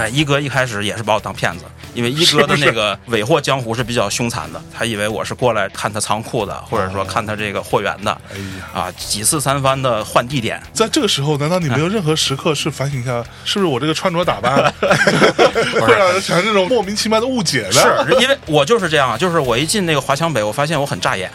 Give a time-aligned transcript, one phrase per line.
[0.00, 8.10] 哎，一哥一开始也是把我当骗子，因为一哥的那个尾货江湖是比较凶残的，他以为我是过来看他仓库的，或者说看他这个货源的。
[8.32, 18.06] 哎呀，啊，几次三番的换地点，在这个时候，难道你没有任何时刻是反省一下，是不是我这个穿着打扮 会让人产生这种莫名其妙的误解呢？
[18.06, 21.30] 是因为我就是这样，就是我一进那个华强北，我发现我很扎眼，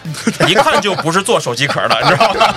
[0.47, 2.55] 一看就不是做手机壳的，你知道吗？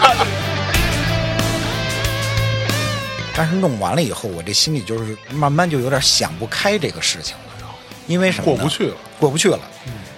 [3.39, 7.69] 但是弄完了以后，我这心里就是慢慢就有点想不开这个事情了，
[8.09, 8.57] 因为什么呢？
[8.57, 9.61] 过不去了，过不去了。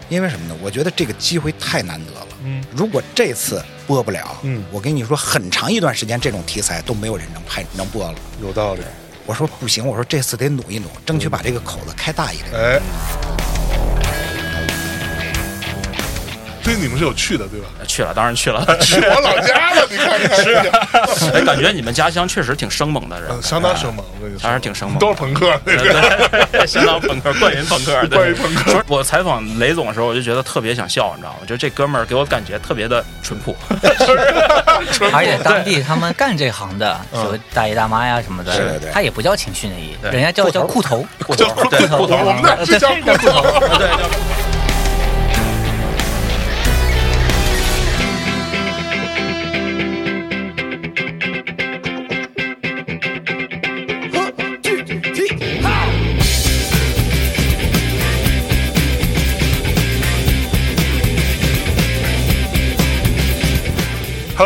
[0.08, 0.56] 因为什么呢？
[0.62, 2.26] 我觉得这个机会太难得了。
[2.42, 8.18] 嗯，如果这次播不了，嗯我跟你说，很长一段时间这种题材都没有人能拍能播了。
[8.40, 8.80] 有道理。
[9.26, 12.48] 我说不行，我说这次得努一努，争取把这个口子开大一点。
[12.54, 12.80] 哎，
[16.62, 17.66] 所以你们是有去的，对吧？
[17.86, 18.64] 去了，当然去了。
[18.80, 20.36] 去我老家了，你看看，
[21.16, 25.00] 是哎，感觉你们家乡确实挺生猛的人，嗯相当生猛，我跟你说，当然挺生猛的。
[25.00, 26.46] 都是朋克那个。
[26.52, 28.18] 对， 相当朋克，冠云朋克，对。
[28.18, 28.70] 冠云朋克。
[28.72, 31.38] 说我采访雷总的时候，我就觉得特别想笑，你知道吗？
[31.46, 33.56] 就这哥们儿给我感觉特别的淳朴，
[35.12, 38.90] 而且当地他们干这行的，有大爷大妈呀什么的，是对对。
[38.92, 40.10] 他也不叫情绪内衣，对。
[40.10, 43.42] 人家叫叫裤头，裤叫头，对，裤头，我们那是叫裤头。
[43.78, 44.08] 对，叫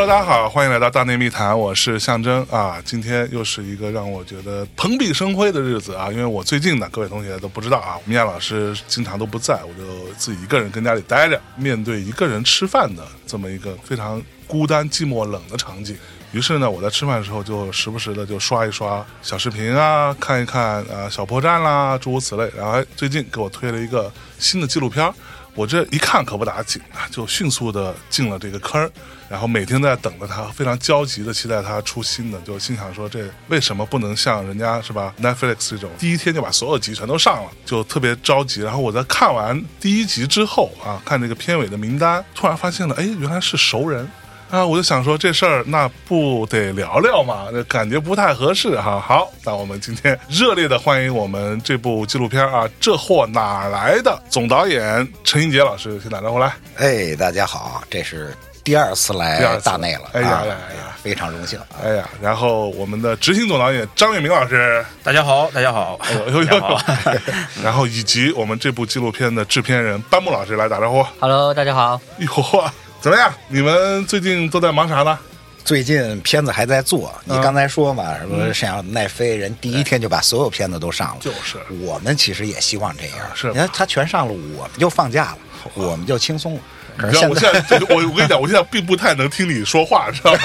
[0.07, 2.77] 大家好，欢迎来到大内密谈，我是象征啊。
[2.85, 15.97] 今天又是一个让我觉得蓬荜生辉的日子啊，因为我最近呢，各位同学都不知道啊，米娅老师经常都不在，我就自己一个人跟家里待着，面对一个人吃饭的这么一个非常孤单、寂寞、冷的场景。
[16.33, 22.53] 于是呢，我在吃饭的时候就时不时的就刷一刷小视频啊，看一看啊小破站啦，诸如此类。
[22.55, 25.15] 然后最近给我推了一个新的纪录片儿，
[25.55, 28.91] 我这一看可不打紧啊，就迅速的进了这个坑儿，
[29.29, 38.63] 然后每天在等着他，非常焦急的期待他出新的，就心想说这为什么不能像人家是吧 Netflix 这种第一天就把所有集全都上了，就特别着急。
[38.63, 44.11] 然后我在看完第一集之后啊，看这个片尾的名单，突然发现了，哎，原来是熟人。
[44.55, 49.01] 啊，我就想说这事儿那不得聊聊嘛，这感觉不太合适哈。
[49.05, 54.17] 好，那我们今天热烈的欢迎我们这部纪录片啊，这货哪来的？
[54.31, 56.53] 总导演陈英杰老师，先打招呼来。
[56.77, 58.33] 哎，大家好，这是
[58.63, 61.67] 第二次第来二次大内了，啊哎呀哎呀哎呀非常荣幸啊。
[61.83, 66.79] 哎呀，然后我们的执行总导演张月明老师，大家好，大家好，哎呦呦呦，
[67.61, 71.05] 然后以及我们这部纪录片的制片人班木老师来打招呼。
[71.19, 72.01] Hello，大家好。
[72.19, 72.71] 哟嚯，
[73.05, 73.31] 怎么样？
[73.49, 75.19] 你们最近都在忙啥呢？
[75.63, 81.59] 最近片子还在做，你嗯刚才说嘛，什么像奈飞人第一天就把所有片子都上了，就是。
[81.83, 83.49] 我们其实也希望这样，是。
[83.49, 85.39] 你看他全上了，我们就放假了，
[85.75, 86.61] 我们就轻松了。
[86.97, 90.41] 可是你知道我现在我我跟你讲，我现在并不太能听你说话，知道吗？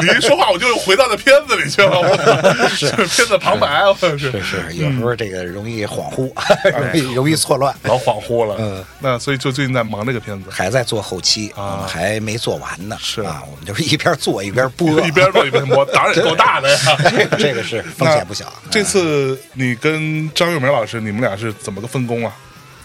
[0.00, 6.30] 你一说话，我就回到那片子里去了， 我是片子旁白，我是是是，有时候这个容易恍惚，
[6.70, 7.74] 容易容易错乱。
[7.84, 8.56] 老恍惚了。
[8.58, 12.96] 嗯，那所以就最近在忙这个片子，还在做后期，啊还没做完呢。
[13.00, 16.78] 是啊，我们就是一边做一边播，一边做一边播，胆儿也够大的呀。
[17.10, 18.52] 这个这个是风险不小。
[18.70, 22.32] 这嗯次你跟张玉梅老师，你们俩是怎么个分工啊？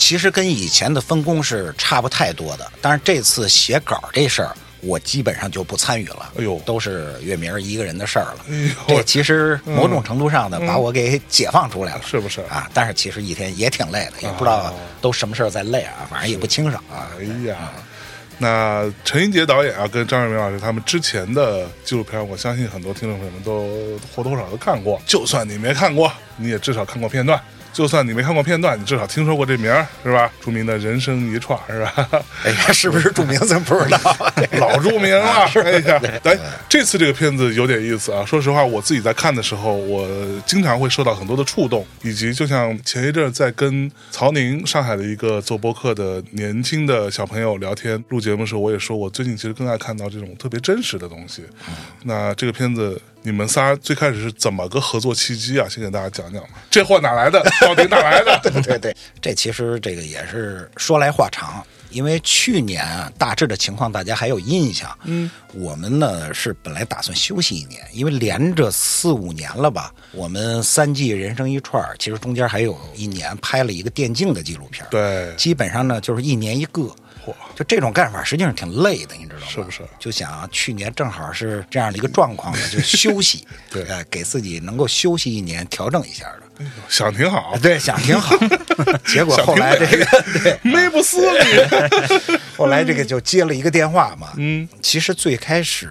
[0.09, 6.33] 其实跟以前的分工是差不太多的，但是这次写稿这事儿，我基本上就不参与了。
[6.35, 8.37] 哎呦都是月明一个人的事儿了。
[8.49, 12.67] 哎呦这其实某种程度上呢，把我给解放出来了，是不是啊？
[12.73, 17.05] 但是其实一天也挺累的，也不知道都什么事儿在累啊，反正也不清爽啊。
[17.19, 17.71] 哎呀，
[18.39, 24.99] 那陈英杰导演啊，跟张瑞明老师他们之前的纪录片，我相信很多听众朋友们都或多或少都看过。
[25.05, 27.39] 就算你没看过，你也至少看过片段。
[27.71, 30.31] 就算你没看过片段，你至少听说过这名儿，是吧？
[30.41, 32.09] 著名的人生一串，是吧？
[32.43, 33.99] 哎呀，是不是著名咱不知道。
[34.59, 35.45] 老著名 了。
[35.63, 36.37] 哎呀，哎，
[36.67, 38.25] 这次这个片子有点意思啊。
[38.25, 40.07] 说实话，我自己在看的时候，我
[40.45, 51.43] 经常会受到很多的触动，以及就像前一阵儿在跟曹宁上海的一个做播客的年轻的小朋友聊天录节目的时候，我也说我最近其实更爱看到这种特别真实的东西。
[52.03, 52.99] 那这个片子。
[53.21, 55.67] 你们仨最开始是怎么个合作契机啊？
[55.69, 56.49] 先给大家讲讲吧。
[56.69, 57.43] 这货哪来的？
[57.61, 58.39] 到底哪来的？
[58.43, 64.97] 对对对，这其实这个也是说来话长，因为去年啊大致的情况大家还有印象。
[65.03, 74.87] 嗯，我们呢是本来打算休息一年，因为连着四五年了吧，我们三季人生一串儿，其实中间还有一年拍了一个电竞的纪录片。
[74.89, 76.89] 对，基本上呢就是一年一个。
[77.25, 79.45] 嚯，就这种干法实际上挺累的，你知道吗？
[79.49, 79.81] 是不是？
[79.99, 86.65] 就想去年正好是这样的一个状况呢， 就休息， 对呃，给自己能够休息一年，调整一下的。
[86.89, 88.35] 想挺好，对，想挺好，
[89.07, 90.05] 结果后来这个
[90.43, 92.37] 对，没不死你。
[92.57, 94.33] 后来这个就接了一个电话嘛。
[94.35, 95.89] 嗯，其实最开始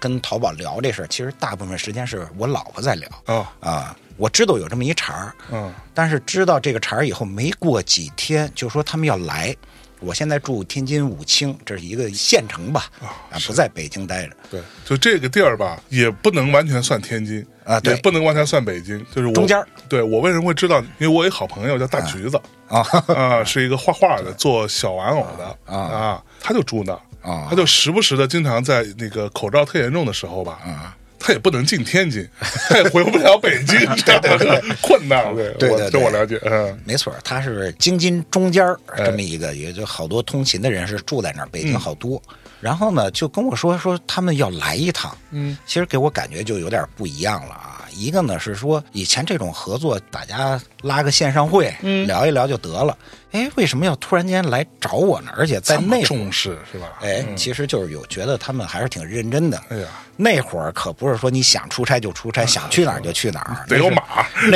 [0.00, 3.96] 跟淘宝聊这事儿，其实大部分时间是我老婆在聊哦，啊。
[4.16, 9.54] 我知道有这么一茬儿，嗯，但是知道这个茬儿以后，没过几天就说他们要来。
[10.00, 14.36] 我现在住天津武清，这是一个县城吧，啊，不在北京待着。
[14.50, 17.94] 对，就这个地儿吧，也不能完全算天津啊对。
[17.94, 20.80] 也不能完全算北京，就是我中间对我为什么会知道？
[20.98, 27.46] 因为我有一好朋友叫大橘子啊啊，是一个画画的，做小玩偶的啊啊，他就住那儿啊。
[27.50, 32.26] 他就时不时的，经常在那个口罩特严重的时候吧，啊，他也不能进天津，
[32.68, 35.34] 他也回不了北京，这样的困难。
[35.34, 38.64] 对，我对对对这我了解，嗯没错，他是京津中间
[38.96, 42.22] 这么一个，也就好多通勤的人是住在那儿，北嗯京好多。
[42.60, 47.67] 然后呢，就跟我说说他们要来一趟，嗯，其实给我感觉就有点不一样了啊。
[47.98, 52.96] 一个呢是说以前这种合作，大家拉个线上会，嗯聊一聊就得了。
[53.32, 55.32] 哎，为什么要突然间来找我呢？
[55.36, 56.86] 而且在重视是吧？
[57.02, 59.60] 哎，其实就是有觉得他们还是挺认真的。
[59.68, 64.02] 哎呀，那会儿可不是说你想出差就出差，想去哪儿就去哪儿，得有马，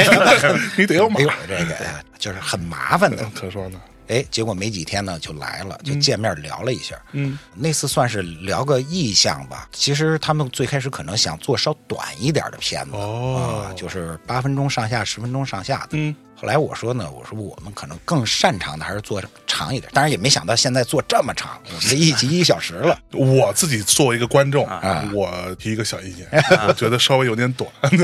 [0.76, 1.76] 你得有马 这个，
[2.18, 3.28] 就是很麻烦的。
[3.34, 3.80] 可说呢，
[4.12, 6.94] 哎，结果没几天呢就来了，就见面聊了一下。
[7.12, 9.66] 嗯，那次算是聊个意向吧。
[9.72, 15.88] 其实他们最开始可能想做稍短一点的片子，哦啊，就是八分钟上下、十分钟上下的。
[15.92, 22.98] 嗯，后来我说呢，我说我们可能更擅长的还是做长一点，当然也没想到现在做这么长，我们这一集一小时了。
[23.14, 26.26] 我自己作为一个观众，啊我提一个小意见，
[26.66, 27.96] 我觉得稍微有点短，还可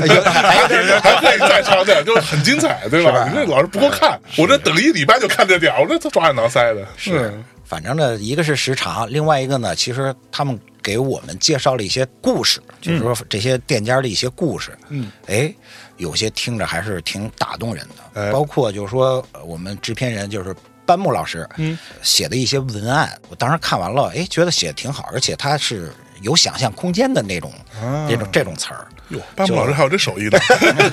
[1.35, 3.27] 以再长点，就是很精彩，对吧？
[3.27, 6.87] 你这老是不够看，我这等一礼拜就看这点，我这抓耳挠腮的。
[6.95, 14.71] 是，反正呢，一个是时长，另外一个呢，其实他们给我们介绍了一些故事，就是说这些店家的一些故事。
[14.87, 15.53] 嗯，哎，
[15.99, 20.55] 有些听着还是挺打动人的，哎包括就是说呃我们制片人就是。
[20.85, 25.93] 班木老师，嗯，写的一些文案，我当时看完了，哎，觉得写的挺好，而且他是
[26.23, 28.87] 有想象空间的那种，啊这种这种词儿。
[29.09, 30.39] 哟，班木老师还有这手艺呢。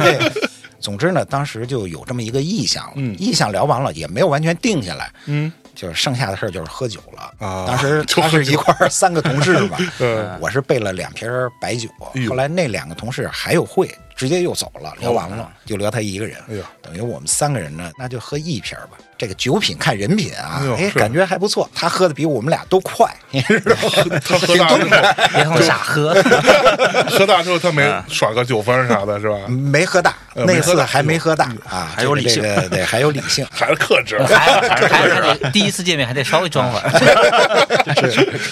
[0.81, 2.93] 总之呢，当时就有这么一个意向了。
[2.97, 5.11] 嗯意向聊完了，也没有完全定下来。
[5.25, 11.89] 嗯，就是剩下的事儿就是喝酒了啊当时 他是一块儿三个同事嘛， 嗯我是备了两瓶儿白酒。
[12.29, 16.41] 后来那两个同事还有会，直接又走了，聊完了就留他一个人。
[16.49, 18.99] 哎呦等于我们三个人呢，那就喝一瓶吧。
[19.19, 21.69] 这个酒品看人品啊哎感觉还不错。
[21.75, 24.21] 他喝的比我们俩都快， 你知道吗？
[24.25, 24.89] 他喝大之后，
[25.33, 26.15] 别他妈傻喝。
[27.11, 29.37] 喝大之后他没耍个酒疯啥的，是吧？
[29.49, 33.47] 没喝大，那次还没喝大啊，还有理性这个对，还有理性。
[33.51, 34.19] 还是克制。
[34.25, 35.09] 还还还
[35.39, 36.91] 得第一次见面还得稍微装会儿。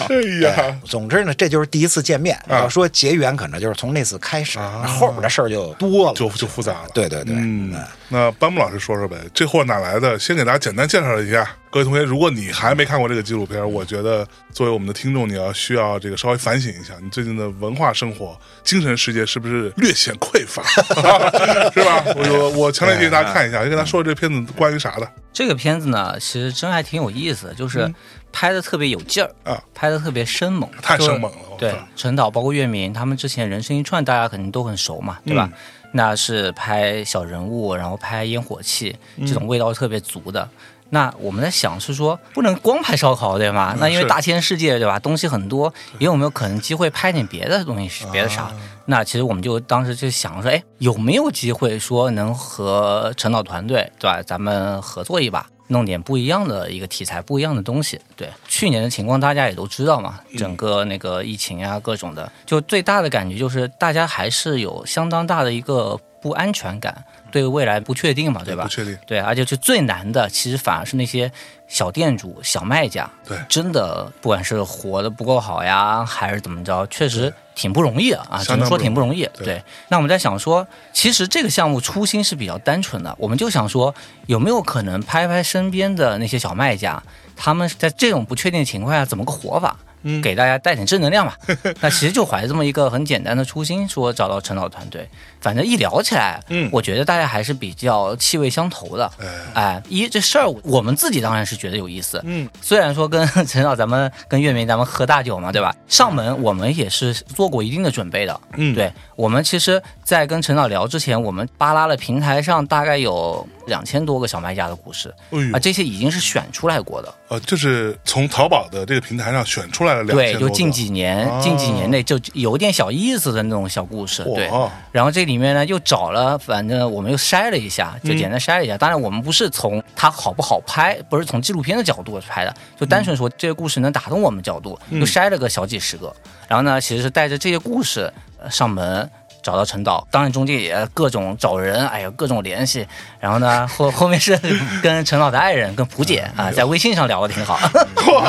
[0.08, 0.16] 哎
[0.48, 2.34] 呀，总之呢，这就是第一次见面。
[2.48, 6.14] 啊要说结缘，可能就是从那次开始，啊后边的事儿就多了。
[6.14, 6.88] 就就复杂了。
[6.94, 7.74] 对对对，嗯，
[8.14, 10.16] 那班木老师说说呗，这货哪来的？
[10.16, 11.50] 先给大家简单介绍一下。
[11.68, 20.62] 各位同学，如果你还没看过这个纪录片，我觉得作为我们的听众，你要需要这个稍微反省一下，你最近的文化生活、精神世界是不是略显匮乏，
[21.74, 22.04] 是吧？
[22.14, 27.92] 我我我强烈建议大家看一下，先跟他说这片子关于啥的这个片子呢，其实真还挺有意思的，就是
[28.30, 35.50] 拍的特别有劲儿啊，拍的特别生猛，太生猛了对，陈导包括岳明，他们之前人生一串，大家肯定都很熟嘛，对吧？
[35.52, 35.58] 嗯
[35.96, 40.48] 那是拍小人物，然后拍烟火气，嗯这种味道特别足的。
[40.90, 43.76] 那我们在想是说，不能光拍烧烤，对吗？
[43.78, 44.98] 那因为大千世界，对吧？
[44.98, 48.42] 东西很多，也有没有可能机会拍点别的东西，别的啥？
[48.42, 48.54] 啊
[48.86, 54.22] 那其实我们就当时就想说，哎，有没有机会说能和陈导团队，对吧？
[54.22, 58.00] 咱们合作一把，弄点不一样的一个题材，不一样的东西。
[58.16, 67.04] 对，去年的情况大家也都知道嘛，整个那个疫情啊，各种的，就最大的感觉就是大家还是有相当大的一个不安全感，
[67.34, 68.68] 对未来不确定嘛，对吧不？
[68.68, 68.96] 确定。
[69.04, 71.32] 对，而且是最难的，其实反而是那些
[71.66, 79.24] 小店主、小卖家，对真的不管是活得不够好呀，还是怎么着，确实挺不容易的啊，只能说挺不容易。
[79.34, 83.92] 对对，那我们在想说，其实这个项目初心是比较单纯的，我们就想说，
[84.26, 87.02] 有没有可能拍拍身边的那些小卖家，
[87.34, 89.76] 他们在这种不确定的情况下怎么个活法？
[90.04, 91.36] 嗯给大家带点正能量吧。
[91.82, 95.08] 那其实就怀着这么一个很简单的初心，说找到陈导团队。
[95.40, 99.10] 反正一聊起来，嗯我觉得大家还是比较气味相投的。
[99.18, 102.20] 哎，哎，一这事儿我们自己当然是觉得有意思。
[102.24, 105.74] 嗯，虽然说跟陈导咱们跟月明咱们喝大酒嘛，对吧？
[105.88, 108.40] 上门我们也是做过一定的准备的。
[108.56, 117.14] 嗯对我们其实，在跟陈导聊之前，我们扒拉了平台上大概有两千多个小卖家的故事哎啊，这些已经是选出来过的。
[117.28, 124.22] 呃，就是从淘宝的这个平台上选出来了两对，就近几年、啊近几年内就有点小意思的那种小故事。
[124.24, 124.50] 对，
[124.92, 128.78] 然后这里面呢又找了，反正我们又筛了一下，就简单筛了一下。
[128.78, 136.14] 当然，我们不是从它好不好拍，不是从纪录片的角度拍的，就单纯说这个故事能打动我们角度，又筛了个小几十个。
[136.48, 139.10] 然后呢，其实是带着这些故事呃上门。
[139.44, 142.84] 找到陈导，当然中介也各种找人，哎呀，各种联系。
[143.20, 144.36] 然后呢， 后后面是
[144.82, 147.58] 跟陈导的爱人，跟蒲姐啊，在微信上聊的挺好。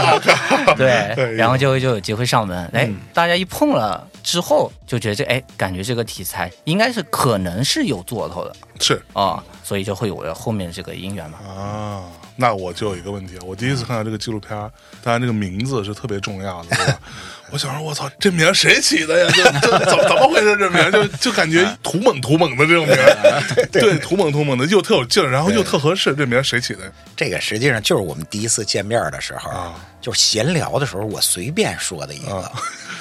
[0.76, 8.56] 对，然后就就有机会上门，哎，大家一碰了之后，就觉得这哎，感觉这个题材应该是可能是有做头的。
[8.80, 9.02] 是。
[9.14, 11.40] 啊、所以就会有了后面这个姻缘嘛。
[11.40, 12.04] 啊，
[12.36, 14.52] 那我就有一个问题，我第一次看到这个纪录片，
[15.02, 17.00] 当然这个名字是特别重要的，对吧？
[17.52, 19.32] 我想说，我操，这名儿谁起的呀？
[19.34, 20.56] 这这 怎怎么回事？
[20.58, 26.92] 这名儿就就感觉土猛土猛的这种名儿， 对，土猛土猛的，又特有劲儿，然后又特合适，这名儿谁起的？
[27.16, 32.52] 这个实际上就是我们第一次见面的时候，啊就是闲聊的时候，我随便说的一个。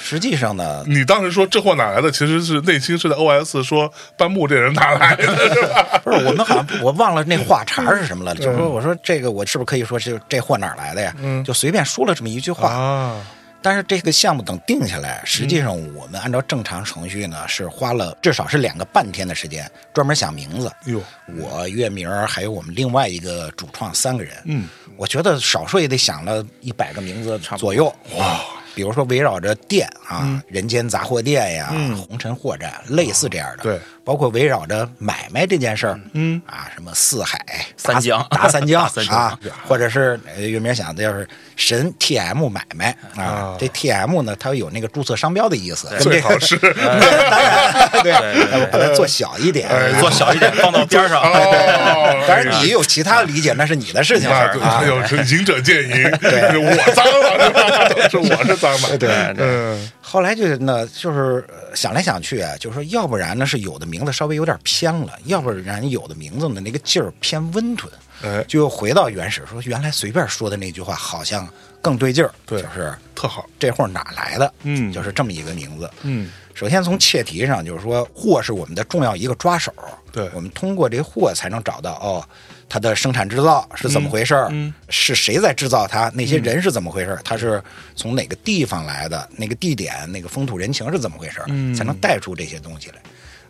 [0.05, 2.11] 实际上呢，你当时说这货哪来的？
[2.11, 5.99] 其实是内心是在 OS 说班木这人哪来的， 是吧？
[6.03, 11.11] 不是我们好像我忘了那话茬是什么了，就是说我说这个我是不是可以说这这货哪来的呀？
[11.43, 12.69] 就随便说了这么一句话。
[12.69, 13.25] 啊，
[13.63, 20.71] 但是这个项目等定下来，实际上我们按照正常程序呢，是花了至少是两个半天的时间，专门想名字。
[20.85, 21.01] 哟，
[21.39, 28.39] 我月明还有我们另外一个主创三个人，嗯，我觉得少说也得想了一百个名字左右哇。
[28.75, 31.73] 比如说围绕着店啊，人间杂货店呀，
[32.07, 33.63] 红尘货栈，类似这样的。
[33.63, 36.41] 对，包括围绕着买卖这件事儿，嗯。
[36.45, 37.37] 啊，什么四海、
[37.75, 46.55] 三江大大三江大三江啊，或者是呃岳明想的就是神 TM 买卖啊啊，这 TM 呢，它有那个注册商标的意思，最好是。
[46.61, 51.19] 当然 对，我把它做小一点，哎 做小一点，放到边儿上。
[51.21, 54.83] 哦，当然你有其他理解，那是你的事情那对啊。
[54.85, 58.09] 有是赢者见赢，是我脏了，是吧？
[58.09, 59.09] 是我是脏了，对。
[59.37, 71.49] 嗯，后来就呢，就是呃想来想去啊，就是说，要不然呢是有的名字稍微有点偏了，要不然有的名字呢那个劲儿偏温吞，哎，就又回到原始，说原来随便说的那句话好像
[71.81, 72.61] 更对劲儿，对。
[72.61, 74.53] 就是特好，这货哪来的？
[74.61, 74.93] 嗯。
[74.93, 75.89] 就是这么一个名字。
[76.03, 79.73] 嗯，首先从切题上就是说，货是我们的重要一个抓手，
[80.11, 80.29] 对。
[80.35, 82.23] 我们通过这货才能找到哦，
[82.67, 87.61] 它的生产制造是怎么回事儿、嗯是谁在制造它，那些人是怎么回事儿，它是
[87.95, 93.01] 从哪个地方来的，那个地点、那个风土人情是怎么回事儿，嗯才能带出这些东西来。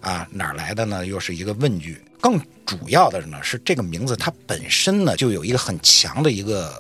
[0.01, 1.03] 啊，哪儿来的呢？
[1.03, 1.99] 又是一个问句。
[2.21, 6.71] 更主要的呢是这个名字它本身呢就有一个很强的一个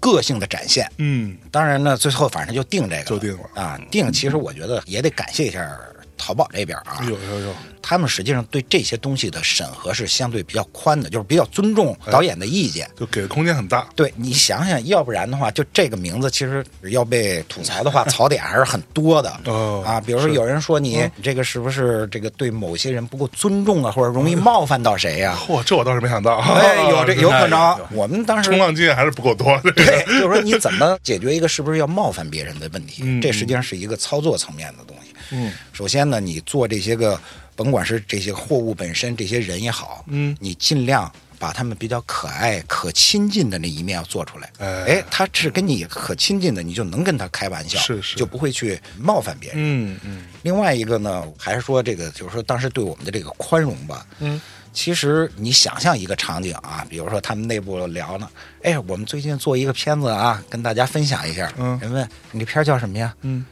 [0.00, 0.90] 个性的展现。
[0.98, 3.80] 嗯，当然呢，最后反正就定这个，就定了啊。
[3.90, 5.78] 定其实我觉得也得感谢一下
[6.16, 12.88] 淘宝这边啊，有有有，他们实际上对这些东西的审核是相对比较宽的，就是比较尊重导演的意见。
[12.98, 19.32] 就给的空间很大，对你想想，要不然的话，就这个名字其实要被吐槽的话，槽点还是很多的。
[19.46, 27.78] 哦啊，比如说有人说你这个是不是这个对某些人不够尊重啊，或者容易冒犯到谁呀、嚯，这我倒是没想到，哎，有这 有可哎能。
[27.92, 33.02] 我们当时冲浪经验还是不够多， 对，就是说你怎么解决一个是不是要冒犯别人的问题？
[33.04, 35.13] 嗯这实际上是一个操作层面的东西。
[35.30, 37.20] 嗯，首先呢，你做这些个，
[37.56, 44.50] 甭管是这些货物本身，这些人也好，嗯你尽量把他们比较可爱、可亲近的那一面要做出来。
[44.58, 49.58] 哎哎，他是跟你可亲近的，你就能跟他开玩笑，是是就不会去冒犯别人。
[49.58, 54.06] 嗯嗯另外一个呢，还是说这个，就是说当时对我们的这个宽容吧。
[54.20, 54.40] 嗯，
[54.72, 58.28] 其实你想象一个场景啊，比如说他们内部聊呢，
[58.62, 61.52] 哎，我们最近做一个片子啊，跟大家分享一下。
[61.58, 63.14] 嗯人问你这片儿叫什么呀？
[63.22, 63.44] 嗯，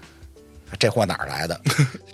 [0.79, 1.61] 这货哪儿来的？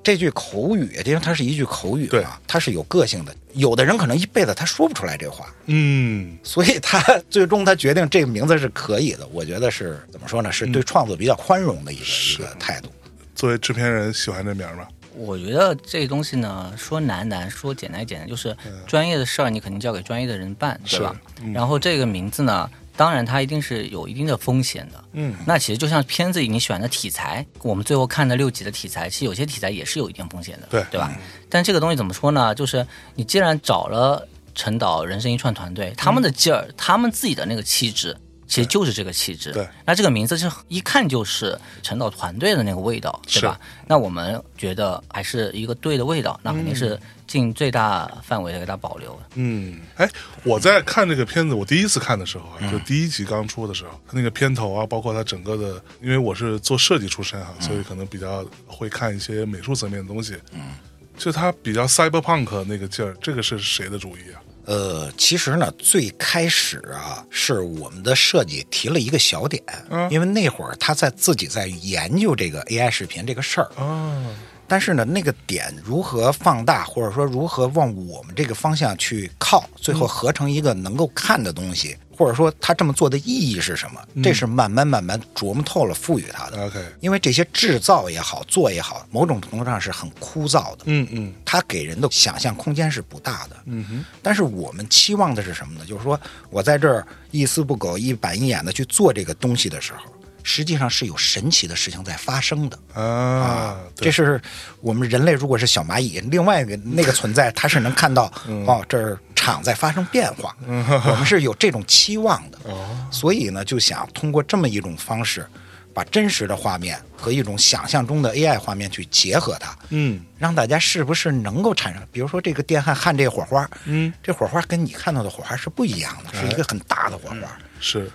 [0.02, 3.34] 这句口语，因为它是一句口语对嘛，它是有个性的。
[3.54, 9.26] 有的人可能一辈子他说不出来这话，嗯，所以他最终他决定这个名字是可以的。
[9.32, 10.52] 我觉得是怎么说呢？
[10.52, 12.90] 是对创作比较宽容的一个、一个态度。
[13.34, 14.86] 作为制片人喜欢这名儿吗？
[15.14, 21.16] 我觉得这东西呢，说难难，说简单简单，就是专业的事儿，你肯定交给专业的人办，对吧？
[21.52, 25.04] 然后这个名字呢，当然它一定是有一定的风险的。
[25.12, 31.16] 嗯，那其实就像片子你选的题材，我们最后看的六集的题材，其实有些题材也是有一定风险的，对对吧？
[31.48, 32.52] 但这个东西怎么说呢？
[32.54, 38.16] 就是你既然找了陈导、人生一串团队，他们的劲儿，他们自己的那个气质。
[38.48, 39.68] 其实就是这个气质，对。
[39.84, 43.60] 那这个名字是一看就是陈导团队的那个味道，对吧？
[43.86, 46.98] 那我们觉得还是一个对的味道，那肯定是
[47.28, 49.16] 尽最大范围的给它保留。
[49.34, 50.10] 嗯，哎，
[50.42, 60.36] 我在看这个片子，我第一次看的时候啊，就第一集刚出的时候，它那个片头啊，包括它整个的，因为我是做设计出身啊，所以可能比较会看一些美术层面的东西。
[60.52, 60.74] 嗯，
[61.16, 64.42] 就它比较 cyberpunk 那个劲儿，这个是谁的主意啊？
[64.64, 69.62] 呃，其实呢，最开始啊，是我们的设计提了一个小点，
[70.10, 74.26] 因为那会儿他在自己在研究这个 AI 视频这个事儿，哦，
[74.68, 86.66] 但是呢，那个点如何放大，或者说如何往我们这个方向去靠，最后合成一个能够看的东西，或者说他这么做的意义是什么，这是慢慢慢慢琢磨透了，赋予他的。
[86.66, 93.56] OK，因为这些制造也好，做也好，某种程度上是很枯燥的，嗯嗯它给人的想象空间是不大的。
[93.64, 95.86] 嗯哼，但是我们期望的是什么呢？
[95.86, 96.20] 就是说
[96.50, 100.12] 我在这儿一丝不苟、一板一眼的去做这个东西的时候，
[100.48, 102.78] 实际上是有神奇的事情在发生的。
[102.94, 104.06] 啊，对。
[104.06, 104.40] 这是
[104.80, 108.64] 我们人类如果是小蚂蚁，另外一个那个存在，它是能看到嗯。
[108.66, 113.06] 哦，这儿场在发生变化，我们是有这种期望的， 哦。
[113.10, 115.46] 所以呢，就想通过这么一种方式，
[115.92, 120.24] 把真实的画面和一种想象中的 AI 画面去结合它，嗯。
[120.38, 128.10] 让大家是不是能够产生，比如说这个电焊焊这个火花，嗯，这火花跟你看到的火花是不一样的，是一个很大的火花，是，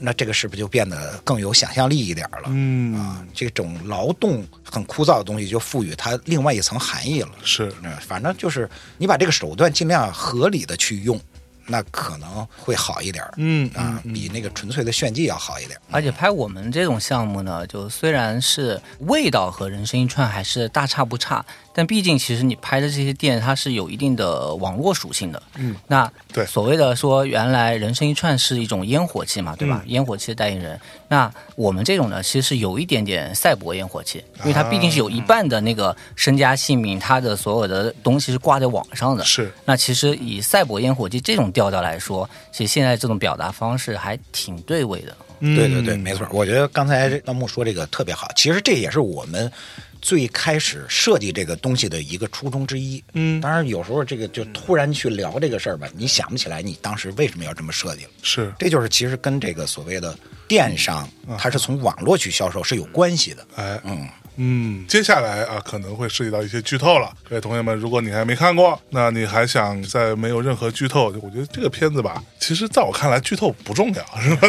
[0.00, 2.44] 那这个是不是就变得更有想象力一点了？
[2.46, 7.30] 嗯啊，这种劳动很枯燥的东西，就赋予它另外一层含义了。
[7.42, 11.20] 是，嗯，反正就是你把这个手段尽量合理的去用，
[11.66, 13.34] 那可能会好一点儿。
[13.36, 15.78] 嗯啊，比那个纯粹的炫技要好一点。
[15.90, 25.42] 而且拍我们这种项目呢，就虽然是味道和人生一串还是大差不差，但毕竟其实你拍的这些店它是有一定的网络属性的。
[25.56, 29.82] 嗯，那对所谓的说原来人生一串是一种烟火气嘛，对吧？
[29.86, 30.80] 烟火气的代言人。
[31.08, 39.24] 那我们这种呢，其实是有一点点赛博烟火气，因为它毕竟是有一半的那个身家性命，它的所有的东西是挂在网上的。
[39.24, 45.16] 是，那其实以赛博烟火气这种调调来说，其实现在这种表达方式还挺对味的。
[45.40, 46.26] 对对对，没错。
[46.32, 49.50] 我觉得刚才老木说这个特别好，其实这也是我们
[50.00, 53.02] 最开始设计这个东西的一个初衷之一。
[53.14, 58.10] 嗯当然有时候这个就突然去聊这个事儿吧，你想不起来你当时为什么要这么设计了。
[58.22, 63.46] 是，这就是其实跟这个所谓的电商，它是从网络去销售是有关系的。
[63.56, 64.08] 哎，嗯，
[64.40, 67.12] 嗯，接下来啊，可能会涉及到一些剧透了。
[67.28, 74.48] 各位同学们，如果你还没看过，那你还想在没有任何剧透，我觉得这个片子吧，其实在我看来，剧透不重要，是吧？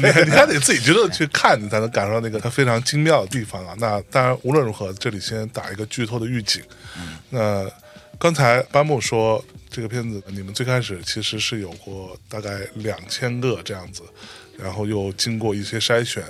[0.00, 3.74] 你 还你还得自己觉得去看，你才能感受到那个它非常精妙的地方啊。
[3.78, 6.62] 那当然，无论如何，这里先打一个剧透的预警。
[7.30, 7.68] 那
[8.18, 9.44] 刚才班木说。
[9.68, 14.02] 这个片子你们最开始其实是有过大概两千个这样子，
[14.58, 16.24] 然后又经过一些筛选，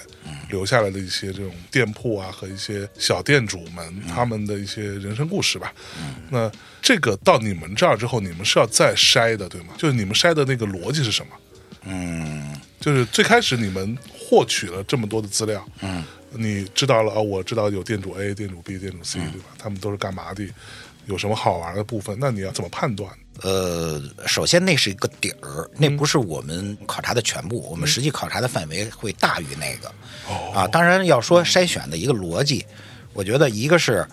[0.50, 5.72] 留下来的一些这种店铺啊和一些小店主们他们的一些人生故事吧。
[6.30, 6.50] 那
[6.82, 9.74] 这个到你们这儿之后，你们是要再筛的，对吗？
[9.76, 11.32] 就是你们筛的那个逻辑是什么？
[11.88, 19.46] 嗯就是最开始你们获取了这么多的资料，嗯，你知道了哦，我知道有店主 A、店主 B、店主 C，、对吧？
[19.58, 20.48] 他们都是干嘛的？
[21.06, 22.16] 有什么好玩的部分？
[22.20, 23.10] 那你要怎么判断？
[23.42, 29.92] 呃，首先那是一个底儿，那不是我们考察的全部，我们实际考察的范围会大于那个。
[30.54, 32.64] 啊，当然要说筛选的一个逻辑，
[33.12, 34.06] 我觉得一个是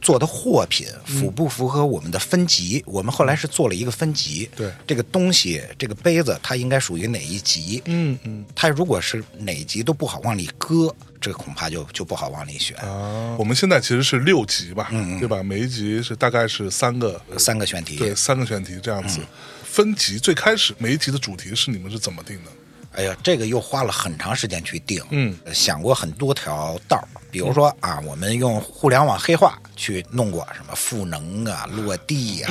[0.00, 4.48] 做的货品符不符合我们的分级，我们后来是做了一个分级。
[4.56, 7.82] 对这个东西，这个杯子它应该属于哪一级？
[7.84, 12.76] 嗯嗯它如果是哪级都不好往里搁，这个恐怕就就不好往里选。
[12.78, 15.42] 啊，我们现在其实是六集吧，对吧？
[15.42, 19.20] 每一集是大概是三个，三个选题，对，三个选题这样子。
[19.64, 22.50] 分级最开始每一集的主题是你们是怎么定的？
[22.96, 32.48] 哎呀，这个又花了很长时间去定，嗯，想过很多条道儿，比如说啊，我们用互联网黑化去弄过什么赋能啊、 落地呀、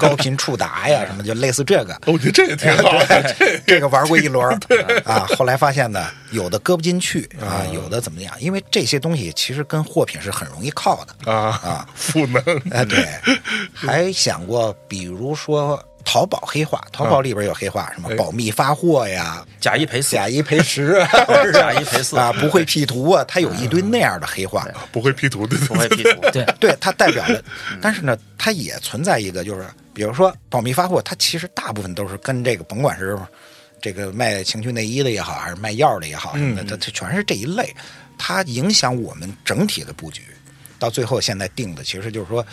[0.00, 1.96] 高频触达呀， 什么就类似这个。
[2.06, 2.90] 我觉得这个挺好
[3.66, 4.58] 这个玩过一轮
[5.04, 8.34] 啊，后来发现呢，有的搁不进去啊，有的怎么样？
[8.40, 11.30] 因为这些东西其实跟货品是很容易靠的。
[11.30, 13.06] 啊啊，赋能，哎，对，
[13.74, 15.80] 还想过，比如说
[16.12, 18.14] 淘宝黑化，淘宝里边有黑化，什么哎。
[18.16, 21.08] 保密发货呀，假一赔四，假一赔十 啊，
[21.54, 22.18] 假一赔四。
[22.18, 24.68] 啊，不会 P 图啊，它有一堆那样的黑话。
[24.92, 26.20] 不会 P 图，的不会 P 图。
[26.30, 27.42] 对，对， 它代表的，
[27.80, 33.18] 但是呢，它也存在一个，就是比如说保密发货，它其实大部分都是跟这个，甭管是
[33.80, 37.74] 这个卖情趣内衣的也好，还是卖药的也好什么的，它它全是这一类，
[38.18, 40.20] 它影响我们整体的布局。
[40.78, 42.44] 到最后，现在定的其实就是说，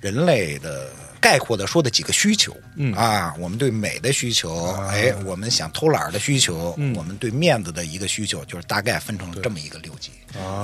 [0.00, 0.90] 人类的
[1.26, 10.12] 概括的说的几个需求，嗯啊，我们对美的需求，哎，我们想偷懒儿的需求，我们对面子的一个需求，就是大概分成了这么一个六级。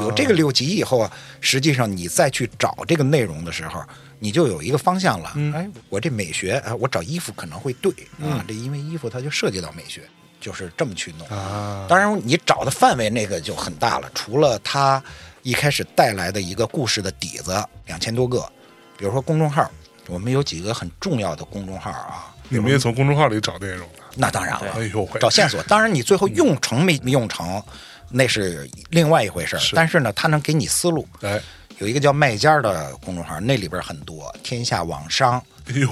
[0.02, 3.84] 有这个六级以后啊，实际上你再去找这个内容的时候，
[4.20, 5.32] 你就有一个方向了。
[5.52, 10.02] 哎，我这美学啊，我找衣服可能会对啊，这因为衣服它就涉及到美学，
[10.40, 11.26] 就是这么去弄。
[11.26, 14.08] 啊，当然，你找的范围那个就很大了。
[14.14, 15.02] 除了它
[15.42, 17.52] 一开始带来的一个故事的底子，
[17.86, 18.40] 两千多个，
[18.96, 19.68] 比如说公众号，
[20.08, 24.02] 我们有几个很重要的公众号啊，你们也从公众号里找内容的。
[24.16, 25.62] 那当然了，哎呦，找线索。
[25.62, 27.62] 当然，你最后用成没没用成，
[28.10, 29.62] 那是另外一回事儿。
[29.74, 31.08] 但是呢，它能给你思路。
[31.22, 31.40] 哎，
[31.78, 35.42] 有一个叫卖家的公众号，那里边很多天下网商。
[35.70, 35.86] 哎呦，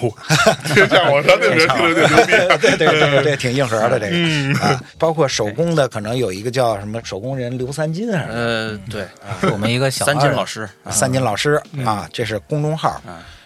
[0.74, 4.82] 天下网商那边听着就牛逼啊， 对对对对对，挺硬核的这个啊。
[4.98, 9.06] 包括手工的，可能有一个叫什么手工人刘三金还是呃，对，
[9.40, 13.00] 是我们一个小三金老师，三金老师啊，这是公众号。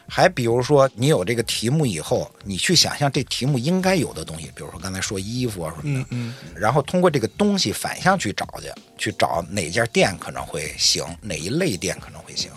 [0.06, 12.50] 还比如说，你有这个题目以后，你去想象这题目应该有的东西，比如说刚才说衣服啊什么的，嗯然后通过这个东西反向去找去，去找哪家店可能会行，哪一类店可能会行，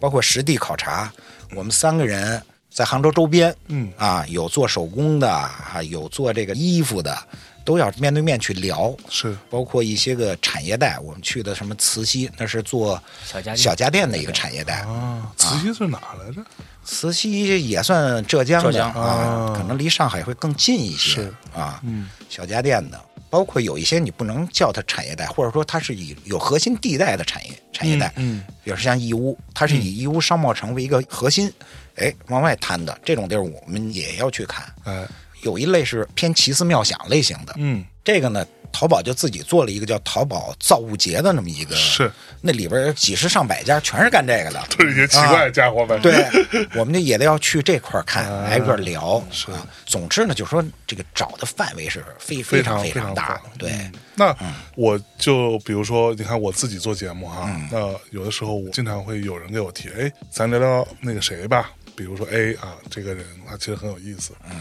[0.00, 1.12] 包括实地考察。
[1.54, 7.16] 我们三个人在杭州周边，嗯啊，有做手工的，啊，有做这个衣服的，
[7.64, 8.92] 都要面对面去聊。
[9.08, 14.80] 是包括一些个产业带，我们去的什么慈溪，那是做小家电小家电的一个产业带。
[14.80, 16.42] 啊，慈溪是哪来着？
[16.84, 21.80] 慈溪也算浙江的啊啊，可能离上海会更近一些啊。
[21.84, 28.44] 嗯，小家电的，包括有一些你不能叫它产业带，或者说它是以有核心地带的产业产业带，嗯嗯。
[28.62, 31.52] 比如说像义乌，它是以义乌商贸城为一个核心，
[31.96, 34.64] 哎，往外摊的这种地儿，我们也要去看。
[34.84, 35.06] 哎，
[35.42, 42.10] 有一类是偏奇思妙想类型的，嗯，这个呢，淘宝就自己做了一个叫淘宝造物节的那么一个，是。
[42.40, 45.98] 那里边有几十上百家全是干这个的，都是一些奇怪的家伙们。
[46.02, 46.26] 对，
[46.74, 48.46] 我们就也得要去这块儿看，啊。
[48.50, 49.24] 挨个儿聊。
[49.30, 49.52] 是。
[49.52, 53.52] 啊，总之呢，就是说这个找的范围是非非常非常大广。
[53.56, 54.36] 对，那
[54.74, 57.68] 我就比如说，你看我自己做节目哈，嗯。
[57.70, 64.56] 那有的时候我经常会有人给我提，哎，咱聊聊那个谁吧，比如说 A 啊，这个人他其实很有意思，嗯，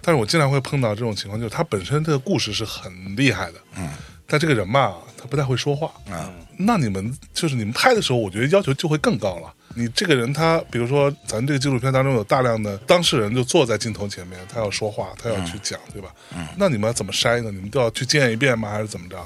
[0.00, 3.88] 但是我经常会碰到这种情况，就是他本身这个故事是很厉害的，嗯，
[4.26, 9.52] 但这个人吧，他不太会说话，嗯，那你们就是你们拍的时候，我觉得要求就会更高了。
[9.74, 16.08] 你这个人他，比如说咱这个纪录片当中有大量的当事人就坐在镜头前面，他要说话，他要去讲，对吧？
[16.34, 17.50] 嗯，那你们要怎么筛呢？
[17.52, 18.70] 你们都要去见一遍吗？
[18.70, 19.16] 还是怎么着？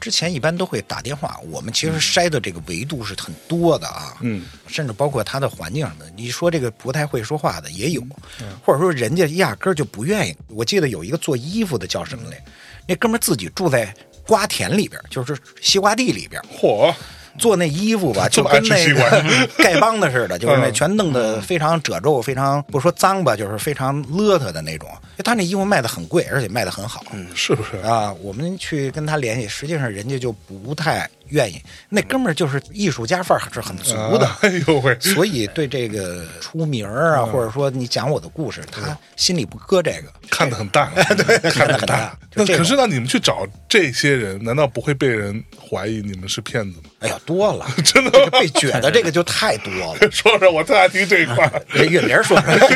[0.00, 1.38] 之前一般都会打电话。
[1.50, 6.12] 我们其实筛的这个维度是很多的啊，嗯，甚至包括他的环境什么的。
[6.16, 8.00] 你说这个不太会说话的也有，
[8.40, 10.36] 嗯或者说人家压根儿就不愿意。
[10.48, 12.42] 我记得有一个做衣服的叫什么来，
[12.86, 13.94] 那哥们儿自己住在
[14.26, 16.44] 瓜田里边儿，就是西瓜地里边儿。
[16.56, 16.94] 嚯，
[17.38, 18.76] 做那衣服吧， 就跟那
[19.58, 24.88] 丐帮的似的，就是那嗯全弄得非常褶皱、非常不说脏吧，就是非常邋遢的那种。
[25.22, 27.04] 他那衣服卖的很贵，而且卖的很好。
[27.34, 27.76] 是不是？
[27.86, 31.62] 啊，我们去跟他联系，实际上人家就不太愿意。
[31.88, 46.90] 那哥们儿就是艺术家范儿是很足的，啊哎呦喂，所以对这个出名儿啊，或者说你讲我的故事，他心里不搁这个，看得很淡， 对，看得很淡那可是，那你们去找这些人，难道不会被人怀疑你们是骗子吗？
[47.00, 50.10] 哎呀，多了， 真的被卷的 这个就太多了。
[50.10, 51.50] 说说，我特爱听这一块。
[51.72, 52.68] 这岳明说说，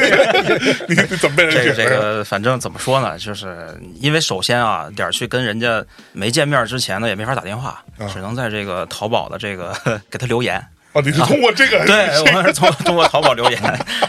[0.88, 1.74] 你你怎么被人这？
[1.74, 9.74] 这个，反正怎么说呢，就是因为首先啊，点儿去跟人家没见面之前呢，也没法打电话，啊只能在这个淘宝的这个
[10.10, 10.62] 给他留言。
[10.98, 11.84] 哦，你是通过这个？
[11.86, 13.60] 对，我们是从通过淘宝留言，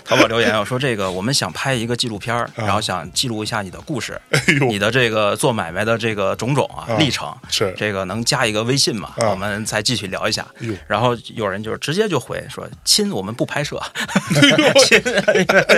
[0.04, 4.20] 淘宝留言，我说这个我们想拍一个纪录片儿，然后想记录一下你的故事，
[4.68, 9.14] 你的这个做买卖的这个种种啊啊历程，是这个能加一个微信吗？
[9.18, 10.68] 啊我们再继续聊一下哎。
[10.88, 13.80] 然后有人就是直接就回说亲，我们不拍摄，
[14.84, 15.02] 亲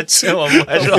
[0.08, 0.95] 亲我们不拍摄。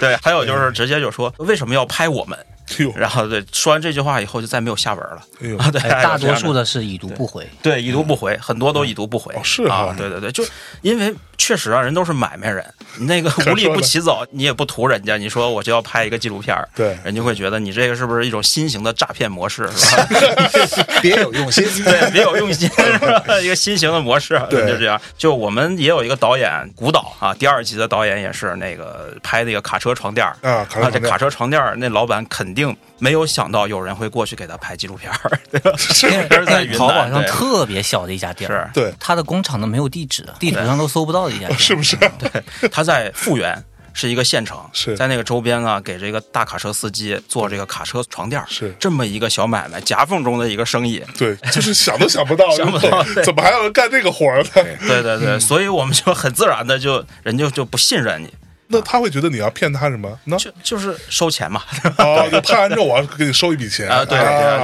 [0.00, 2.36] 对，还有就是直接就说为什么要拍我们？
[2.68, 5.18] 哎呦，然后对，说完这句话以后就再没有下文了。
[5.40, 6.64] 哎呦啊， 对，哎大多数的。
[6.64, 7.48] 是已读不回。
[7.62, 9.32] 对，已读不回，很多都已读不回。
[9.34, 10.44] 哦是啊啊，对对对，就
[10.82, 12.64] 因为确实啊，人都是买卖人，
[13.00, 20.06] 那个 无利不起早，你也不图人家，你说我就要拍一个纪录片儿对人家会觉得你这个是不是一种新型的诈骗模式，是吧？
[21.00, 21.64] 别有用心。
[21.84, 25.00] 对，别有用心，是吧一个新型的模式，对就这样。
[25.16, 35.70] 就我们也有一个导演，古导啊，第二集的导演也是那个拍那个卡车床垫儿啊卡车床垫儿这卡车床垫儿那老板肯定没有想到有人会过去给他拍纪录片儿， 对吧？
[35.78, 36.08] 是
[36.44, 38.80] 在淘宝上特别小的一家店儿，是。
[38.80, 41.56] 对，他的工厂都没有地址，地图上都搜不到的一家店。
[41.60, 41.96] 是不是？
[42.18, 42.68] 对。
[42.68, 44.96] 他在富源是一个县城，是。
[44.96, 48.74] 在那个周边呢，给这个大卡车司机做这个卡车床垫，是。
[48.80, 51.02] 这么一个小买卖，夹缝中的一个生意。
[51.16, 53.02] 对，就是想都想不到，想不到。
[53.22, 54.50] 怎么还有人干这个活儿呢？
[54.86, 58.32] 对对对，所以我们就很自然的就人就就不信任你，
[58.68, 60.18] 那他会觉得你要骗他什么？
[60.24, 61.62] 那就就是收钱嘛。
[61.98, 64.18] 哦， 就拍完之后我要给你收一笔钱啊，对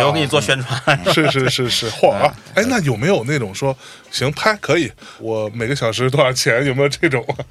[0.05, 1.05] 我给你做宣传。
[1.13, 2.33] 是是是是， 嚯啊！
[2.55, 3.77] 哎，那有没有那种说
[4.11, 6.65] 行拍可以，我每个小时多少钱？
[6.67, 7.45] 有没有这种啊？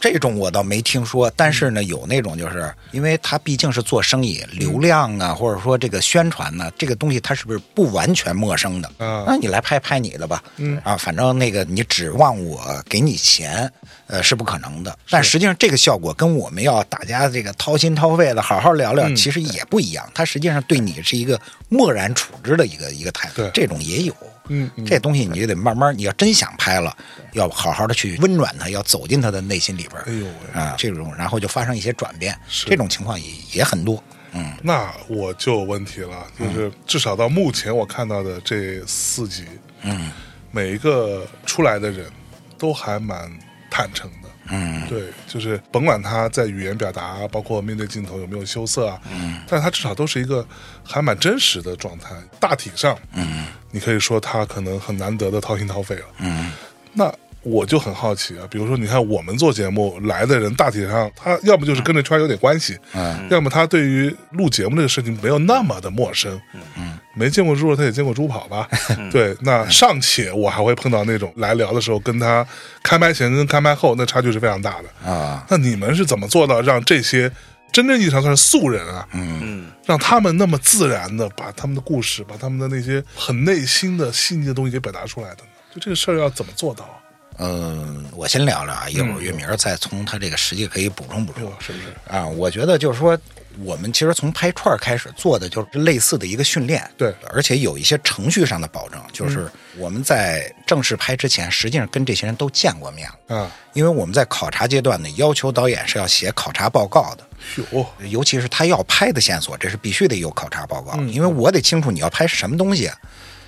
[0.00, 8.88] 这种我倒没听说，但是呢，有那种就是因为他毕竟是做生意，流量啊，或者说这个宣传呢，这个东西它是不是不完全陌生的？
[8.98, 13.70] 啊那你来拍拍你的吧，嗯啊，反正那个你指望我给你钱，
[14.06, 14.98] 呃，是不可能的。
[15.10, 20.10] 但实际上这个效果跟我们要大家这个掏心掏肺的好好聊聊，其实也不一样。
[20.14, 24.14] 他实际上对你是一个漠然处之的一个一个态度，这种也有。
[24.52, 26.94] 嗯嗯这东西你就得慢慢，你要真想拍了，
[27.32, 30.04] 要好好的去温暖他，要走进他的内心里边儿。
[30.06, 34.02] 哎呦啊，这种然后就发生一些转变，是这种情况也也很多。
[34.32, 39.44] 嗯那我就有问题了，就是至少到目前我看到的这四集，
[39.82, 40.12] 嗯
[40.50, 42.10] 每一个出来的人
[42.58, 43.30] 都还蛮
[43.70, 44.19] 坦诚的。
[44.50, 50.46] 嗯对，就是甭管他在语言表达，包括面对镜头有没有羞涩啊，嗯，但是他至少都是一个
[50.84, 52.10] 还蛮真实的状态。
[52.38, 56.04] 大体上，嗯你可以说他可能很难得的掏心掏肺了。
[56.18, 56.50] 嗯
[56.92, 66.38] 那我就很好奇啊，比如说，你看我们做节目来的人，大体上他要么就是跟这圈有点关系，嗯要么他对于录节目这个事情没有那么的陌生，
[66.76, 68.68] 嗯，没见过猪肉，他也见过猪跑吧？
[69.10, 72.46] 对，那尚且我还会碰到那种来聊的时候，跟他
[72.82, 75.10] 开麦前跟开麦后那差距是非常大的。
[75.10, 77.30] 啊那你们是怎么做到让这些
[77.72, 85.48] 真正意义上算是素人啊，嗯嗯，让他们那么自然的把他们的故事，把他们的那些很内心的细腻的东西给表达出来的呢？
[85.74, 86.99] 就这个事儿要怎么做到啊？
[87.42, 91.86] 嗯，我先聊聊啊，一会儿月明儿再从他这个实际可以补充补充，是不是？
[92.06, 92.26] 啊。
[92.26, 93.18] 我觉得就是说，
[93.64, 103.36] 我们其实从拍串儿开始做的就是类似的一个训练，对而且有一些程序上的保证，就是我们在正式拍之前，实际上跟这些人都见过面了。
[103.36, 107.26] 啊，因为我们在考察阶段呢，要求导演是要写考察报告的，
[107.72, 112.90] 有，尤其是他要拍的线索，这是必须得有考察报告，因为我得清楚你要拍什么东西。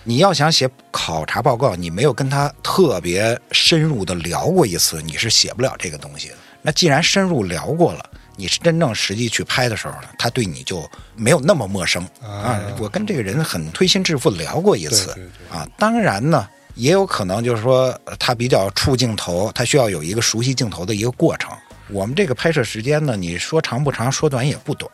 [0.05, 6.35] 你要想写考察报告，你没有跟他特别深入的聊过一次，你是写不了这个东西的。
[6.61, 8.05] 那既然深入聊过了，
[8.37, 12.61] 你是真正实际去拍的时候呢，他对你就没有那么陌生啊。
[12.79, 15.13] 我跟这个人很推心置腹地聊过一次
[15.51, 15.67] 啊。
[15.79, 21.51] 当然呢，也有可能就是说呃他比较触镜头，他需要有一个熟悉镜头的一个过程。
[21.91, 24.91] 我们这个拍摄时间呢，你说长不长，说短也不短。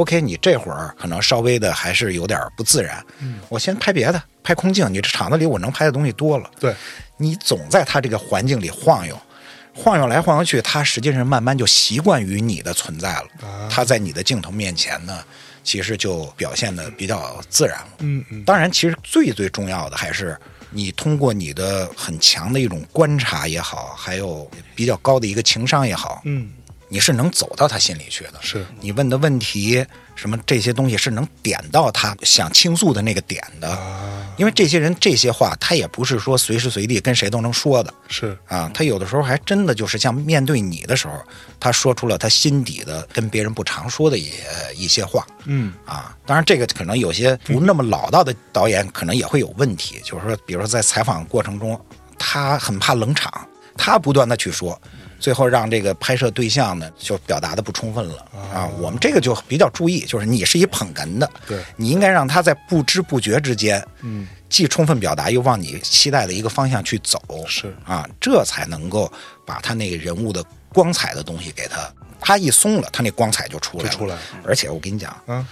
[0.00, 3.04] OK，你这会儿可能稍微的还是有点不自然。
[3.18, 4.90] 嗯，我先拍别的，拍空镜。
[4.90, 6.50] 你这场子里我能拍的东西多了。
[6.58, 6.74] 对，
[7.18, 9.20] 你总在他这个环境里晃悠，
[9.74, 13.26] 晃悠来晃悠去，他实际上慢慢就习惯于你的存在了。
[13.42, 15.22] 啊他在你的镜头面前呢，
[15.62, 17.88] 其实就表现的比较自然了。
[17.98, 20.36] 嗯嗯，当然，其实最最重要的还是
[20.70, 26.50] 你通过你的很强的一种观察也好，还有比较高的一个情商也好，嗯，
[26.92, 28.34] 你是能走到他心里去的。
[28.42, 33.68] 是你问的问题，什么这些东西是能点到他想倾诉的那个点的。
[33.68, 38.68] 啊，因为这些人这些话，他也不是说随时随地跟谁都能说的是啊。
[38.74, 41.14] 他有的时候还真的就是像面对你的时候，
[41.60, 44.32] 他说出了他心底的跟别人不常说的一
[44.74, 46.16] 一些话嗯啊。
[46.26, 51.80] 当然，这个可能有些不那么老道的导演可能也会有问题，就是说，比如说在采访过程中，
[52.18, 53.32] 他很怕冷场，
[53.76, 54.80] 他不断的去说。
[55.20, 61.62] 最后让这个拍摄对象呢就表达的不充分了啊，我们这个就比较注意，就是你是一捧哏的，对。
[61.76, 67.72] 你应该让他在不知不觉之间，嗯，既充分表达，又往你期待的一个方向去走，是。
[67.84, 69.12] 啊，这才能够
[69.46, 73.90] 把他那个人物的光彩的东西给他，他一松了，他那光彩就出来了。
[73.90, 74.22] 就出来了。
[74.44, 75.46] 而且我跟你讲，嗯，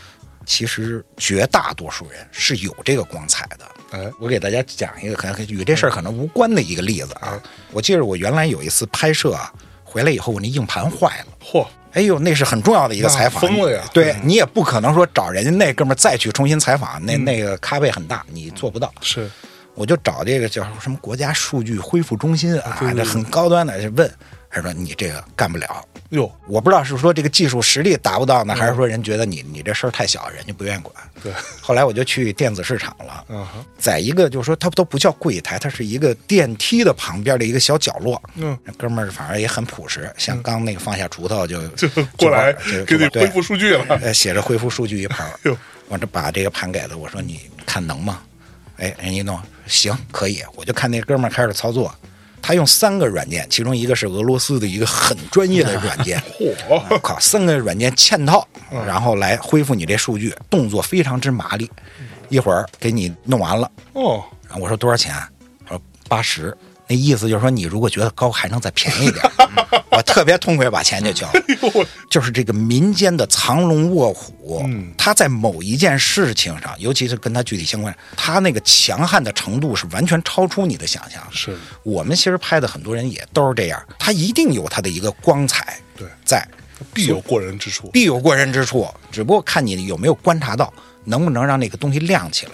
[0.46, 3.58] 其实绝大多数人是有这个光彩的。
[3.90, 7.40] 哎，我给大家讲一个可能与这事儿可能无关的一个例子啊。
[7.72, 11.26] 我记得我原来有一次拍摄啊，回来以后我那硬盘坏了。
[11.42, 18.92] 嚯，哎呦，那是很重要的一个采访，疯了呀对你也不可能说找人家那哥们儿再去重新采访，那那个咖位很大，你做不到。
[19.00, 19.30] 是
[19.74, 24.10] 我就找这个叫什么国家数据恢复中心啊，这很高端的，就问，
[24.50, 25.84] 他说你这个干不了。
[26.10, 30.94] 哟，我不知道是说这个技术实力达不到呢，还是说人觉得你你这事儿太小，人家不愿意管。
[31.22, 38.22] 对， 后来我就去电子市场了，啊哈，在一个就是说它都不叫柜台，它是一个电梯的旁边的一个小角落。
[38.36, 45.56] 嗯，那哥们儿反正也很朴实，像刚那个放下锄头就就过来就给你恢复数据了， 呃，写着恢复数据一盘 哟，
[45.88, 48.20] 我这把这个盘给他，我说你看能吗？
[48.78, 51.94] 哎，人一弄行可以，我就看那哥们儿开始操作，
[52.40, 56.18] 他用三个软件，其中一个是俄罗斯的一个很专业的软件，
[56.68, 58.46] 嚯，我靠，三个软件嵌套，
[58.86, 61.70] 然后来恢复你这数据，动作非常之麻利，
[62.28, 63.70] 一会儿给你弄完了。
[63.92, 65.14] 哦，然后我说多少钱？
[65.66, 66.56] 他说八十。
[66.88, 71.42] 那意思就是说，你如果觉得高，还能再便宜点儿， 我特别痛快把钱就交了。
[72.08, 81.22] 就是这个民间的藏龙卧虎，嗯他在某一件事情上，尤其是跟他具体相关，他那个强悍的程度是完全超出你的想象。
[81.30, 86.46] 是我们其实拍的很多人也都是这样，他一定有他的一个光彩对，在，
[86.94, 87.88] 必有过人之处。
[87.92, 90.72] 必有过人之处，只不过看你有没有观察到，
[91.04, 92.52] 能不能让那个东西亮起来，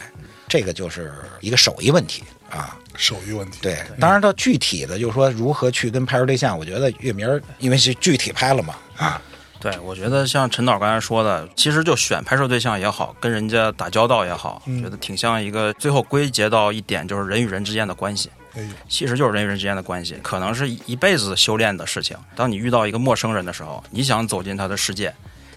[0.55, 2.79] 这个就是一个手艺问题啊。
[2.95, 9.21] 手艺问题，对，当然到具体的，就是说如何去跟拍摄对象，我觉得月明儿因为是具体拍了嘛，啊，
[9.59, 18.31] 对，我觉得像陈导刚才说的，其实就选拍摄对象也好，跟人家打交道也好，觉得挺像一个最后归结到一点，就是人与人之间的关系。
[18.55, 22.17] 哎呦，其实就是人与人之间的关系，可能是一辈子修炼的事情。
[22.37, 25.13] 当你遇到一个陌生人的时候，你想走进他的世界，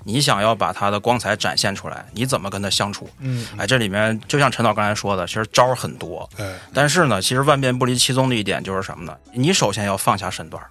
[0.07, 3.09] 你想要把他的光彩展现出来，你怎么跟他相处？
[3.19, 9.13] 嗯，哎，这里面就像陈导刚才说的，其实招儿很多，哎，但是呢，其实万变不离其宗的一点就是什么呢？
[9.33, 10.63] 你首先要放下身段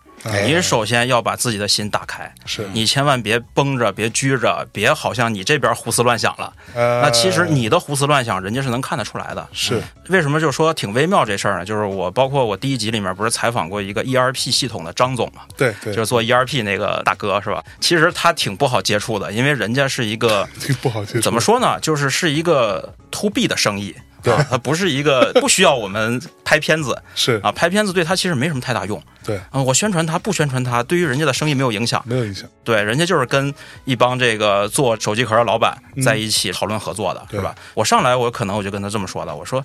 [0.44, 6.52] 你首先要把自己的心打开，是你千万别绷着，别拘着，别好像你这边胡思乱想了。
[6.74, 9.46] 呃那其实你的胡思乱想，人家是能看得出来的。
[9.52, 11.64] 是为什么就说挺微妙这事儿呢？
[11.64, 17.62] 就是我包括我第一集里面不是采访过一个 ERP 系统的张总嘛，对对，就是做 ERP 那个大哥是吧？
[17.80, 21.20] 其实他挺不好接触的，因为人家是一个 挺不好接触。
[21.20, 21.78] 怎么说呢？
[21.80, 23.94] 就是是一个 to B 的生意。
[24.26, 29.62] 对啊，它不是一个不需要我们拍片子 是啊，拍片子对它其实没什么太大用对，啊。
[29.62, 32.02] 我宣传它不宣传它，对于人家的生意没有影响。
[32.04, 32.48] 没有影响。
[32.64, 37.54] 对，人家就是跟一帮这个做手机壳的老板在一起讨论合作的，对是吧？
[37.74, 39.64] 我上来我可能我就跟他这么说的，我说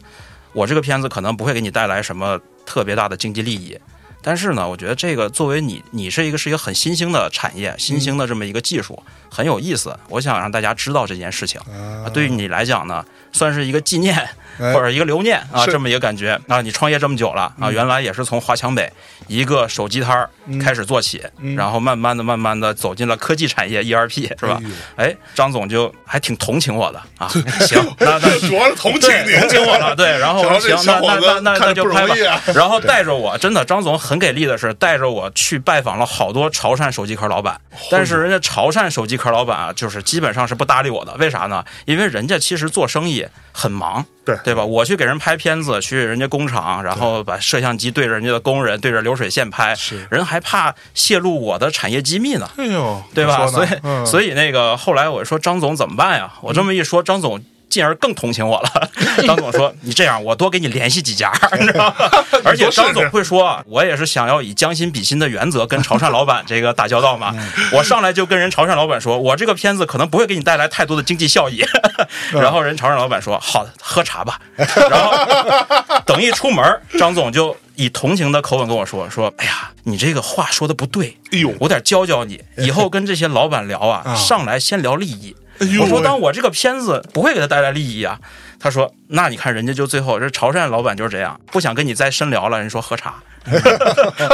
[0.54, 3.78] 我这个片子可能不会给你带来什么特别大的经济利益。
[4.24, 9.98] 但是呢，我觉得这个作为你，你是一个是一个很新兴的产业，新兴的这么一个技术，很有意思。
[10.10, 14.32] 我想让大家知道这件事情啊啊，对于你来讲呢，算是一个纪念哎
[14.74, 16.62] 或者一个留念啊，这么一个感觉啊。
[16.62, 18.92] 你创业这么久了啊，原来也是从华强北
[19.28, 20.30] 一个手机摊儿
[20.62, 21.24] 开始做起，
[21.56, 24.62] 然后慢慢的、慢慢的走进了科技产业 ERP，是吧？
[24.96, 27.28] 哎张总就还挺同情我的啊。
[27.62, 32.16] 行， 那那主要是同情，你，同情我了，对，然后行，那那那那那就拍吧。
[32.54, 41.64] 然后带着我，真的，张总很给力的是带着我去拜访了好多潮汕手机壳老板，但是人家潮汕手机壳老板啊，就是基本上是不搭理我的，为啥呢？
[41.86, 44.64] 因为人家其实做生意很忙，对对吧？
[44.64, 52.50] 我去给人拍片子，去人家工厂，然后把摄像机对着人家的工人，对着流水线拍是，人还怕泄露我的产业机密呢。
[52.58, 53.48] 哎呦，对吧？
[53.48, 56.32] 所以、嗯、所以那个后来我说张总怎么办呀？
[56.42, 57.44] 我这么一说，张总。
[57.72, 58.90] 进而更同情我了。
[59.26, 61.96] 张总说：“你这样，我多给你联系几家， 你知道吗？
[62.44, 67.34] 而且张总会说，我也是想要以将心比心的原则跟潮汕老板这个打交道嘛。
[67.72, 71.64] 我上来就跟人潮汕老板说，我这个片子可能不会给你带来太多的经济效益。
[72.34, 74.40] 然后人潮汕老板说：好的，喝茶吧。
[74.58, 76.64] 然后等一出门，
[77.00, 85.36] 张总就以同情的口吻跟我说：说，哎呀，你这个话说的不对，哎呦，我得教教你，以后跟这些老板聊啊，上来先聊利益。”
[85.82, 88.20] 我说，当我这个片子不会给他带来利益啊。
[88.60, 93.16] 他说，那你看人家就最后这潮汕老板就是这样，不想跟你再深聊了，人说喝茶，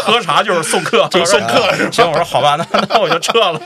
[0.03, 3.57] 喝茶就是送客， 就送客 是行，我说好吧，那那我就撤了。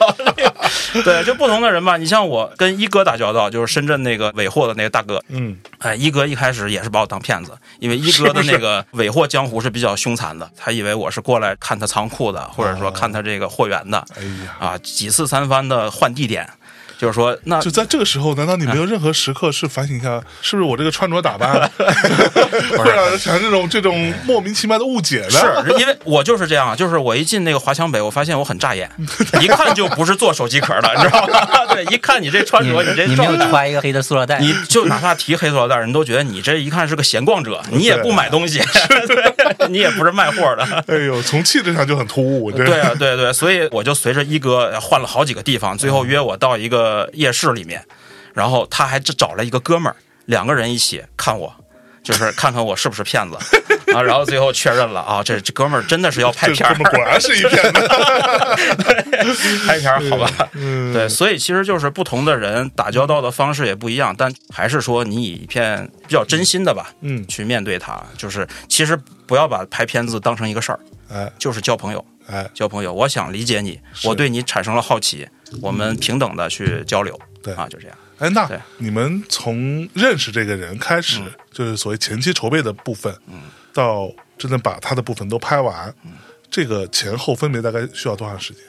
[1.04, 16.48] 对，就不同的人吧，你像我跟一哥打交道，就是深圳那个尾货的那个大哥，嗯，哎，一哥一开始也是把我当骗子，因为一哥的那个尾货江湖是比较凶残的，他以为我是过来看他仓库的，或者说看他这个货源的，哎呀，啊，几次三番的换地点，
[17.02, 21.68] 就是说那就在这个时候，难道你没有任何时刻是反省一下，是不是我这个穿着打扮
[22.78, 25.64] 会让人产生这种这种莫名其妙的误解呢？
[25.66, 28.88] 是因为我就是这样，就是我一进那个华强北，我发现我很扎眼，
[29.42, 31.66] 一看就不是做手机壳的，你知道吗？
[31.74, 38.60] 对，一看你这穿着，你这你没有状态揣一个黑的塑料袋，你就哪怕提黑塑料袋，人都觉得你这一看是个闲逛者，你也不买东西，
[39.08, 40.64] 对你也不是卖货的。
[40.86, 47.84] 哎呦，从气质上就很突兀，这对啊，对对，所以我就随着一哥换了好几个地方，最后约我到一个夜市里面，
[48.34, 51.54] 然后他还找了一个哥们儿，两个人一起看我。
[52.04, 53.38] 就是看看我是不是骗子
[53.94, 57.72] 啊，然后最后确认了啊，这这哥们儿真的是要拍片果然是一骗子。
[59.68, 60.50] 拍片儿好吧？
[60.54, 68.02] 嗯，对，所以其实就是不同的人打交道的方式也不一样，但还是说你以一片比较真心的吧，嗯去面对他。
[68.18, 70.80] 就是其实不要把拍片子当成一个事儿，
[71.14, 72.94] 哎就是交朋友，哎，交朋友。
[72.94, 75.28] 我想理解你，我对你产生了好奇，
[75.62, 77.20] 我们平等的去交流。
[77.44, 77.98] 对啊，就这样。
[78.20, 83.42] 哎，那你们从认识这个人开始，就是所谓前期筹备的部分，嗯，
[83.74, 85.94] 到真的把他的部分都拍完，
[86.50, 88.64] 这个前后分别大概需要多长时间？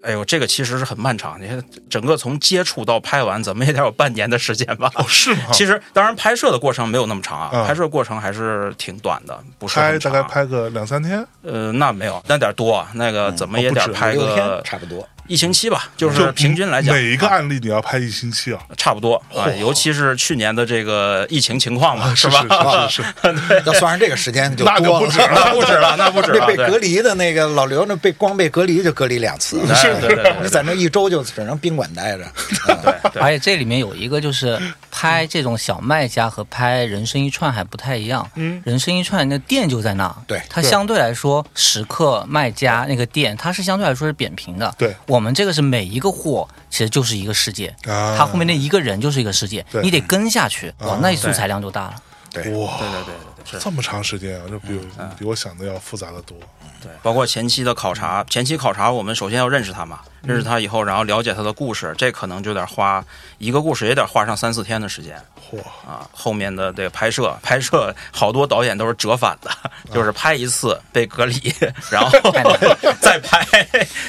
[0.00, 1.40] 哎呦，这个其实是很漫长。
[1.40, 4.90] 你看，整个从接触到拍完，怎么也得有半年的时间吧？
[4.94, 5.46] 哦，是吗？
[5.52, 15.06] 其实，当然拍摄的过程没有那么长啊，嗯拍摄过程还是挺短的，不是拍大概拍个两三天，呃，那没有，那点多啊，那个怎么也得拍个差不多。
[15.28, 22.44] 一星期吧，就是平均来讲，每一个案例你要拍一星期啊，差不多啊，嚯尤其是去年的这个疫情情况嘛，是吧？
[22.90, 25.30] 是是是， 要算上这个时间就那就多了 不止了。
[25.34, 32.24] 那不止了，那不止了，被被隔离的那个老刘，那被光被隔离就隔离两次，是对对你在那一周就只能宾馆待着。
[32.68, 33.22] 嗯 对对。
[33.22, 34.58] 而且这里面有一个就是
[34.90, 38.26] 拍这种小卖家和拍人生一串还不太一样。
[38.36, 44.74] 嗯，人生一串那店就在那，对对它相对来说时刻卖家那个店，它是相对来说是扁平的。
[44.78, 44.94] 对。
[45.06, 48.16] 我们这个是每一个货其实就是一个世界，啊。
[48.16, 49.82] 它后面那一个人就是一个世界，对。
[49.82, 51.94] 你得跟下去，那素材量就大了。
[52.30, 53.37] 对，哇，对对对对是。
[53.60, 56.36] 这么长时间啊，这比我比我想的要复杂的多。
[56.80, 63.04] 对，包括前期的考察，前期考察我们首先要认识他嘛，认识他以后，然后了解他的故事，这可能就得花
[63.38, 65.20] 一个故事也得花上三四天的时间
[65.50, 66.06] 嚯，啊。
[66.12, 69.50] 后面的这个拍摄，拍摄好多导演都是折返的，
[69.92, 71.52] 就是拍一次被隔离，
[71.90, 72.10] 然后
[73.00, 73.44] 再拍，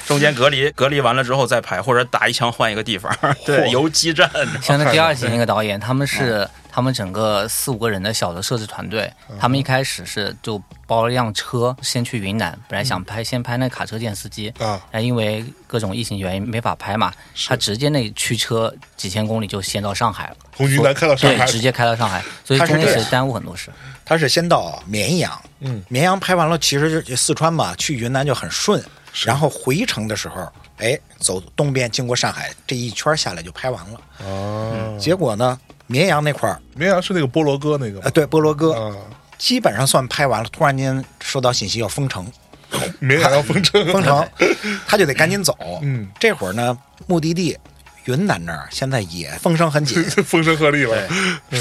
[0.05, 3.11] 中间隔离，隔离完了之后再拍，或者打一枪换一个地方，
[3.45, 4.29] 对，游击战。
[4.61, 6.47] 像那 第二集那个导演，他们是
[6.79, 10.57] 他们整个四五个人的小的摄制团队，他们一开始是就
[10.87, 17.13] 包了辆车，先去云南，本来想拍先拍那卡车见司机，啊，哎，因为各种疫情原因没法拍嘛，
[17.47, 21.35] 他直接那驱车几千公里就先到上海了，从云南开到上海。
[21.35, 23.69] 对，海，直接开到上海，所以中间是耽误很多事。
[24.05, 28.81] 他是先到绵阳，嗯，绵阳拍完了，其实就四川嘛，去云南就很顺，
[29.25, 33.99] 然后回程的时候，哎，走东边经过上海，这一圈下来就拍完了。
[34.25, 35.59] 嗯，结果呢，
[35.91, 38.11] 绵阳那块儿，绵阳是那个菠萝哥那个呃，吗？
[38.13, 38.73] 对，菠萝哥。
[38.73, 38.95] 啊，
[39.39, 42.31] 基本上算拍完了，突然间收到信息要封城，
[42.99, 44.27] 绵阳要封城， 封城，
[44.85, 45.57] 他就得赶紧走。
[45.81, 46.77] 嗯，这会儿呢，
[47.07, 47.57] 目的地
[48.05, 51.09] 云南那儿现在也风声很紧， 风声鹤唳了。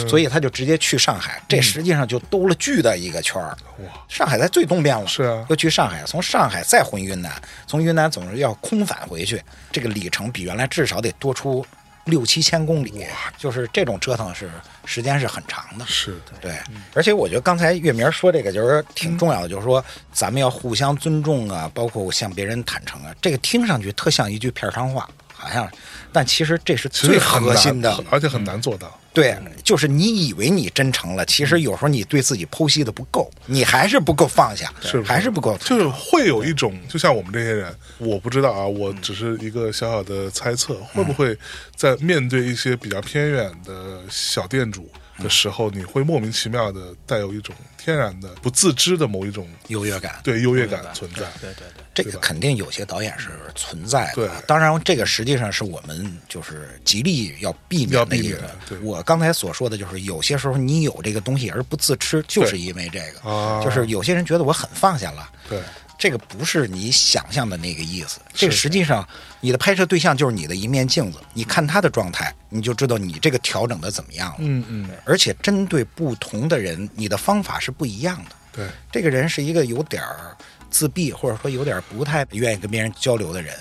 [0.09, 3.57] 所以他就直接去上海，这实际上就兜了巨大一个圈儿。
[3.79, 5.47] 哇，上海在最东边了，是啊。
[5.49, 7.33] 又去上海，从上海再回云南，
[7.66, 11.64] 从云南总是要空返回去，这个里程比原来至少得多出
[12.09, 13.07] 六七千公里，
[13.37, 14.51] 就是这种折腾是
[14.85, 15.87] 时间是很长的。
[15.87, 16.59] 是的，对，
[16.95, 25.70] 而且我觉得刚才月明说这个就是挺重要的，就是说咱们要互相尊重啊，包括向别人坦诚啊，这个听上去特像一句片儿汤话，好像，
[26.12, 28.05] 但其实这是最核心的。
[28.11, 28.99] 而且很难做到。
[29.14, 35.57] 对，就是你以为你真诚了，其实有时候你对自己剖析的不够，你还是不够放下，是还是不够。
[35.59, 41.36] 就是会有一种，就像我们这些人，我不知道啊，我只是一个小小的猜测，会不会
[41.74, 51.26] 在面对一些比较偏远的小店主的时候，你会莫名其妙的带有一种天然的、不自知的某一种优越感，对优越感存在。
[51.41, 54.42] 对对对，这个肯定有些导演是存在对的。
[54.46, 58.78] 当然，这个实际上是我们就是极力要避免免的一个对。
[58.78, 63.28] 我刚才所说的就是，有些时候你有这个东西而不自知，就是因为这个。
[63.28, 65.61] 啊就是有些人觉得我很放下了，对，
[65.99, 68.20] 这个不是你想象的那个意思。
[68.32, 69.07] 这个实际上，
[69.40, 74.36] 你的拍摄对象就是你的一面镜子，你看他的状态，你就知道你这个调整的怎么样了。
[74.38, 78.36] 嗯嗯，而且针对不同的人，你的方法是不一样的。
[78.53, 80.36] 对，这个人是一个有点儿
[80.71, 83.55] 自闭，或者说有点不太愿意跟别人交流的人，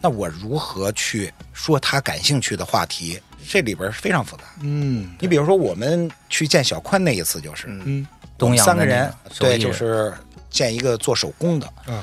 [0.00, 3.20] 那我如何去说他感兴趣的话题？
[3.48, 4.42] 这里边是非常复杂。
[4.60, 10.12] 嗯你比如说，我们去见小宽那一次，就是、嗯东阳三个人，对，就是
[10.50, 12.02] 见一个做手工的，嗯，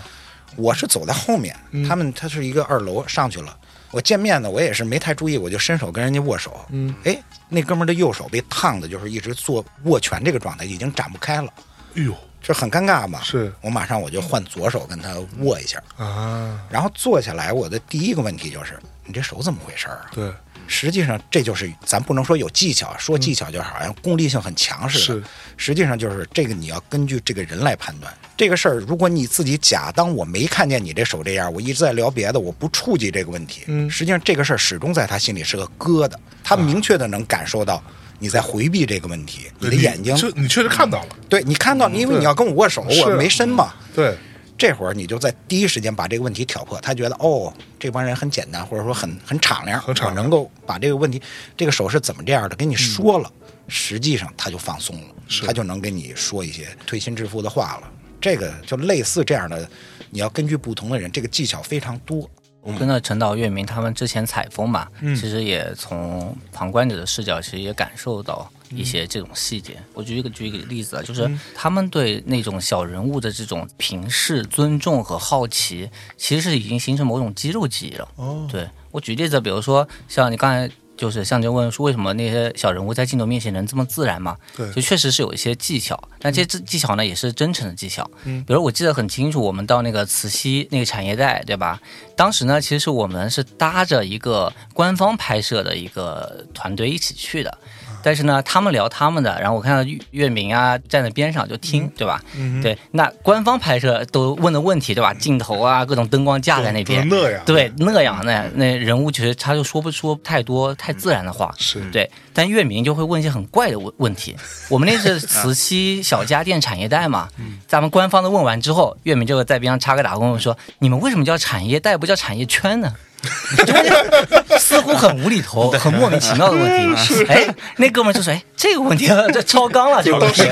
[0.56, 3.56] 我是走在后面，嗯他们他是一个二楼上去了。
[3.92, 6.66] 我见面呢，我也是没太注意，我就伸手跟人家握手。
[6.70, 11.54] 嗯，哎，那哥们儿的右手被烫的，就是一直做握拳这个状态，已经展不开了，
[11.96, 13.22] 哎呦这很尴尬嘛。
[13.24, 20.12] 是我马上我就换左手跟他握一下，啊，然后坐下来，我的第一个问题就是，你这手怎么回事儿啊？
[20.14, 20.32] 对，
[20.68, 25.06] 实际上这就是咱不能说有技巧，说技巧就好像功利性很强似的。
[25.06, 25.24] 是
[25.56, 28.76] 实际上就是这个你要根据这个人来判断这个事儿。
[28.80, 37.82] 如果你自己假当我没看见你这手这样，我一直在聊别的，我不触及这个问题，嗯实际上这个事儿始终在他心里是个疙瘩，他明确的能感受到
[38.24, 43.74] 你在回避这个问题，你的眼睛这你确实看到了，对你看到，因为你要跟我握手，我没伸嘛。
[43.94, 44.16] 对，
[44.58, 51.22] 这会儿你就在第一时间把这个问题挑破，他觉得哦，这帮人很简单，或者说很很敞亮，很敞能够把这个问题，
[51.58, 53.30] 这个手是怎么这样的，跟你说了，
[53.68, 55.08] 实际上他就放松了，
[55.46, 57.92] 他就能跟你说一些推心置腹的话了。
[58.22, 59.70] 这个就类似这样的，
[60.10, 62.30] 你要根据不同的人，这个技巧非常多。
[62.72, 69.78] 跟着陈导、岳明他们之前采风嘛，嗯其实也从旁观者的视角，其实也感受到一些这种细节。
[69.94, 78.08] 我举一个举一个例子啊，就是他们对那种小人物的这种平视、尊重和好奇，其实是已经形成某种肌肉记忆了。
[78.16, 84.38] 哦，对我举例子，比如说像你刚才就是向就问说，为什么那些小人物在镜头面前能这么自然嘛？
[84.56, 88.10] 对就确实是有一些技巧，但这些技巧呢也是真诚的技巧。
[88.26, 91.80] 嗯，比如我记得很清楚，我们到那个慈溪那个产业带，对吧？
[92.16, 97.58] 当时呢，其实我们是搭着一个官方拍摄的一个团队一起去的。
[98.04, 102.22] 但是呢，他们聊他们的，然后我看到岳岳明啊站在边上就听，对吧？
[102.62, 105.14] 对，那官方拍摄都问的问题，对吧？
[105.14, 112.10] 镜头啊，各种灯光架在那边，那样对那样那那人物其实他就说不出太多太自然的话，是对。
[112.36, 114.36] 但月明就会问一些很怪的问问题。
[114.68, 117.30] 我们那是慈溪小家电产业带嘛，
[117.68, 122.92] 咱们官方的问完之后，月明就在边上插个打工说：“你们为什么叫产业带不叫产业圈呢？”
[124.60, 127.24] 似乎很无厘头、很莫名其妙的问题。
[127.30, 127.46] 哎，
[127.78, 130.44] 那哥们儿就说：“哎，这个问题 这超纲了，这个问题。”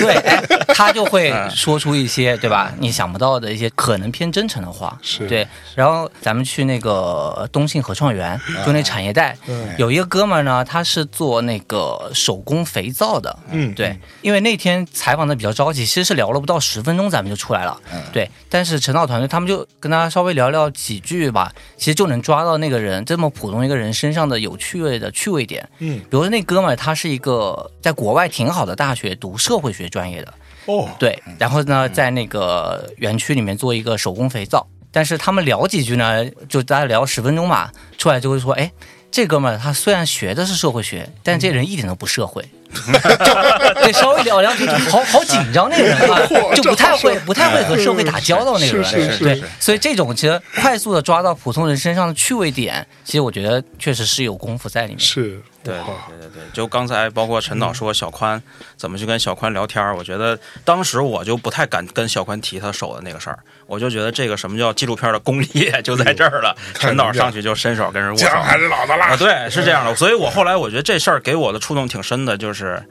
[0.00, 2.72] 对，哎，他就会说出一些对吧？
[2.78, 4.96] 你想不到的一些可能偏真诚的话。
[5.02, 5.46] 是对。
[5.74, 9.36] 然后咱们去那个东信合创园，就那产业带，
[9.78, 13.36] 有一个哥们儿呢，他是做那个手工肥皂的。
[13.50, 17.76] 嗯对，因为那天采访的比较着急，其实是聊了不到十分钟，咱们就出来了。
[18.12, 25.66] 对，但是陈导团队他们就跟他稍微聊聊几句吧，其实就能抓到那个人这么普通一个人身上的有趣味的趣味点。
[25.78, 30.34] 嗯比如说那哥们儿他是一个在国外挺好的大学读社会学专业的，
[30.66, 34.66] 哦，对，然后呢，在那个园区里面做一个手工肥皂。
[34.94, 38.70] 但是他们聊几句呢，就大概聊十分钟吧，出来就会说，哎，
[39.10, 42.42] 这哥们儿他虽然学的是社会学，但这人一点都不社会。
[42.42, 42.48] 就
[43.82, 46.20] 对，稍微聊两句，就好好紧张那个人啊，
[46.54, 48.90] 就不太会不太会和社会打交道那个人。
[48.92, 54.98] 对是是是是，所以这种其实快速的抓到普通人身上的趣味点，其实我觉得确实是有功夫在里面。
[54.98, 58.42] 是，对对对对对，就刚才包括陈导说小宽
[58.76, 66.56] 怎么去跟小宽聊天儿，我觉得当时我就不太敢跟小宽提他手的那个事儿，我就觉得这个什么叫纪录片的功力就在这儿了。
[66.74, 69.94] 看 陈导上去就伸手跟人握手，姜还是老的啊，辣，对，是这样的。
[69.94, 72.82] 所以我后来我觉得这事儿给我的触动挺深的，就是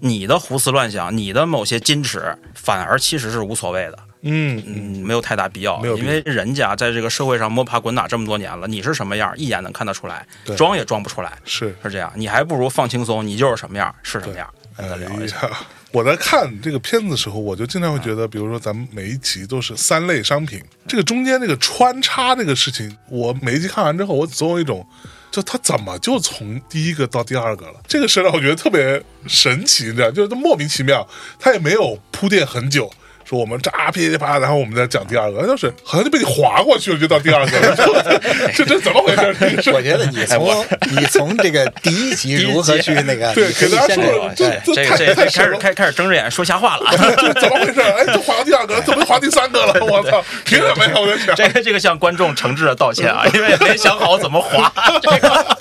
[0.00, 3.98] 你的胡思乱想，你的某些矜持，反而其实是无所谓的。
[4.22, 11.74] 嗯嗯，没有太大必要，因为人家在这个社会上摸爬滚打这么多年了，你是什么样，一眼能看得出来对，装也装不出来，是。
[11.82, 12.12] 是这样。
[12.16, 15.36] 你还不如放轻松，你就是什么样是什么样，哎跟他聊一下。
[15.48, 15.58] 呀，
[15.92, 24.86] 我在看这个片子的时候，我就经常会觉得，比如说咱们每一集都是三类商品，这个中间这个穿插这个事情，我每一集看完之后，我总有一种。
[25.30, 27.74] 就他怎么就从第一个到第二个了？
[27.86, 31.06] 这个事让我觉得特别神奇，你知道，就是莫名其妙，
[31.38, 32.90] 他也没有铺垫很久，
[33.28, 38.20] 说我们这啊噼里啪啦，然后我们再讲第二个，就是好像就被你划过去了，就到第二个了，
[38.56, 39.14] 这这怎么回
[39.60, 39.70] 事？
[39.70, 40.64] 我觉得你 从
[40.96, 46.90] 你从这个第一集如何去那个，对给大家先说这这这开始开开始睁着眼说瞎话了。
[47.18, 47.80] 这怎么回事？
[47.82, 49.74] 哎，就划到第二个，怎么划第三个了？
[49.84, 50.92] 我操，凭什么呀？
[50.96, 54.72] 我在想，这个这个向观众诚挚的道歉啊，因为没想好怎么划，
[55.02, 55.56] 这个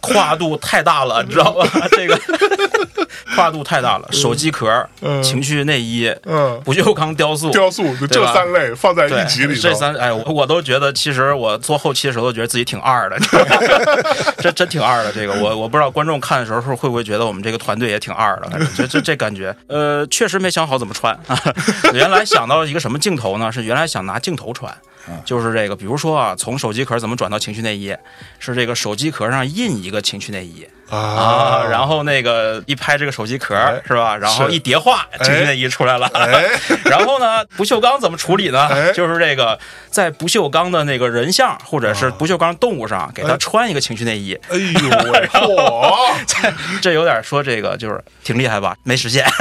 [0.00, 1.68] 跨度太大了，你知道吧？
[1.92, 2.18] 这个
[3.34, 13.16] 跨度太大了，手机壳、嗯情趣内衣、嗯，不锈钢雕塑、雕塑就这三类放在一集里头，这三哎，我我都觉得，其实我做后期的时候，都觉得自己挺二的，
[14.38, 15.12] 这真挺二的。
[15.12, 21.38] 这个我我不知道观众看的时候会不会觉得我们这个团队也挺二的，反正这这这感觉，呃，确实没想好怎么穿啊。
[21.94, 23.50] 原来想到一个什么镜头呢？
[23.50, 24.74] 是原来想拿镜头穿。
[25.24, 27.94] 就是这个，比如说啊，从手机壳怎么转到情趣内衣，
[28.38, 34.16] 是这个手机壳上印一个情趣内衣啊，啊，然后那个一拍这个手机壳哎是吧？
[34.16, 36.06] 然后一叠画，情趣内衣出来了。
[36.14, 36.44] 哎，
[36.84, 38.68] 然后呢，不锈钢怎么处理呢？
[38.70, 39.58] 哎就是这个
[39.90, 46.52] 在不锈钢的那个人像或者是不锈钢动物上给它哎穿一个情趣内衣，哎呦喂， 嚯！
[46.80, 48.76] 这有点说这个就是挺厉害吧？
[48.84, 49.24] 没实现。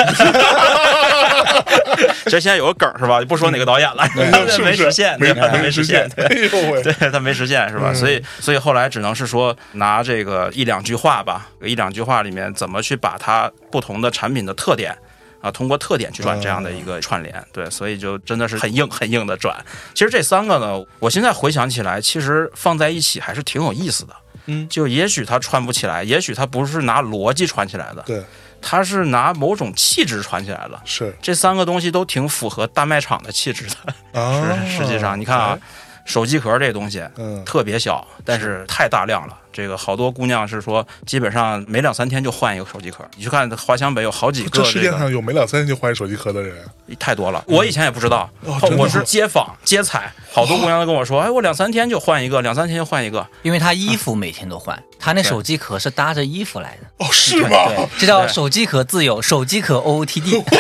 [2.26, 3.22] 这现在有个梗是吧？
[3.22, 6.10] 不说哪个导演了， 是不是没实现，没对吧没实现。
[6.16, 7.92] 对他没实现是吧？
[7.92, 14.96] 嗯所以所以后来只能是说拿这个一两句话吧，一两句话里面怎么去把它不同的产品的特点。
[15.42, 19.54] 啊，通过特点去转这样的一个串联，对，所以就真的是很硬很硬的转。
[19.94, 24.14] 其实这三个呢，我现在回想起来，其实放在一起还是挺有意思的。
[24.46, 28.24] 嗯就也许它串不起来，也许它不是拿逻辑串起来的，对，
[28.64, 30.82] 它是拿某种气质传起来的。
[30.86, 34.20] 是这三个东西都挺符合大卖场的气质的。
[34.20, 35.58] 啊， 实实际上，你看啊，
[36.06, 39.38] 手机壳这东西，嗯，特别小，但是太大量了。
[39.54, 43.06] 这个好多姑娘是说，基本上每两三天就换一个手机壳。
[43.16, 46.56] 你去看华强北有好几个这世界，上有每两三天就换手机壳的人，
[47.00, 47.44] 太多了。
[47.48, 53.26] 我以前也不知道，哦我是街访街采，好多姑娘都跟我说， 哎，我两三天就换一个，两三天就换一个。
[53.44, 57.50] 因为他衣服每天都换，她那手机壳是搭着衣服来的， 哦，是吗？
[57.68, 60.44] 对，这叫手机壳自由，手机壳 OOTD。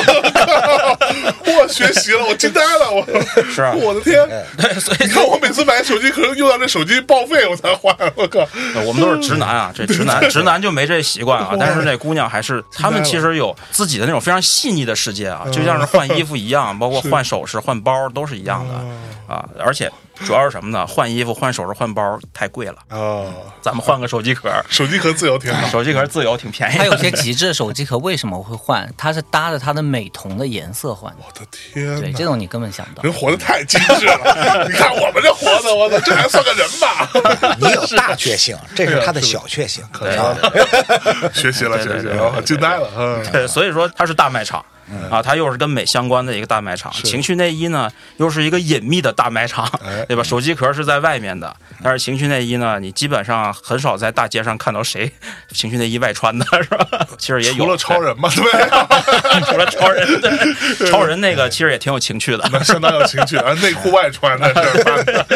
[1.45, 3.05] 我学习了，我惊呆了，我
[3.51, 4.27] 是啊我的天！
[4.57, 8.39] 对，所以你看我每次买手机，壳用到这手机报废我才换，我靠！
[8.85, 11.55] 我们都是直男啊，这直男直男就没这习惯啊。
[11.59, 18.73] 但是那姑娘还是，他们其实有自己的那种非常细腻的世界啊，就像是换衣服一样，包括换首饰、换包都是一样的
[19.33, 19.47] 啊。
[19.59, 19.91] 而且
[20.25, 20.85] 主要是什么呢？
[20.85, 25.67] 换衣服、换首饰、换包太贵了，哦，咱们换个手机壳，手机壳自由挺好。
[25.67, 26.85] 手机壳自由挺便宜还。
[26.85, 28.87] 有些极致的手机壳为什么会换？
[28.97, 31.17] 它是搭着它的美瞳的颜色换的。
[31.25, 33.11] 我的天对，这种你根本想不到人。
[33.11, 37.09] 活得太精致了，你看我们这活的，我操，这还算个人吧？
[37.59, 39.83] 你有大确幸，这是他的小确幸。
[39.91, 40.33] 可笑，
[41.33, 44.63] 学习了，学习了，惊呆了，嗯，对，所以说它是大卖场。
[45.09, 46.91] 啊，它又是跟美相关的一个大卖场。
[46.91, 50.23] 情趣内衣呢，又是一个隐秘的大卖场哎，对吧？
[50.23, 55.11] 手机壳是在外面的，但是情趣内衣呢，你基本上很少在大街上看到谁
[55.51, 56.87] 情趣内衣外穿的，是吧？
[57.17, 58.43] 其实也有，除了超人嘛，对，
[59.49, 60.31] 除了超人，对，
[60.91, 65.03] 超人那个其实也挺有情趣的，相当有情趣，啊，内裤外穿的是吧？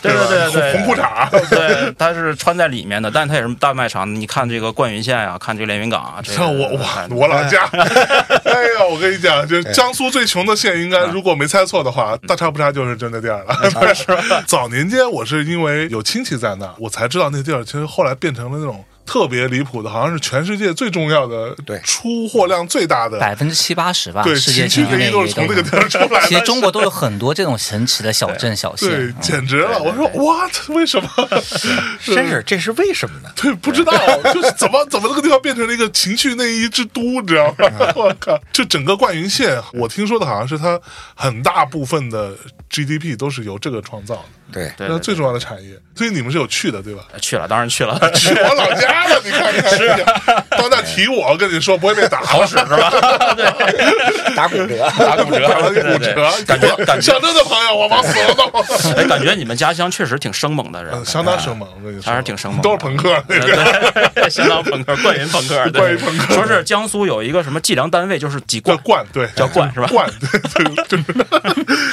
[0.00, 4.08] 对对对对，红红裤衩，对，它是穿在里面的，但它也是大卖场。
[4.14, 14.42] 你看这个冠云县啊，看这个连云港啊，这个像我我，我老家，哎呀，我跟你讲，就是江苏最穷的县，应该如果没猜错的话，大差不差就是真的地儿了，是吧？
[14.48, 18.84] 早年间我是因为有亲戚在那，我才知道那地儿，其实后来变成了那种。
[19.08, 26.20] 特别离谱的，好像是全世界最重要的，对出货量最大的，百分之七八十吧，对，世界情趣内衣都是从那个地方出来的。
[26.28, 28.90] 其实中国都有很多这种神奇的小镇小县。
[28.90, 29.78] 对，嗯简直了！
[29.78, 30.52] 我说 what？
[30.68, 31.08] 为什么？
[32.04, 33.30] 真是，这是为什么呢？
[33.34, 33.92] 对，不知道，
[34.34, 37.92] 就是怎么怎么这个地方变成了一个情趣内衣之都，你知道吗？
[37.96, 38.38] 我靠！
[38.52, 40.78] 就整个灌云县，我听说的好像是它
[41.14, 42.34] 很大部分的
[42.70, 45.78] GDP 都是由这个创造的，对那最重要的产业。
[45.94, 47.04] 所以你们是有去的，对吧？
[47.20, 52.90] 去了，当然去了，去我老家了，你看看，到那提我，跟你说不会被打，好使是吧？
[53.36, 53.46] 对，
[54.34, 54.88] 打骨折。
[54.98, 56.14] 打骨折， 打骨折，
[56.46, 58.50] 感觉感觉象征的朋友，我往死了弄。
[58.96, 61.68] 哎，感觉你们家乡确实挺生猛的人嗯，，相当生猛，
[62.04, 63.22] 还是挺生猛都是朋克
[64.30, 71.04] 相当朋克，冠云朋克，对冠云朋克说是江苏有一个什么计量单位，就是几叫冠，冠，对，叫冠是吧罐，对，对就是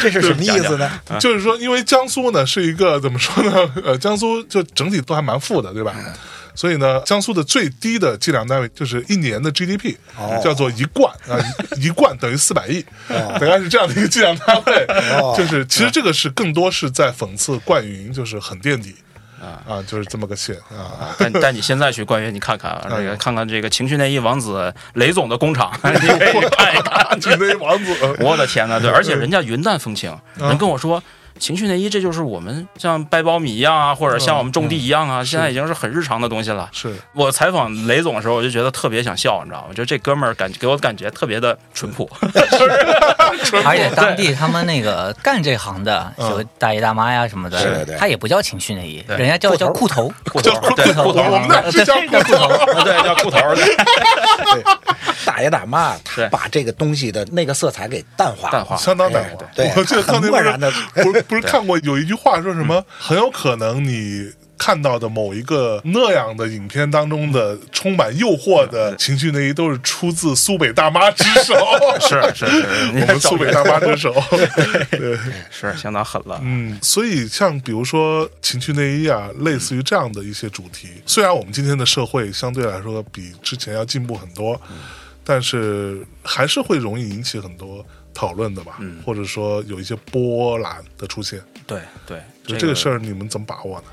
[0.02, 0.90] 这是什么意思呢？
[1.20, 3.72] 就是说，因为江苏呢是一个怎么说呢？
[3.86, 5.94] 呃，江苏就整体都还蛮富的，对吧？
[6.56, 11.38] 所以呢，江苏的最低的计量单位就是一年的 GDP，、哦叫做一贯啊，
[11.78, 14.86] 一一贯等于四百亿，大概是这样的一个计量单位。
[15.20, 18.96] 哦就是其实这个是更多是在讽刺冠云，就是很垫底
[19.42, 21.14] 啊，就是这么个线啊。
[21.20, 27.20] 但但你现在去冠云，你看看啊这个，看看这个情趣内衣王子雷总的工厂， 你可以看一看。
[27.22, 31.02] 情内王子，我的天呐，对，而且人家云淡风轻，人跟我说。
[31.40, 36.70] 情趣内衣，这就是我们像掰苞米一样啊，或者像我们种地一样啊，现在已经是很日常的东西了。
[36.72, 36.96] 是。
[37.14, 39.66] 我采访雷总的时候，我就觉得特别想笑，你知道吗？
[39.70, 42.10] 我觉得这哥们儿感给我感觉特别的 淳朴，
[43.66, 46.30] 而且当地他们那个干这行的，嗯。
[46.30, 50.12] 有大爷大妈呀什么的，他也不叫情趣内衣，人家叫叫裤头。
[50.32, 52.48] 裤头，对裤头，我们那是叫裤头，
[52.84, 53.76] 对叫裤头，对。
[55.26, 56.26] 大爷大妈对。
[56.26, 59.30] 他把这个东西的那个色彩给淡化，淡化相当淡化。
[59.56, 60.72] 对我记得当年不是很漠然的
[61.28, 64.32] 不是看过有一句话说什么，很有可能你。
[64.58, 71.54] 看到的某一个那样的影片当中的充满诱惑的情绪内衣，都是出自苏北大妈之手。
[72.00, 72.66] 是 是是，
[72.96, 74.14] 我们苏北大妈之手。
[74.92, 75.20] 对，
[75.52, 76.40] 是相当狠了。
[76.42, 84.60] 嗯，所以像比如说情趣内衣啊，类似于这样的一些主题，虽然我们今天的社会相对来说比之前要进步很多，
[85.26, 87.86] 但是还是会容易引起很多
[88.16, 91.40] 讨论的吧，或者说有一些波澜的出现。
[91.68, 93.86] 对对，就这个事儿，你们怎么把握呢？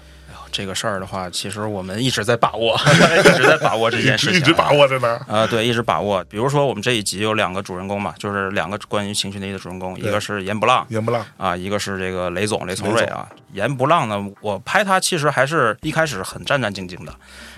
[0.55, 5.19] 这个事儿的话，其实我们一直在把握， 一直在把握这件事情， 一直把握着呢。
[5.27, 6.23] 啊、对，一直把握。
[6.25, 13.27] 比如说，我们这一集有两个主人公嘛，就是两个关于情绪内衣的主人公，一个是严不浪严不浪，啊，一个是这个雷总雷从瑞啊。
[13.55, 17.15] 严不浪呢，我拍他其实还是一开始很战战兢兢的，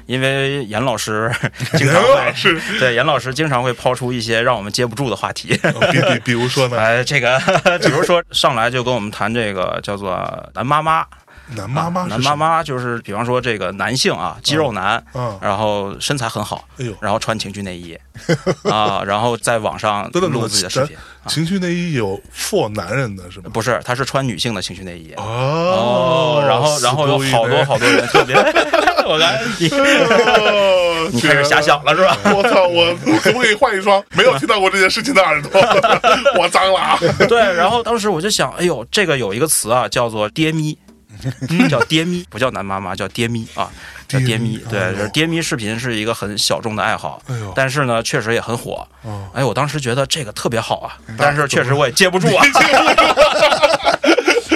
[0.07, 1.31] 因为严老师
[1.77, 5.49] 经常会师 对严老师经常会抛出一些让我们接不住的话题。
[5.93, 7.39] 比比 比如说呢，哎，这个
[7.83, 10.11] 比如说上来就跟我们谈这个叫做
[10.55, 11.05] 男妈妈，
[11.57, 16.95] 男妈妈是男，妈妈就是比方说这个男性啊，肌肉男，嗯然后身材很好，哎呦。
[17.01, 17.99] 然后穿情趣内衣
[18.71, 20.97] 啊，然后在网上录自己的视频。
[21.29, 23.51] 情趣内衣有 for 男人的是吗？
[23.53, 25.12] 不是，他是穿女性的情趣内衣。
[25.16, 28.35] 哦然后然后有好多好多人特别，
[29.07, 29.43] 我来
[31.12, 32.16] 你开始瞎想了是吧？
[32.35, 32.66] 我操！
[32.66, 35.61] 我我可不可以换一双没有听到过这件事情的耳朵？
[36.39, 36.99] 我脏了啊！
[37.29, 40.77] 对，然后当时我就想，哎呦，这个有一个词啊，叫做“爹咪”。
[41.69, 43.71] 叫爹咪，不叫男妈妈，叫爹咪啊，
[44.09, 44.59] 叫爹咪。
[44.71, 49.29] 对，就是爹咪视频是一个很小众的爱好哎，但是呢，确实也很火哦。
[49.35, 52.45] 哎，我当时觉得这个特别好啊，但是确实我也接不住啊。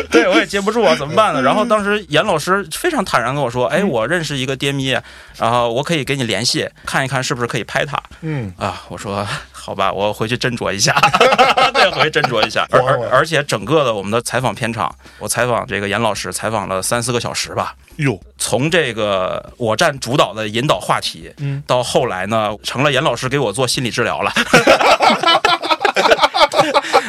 [0.13, 1.43] 对，我也接不住啊，怎么办呢？
[1.43, 4.99] 然后当时严老师非常坦然跟我说：“哎，我认识一个爹咪，
[5.37, 10.95] 然后我可以给你联系，看一看是不是可以拍他。”嗯，啊，我说好吧，我回去斟酌一下，
[11.75, 12.67] 对，回去斟酌一下。
[12.71, 17.75] 而而而且整个的我们的采访片场，我采访这个严老师，采访了三四个小时吧。
[17.97, 24.33] 哟，从这个我占主导的引导话题，嗯，到后来呢，成了严老师给我做心理治疗了。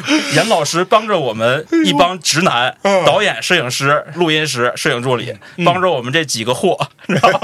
[0.36, 5.36] 严老师帮着我们一帮直男，嗯导演、摄影师、录音师、摄影助理，
[5.66, 7.40] 帮着我们这几个货，然后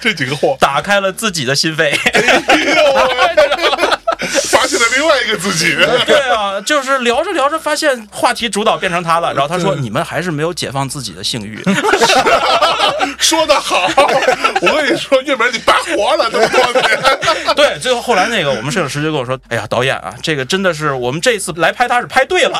[0.00, 1.92] 这几个货打开了自己的心扉。
[4.70, 5.74] 发现了另外一个自己。
[6.06, 11.62] 对啊，就是聊着聊着，发现话题主导变成他了，然后他说：“你们还是没有解放自己的性欲。
[13.18, 13.88] 说的好，
[14.60, 22.58] 我跟你说，月明你白活了这么多年。”对，最后后来那个我们摄影师就跟我说：“哎呀，导演啊，这个真的是我们这次来拍他是拍对了。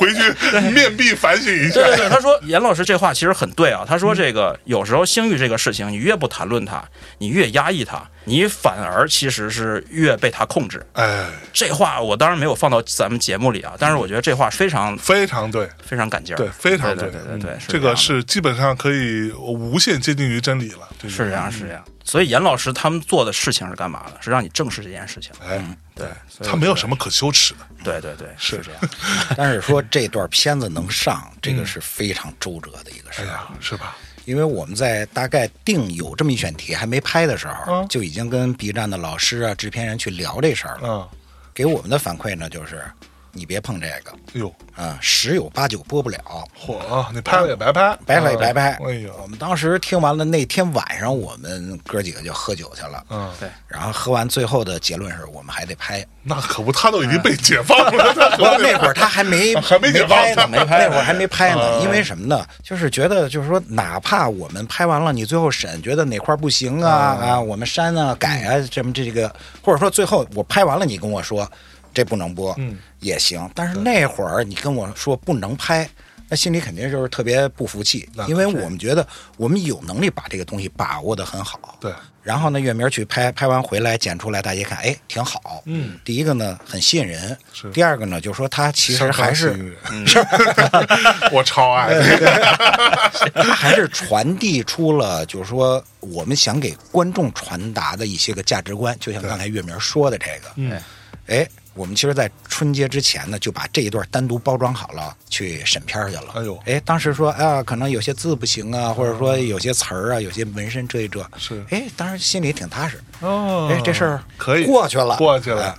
[0.00, 1.84] 回去面壁反省一”下对。
[1.84, 3.84] 对对，他说严老师这话其实很对啊。
[3.86, 6.82] 他说这个有时候性欲这个事情，你越不谈论它，
[7.18, 10.84] 你越压抑它，你反而其实是越被它控制。
[10.94, 20.88] 哎，这话我当然没有放到咱们节目里啊，但是我觉得这话非常非常对，非常赶劲儿，对，非常对对对对对嗯，这个是基本上可以无限接近于真理了。
[20.98, 21.84] 这个是这样，是这样。
[22.04, 24.16] 所以严老师他们做的事情是干嘛的？
[24.22, 25.30] 是让你正视这件事情。
[25.46, 25.62] 哎，
[25.94, 26.06] 对，
[26.42, 27.60] 他没有什么可羞耻的。
[27.84, 28.80] 对对对，是这样。
[29.36, 33.28] 但是说这段片子能上，这个是非常周折的一个事儿。
[33.28, 33.94] 哎，是吧？
[34.28, 40.80] 因为我们在大概定有这么一选题还没拍的时候，嗯就已经跟 B 站的老师啊、制片人去聊这事儿了。
[40.82, 41.08] 嗯，
[41.54, 42.84] 给我们的反馈呢，就是
[43.32, 46.18] 你别碰这个，哟，啊、十有八九播不了，
[46.58, 46.76] 嚯，
[47.12, 48.78] 那拍了也白拍，白拍也白拍。
[48.84, 53.02] 哎呦我们当时听完了那天晚上，我们哥几个就喝酒去了。
[53.10, 56.04] 嗯，对然后喝完，最后的结论是我们还得拍。
[56.22, 58.14] 那可不，他都已经被解放了。
[58.60, 61.60] 那会儿他还没 还没解放拍呢，没拍，那会儿还没拍呢。
[61.62, 62.44] 嗯因为什么呢？
[62.62, 71.50] 就是觉得，就是说，哪怕我们拍完了，你最后审觉得哪块不行啊嗯啊，我们删啊改啊，什么这个，或者说最后我拍完了，你跟我说
[71.92, 73.48] 这不能播，嗯也行。
[73.54, 75.88] 但是那会儿你跟我说不能拍。
[76.30, 79.06] 那心里肯定就是特别不服气，因为我们觉得
[79.38, 81.78] 我们有能力把这个东西把握的很好。
[81.80, 81.90] 对，
[82.22, 85.62] 然后呢，月明去拍，拍完回来剪出来，大家一看，哎，挺好。
[85.64, 90.04] 嗯，第一个呢很吸引人是，第二个呢就是说他其实还是嗯
[91.32, 91.94] 我超爱。
[93.32, 100.52] 他还是传递出了就是说我们想给观众传达的一些个价值观，就像刚才月明说的这个。
[100.56, 100.78] 嗯，
[101.26, 101.48] 哎，
[101.78, 106.32] 我们其实，在春节之前呢，就把这一段单独包装好了，去审片去了。
[106.34, 113.00] 哎呦哎，当时说啊，可能有些字不行啊，或者说有些词儿啊，有些纹身遮一遮，是哎，当时心里挺踏实。
[113.20, 115.74] 哦哎，这事儿可以过去了，过去了哎。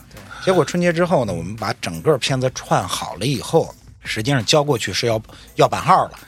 [0.45, 3.75] 结果春节之后呢，我们把整个片子串好了以后，
[4.05, 5.21] 实际上交过去是要
[5.55, 6.19] 要版号了。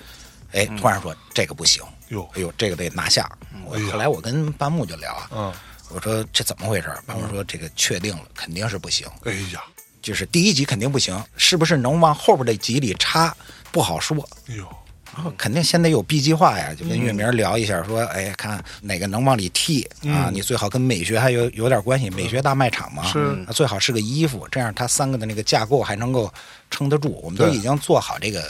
[0.52, 3.32] 哎，突然说这个不行，哟哎呦，这个得拿下。
[3.70, 5.54] 后来我跟班木就聊啊，嗯，
[5.94, 6.88] 我说这怎么回事？
[7.06, 9.08] 班木说这个确定了，肯定是不行。
[9.24, 9.62] 哎呀，
[10.02, 13.36] 就是第一集肯定不行，是不是能往后边的集里插
[13.72, 14.18] 不好说。
[14.50, 14.66] 哎呦，
[15.14, 20.30] 然后肯定先得有 B 计划呀，就跟月明聊一下，说，哎，看哪个能往里替啊？
[20.32, 26.32] 你最好跟美学还有有点关系，美学大卖场嘛，是啊最好是个衣服，这样它三个的那个架构还能够
[26.70, 27.20] 撑得住。
[27.22, 28.44] 我们都已经做好这个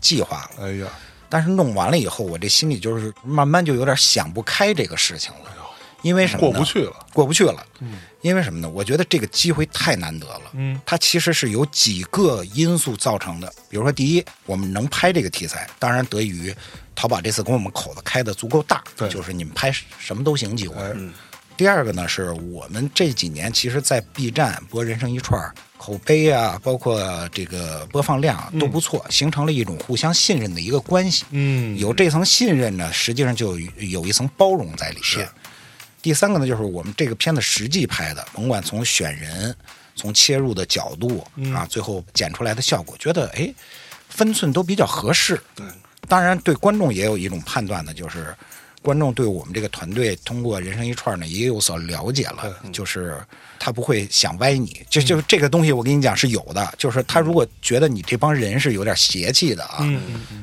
[0.00, 0.86] 计划了，哎呀，
[1.28, 5.50] 但是弄完了以后，我这心里就是慢慢就有点想不开这个事情了，
[6.02, 6.40] 因为什么？
[6.40, 7.06] 过不去了。
[7.12, 7.64] 过不去了。
[7.80, 8.68] 嗯因为什么呢？
[8.68, 10.50] 我觉得这个机会太难得了。
[10.54, 13.48] 嗯，它其实是有几个因素造成的。
[13.68, 16.52] 比如说，第一，我们能拍这个题材，当然得益于
[16.96, 20.80] 淘宝这次给我们口子开的足够大，就是你们拍什么都行，几乎。
[20.80, 20.92] 哎
[21.56, 25.40] 第二个呢，是我们这几年其实，在 B 站播《人生一串》，
[25.76, 31.24] 口碑啊，包括这个播放量啊都不错，形成了一种互相信任的一个关系。
[31.30, 35.28] 嗯，有这层信任呢，实际上就有有一层包容在里是面。
[36.08, 39.54] 第三个呢，就是我们这个片子实际拍的，甭管从选人、
[39.94, 41.22] 从切入的角度、
[41.54, 43.52] 啊，最后剪出来的效果，觉得哎，
[44.08, 45.38] 分寸都比较合适。
[45.54, 45.66] 对，
[46.08, 48.34] 当然对观众也有一种判断呢，就是
[48.80, 53.20] 观众对我们这个团队通过人生一串呢也有所了解了，就是
[53.58, 54.82] 他不会想歪你。
[54.88, 59.86] 就就这个东西，我跟你讲是有的，就是他如果觉得你这帮人是有点邪气的啊，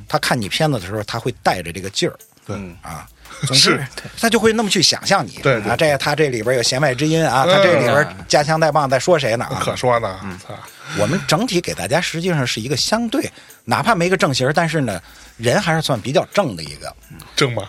[0.07, 2.16] 他看你片子的时候，他会带着这个劲儿。
[2.45, 3.09] 对，啊，
[3.46, 3.88] 总之是，
[4.20, 5.39] 他就会那么去想象你。
[5.43, 9.46] 对对啊，这他这里边有弦外之音啊，嗯他这里边夹枪带棒在说谁呢？
[9.46, 10.38] 啊，可说呢，嗯，
[10.98, 13.32] 我们整体给大家实际上是一个相对，
[13.66, 15.02] 哪怕没个正形，但是呢，
[15.38, 16.93] 人还是算比较正的一个。
[17.36, 17.68] 正吗？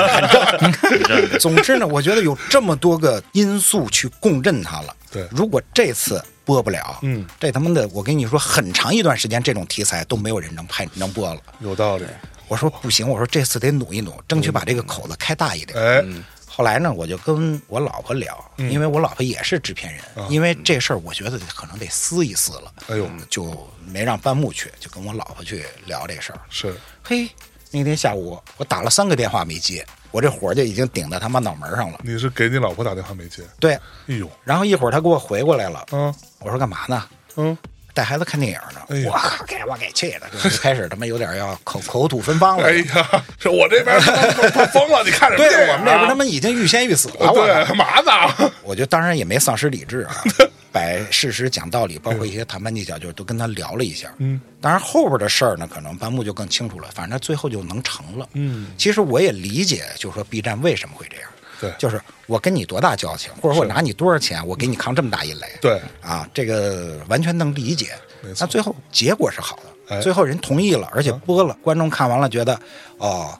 [1.38, 4.94] 总之呢，我觉得有这么多个因素去共振它了。
[5.12, 11.40] 对如果这次播不了，嗯，这他妈的，我跟你说，很长一段时间这种题材都没有人能拍能播了。
[11.58, 12.04] 有道理。
[12.50, 15.78] 我说不行，我说这次得努一努，争取把这个口子开大一点。
[15.78, 16.04] 哎，
[16.48, 26.40] 后来呢，我就跟我老婆聊，嗯因为我老婆也是制片人，因为这事儿我觉得可能得撕一撕了，哎呦，就没让半木去，就跟我老婆去聊这事儿。
[26.50, 26.74] 是
[27.04, 27.30] 嘿，
[27.70, 32.00] 那天下午我打了三个电话没接，我这火就已经顶在他妈脑门上了。
[32.02, 33.44] 你是给你老婆打电话没接？
[33.60, 33.74] 对，
[34.08, 37.04] 哎呦，然后一会儿他给我回过来了，嗯，我说干嘛呢？
[37.36, 37.56] 嗯，
[37.92, 38.80] 带孩子看电影呢。
[38.88, 42.68] 哎我靠，给我给气的，就开始他妈有点要口口吐芬芳了。
[42.68, 45.72] 哎呀，是我这边都疯了，你看什么电对？
[45.72, 47.14] 我们这边他们已经欲仙欲死了。
[47.18, 48.52] 我对，干嘛呢？
[48.62, 50.22] 我觉得当然也没丧失理智啊，
[50.72, 54.12] 摆事实讲道理，包括一些谈判技巧，就是都跟他聊了一下。
[54.18, 58.28] 嗯，当然后边的事儿呢，可能班木就更清楚了，反正最后就能成了。
[58.34, 61.30] 嗯，其实我也理解，就是说 B 站为什么会这样。
[61.60, 65.46] 对就是我跟你多大交情，或者说我拿你多少钱，我给你扛这么大一雷。
[65.60, 67.90] 对，啊，这个完全能理解。
[68.38, 69.56] 那最后结果是好
[69.88, 72.58] 的，哎最后人同意了，而且播了，观众看完了觉得，
[72.98, 73.38] 哦，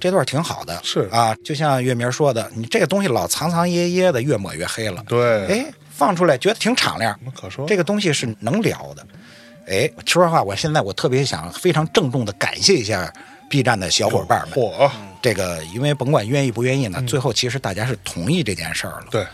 [0.00, 0.80] 这段挺好的。
[0.82, 5.04] 是啊，就像月明说的，你这个东西老藏藏掖掖的，越抹越黑了。
[5.06, 9.06] 对，哎，放出来觉得挺敞亮，可说这个东西是能聊的。
[9.68, 13.12] 哎，说实话，我现在我特别想非常郑重的感谢一下
[13.48, 14.58] B 站的小伙伴们。
[14.58, 14.90] 嚯，
[15.22, 19.06] 这个，因为甭管愿意不愿意呢，嗯最后其实大家是同意这件事儿了。
[19.10, 19.26] 对，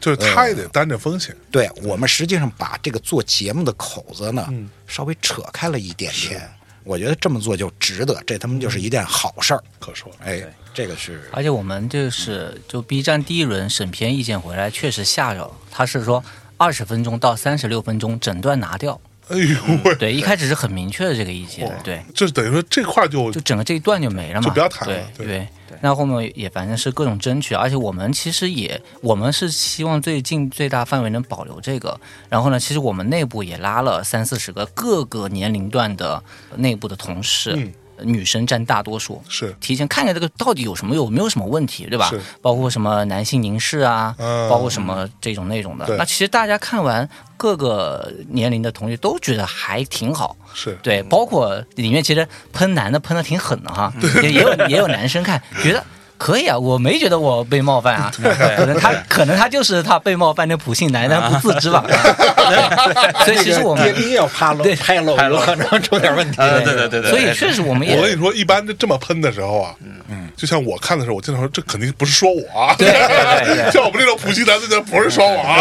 [0.00, 1.34] 就是他也得担着风险。
[1.50, 6.48] 对我们实际上把这个做节目的口子呢，嗯稍微扯开了一点点。
[6.84, 9.62] 我觉得这么做就值得，这他妈就是一件好事儿。
[9.78, 10.42] 可说，哎，
[10.74, 15.52] 这个是而且我们就是就 B 站第一轮审片意见回来，确实吓着了。
[15.70, 16.24] 他是说
[16.56, 19.00] 二十分钟到三十六分钟整段拿掉。
[19.32, 25.48] 哎呦喂，对，一开始是很明确的这个意见哇，对，就等于说这块就就整个这一段就没了嘛，就不要谈了对对对。
[25.80, 31.98] 那后面也反正是各种争取，而且我们其实也，我们是希望最近最大范围能保留这个。
[32.28, 36.22] 然后呢，其实我们内部也拉了三四十个各个年龄段的
[36.56, 37.72] 内部的同事，嗯
[38.04, 39.22] 女生占大多数。
[39.28, 42.20] 是提前看看这个到底有什么有没有什么问题，对吧是？
[42.40, 45.86] 包括什么男性凝视啊，嗯包括什么这种那种的。
[45.96, 50.36] 那其实大家看完各个年龄的同学都觉得还挺好。
[50.54, 53.92] 是，对，包括里面其实喷男的喷的挺狠的哈，
[54.22, 55.84] 也也有也有男生看觉得。
[56.22, 58.12] 可以啊，我没觉得我被冒犯啊，
[58.56, 61.84] 可能他可能他就是他被冒犯的普信男，但不自知吧。
[61.84, 64.76] 对 所以其实我们跌跌要趴漏对。
[64.76, 66.36] 拍漏，有可能出点问题。
[66.40, 69.74] 呃对对对对，所以确实我们也我跟你说，一般这么喷的时候啊，
[70.08, 73.70] 嗯，就像我看的时候，我经常说这肯定不是说我啊，对对对 对。
[73.72, 75.60] 像我们这种普信男，这不是说我啊，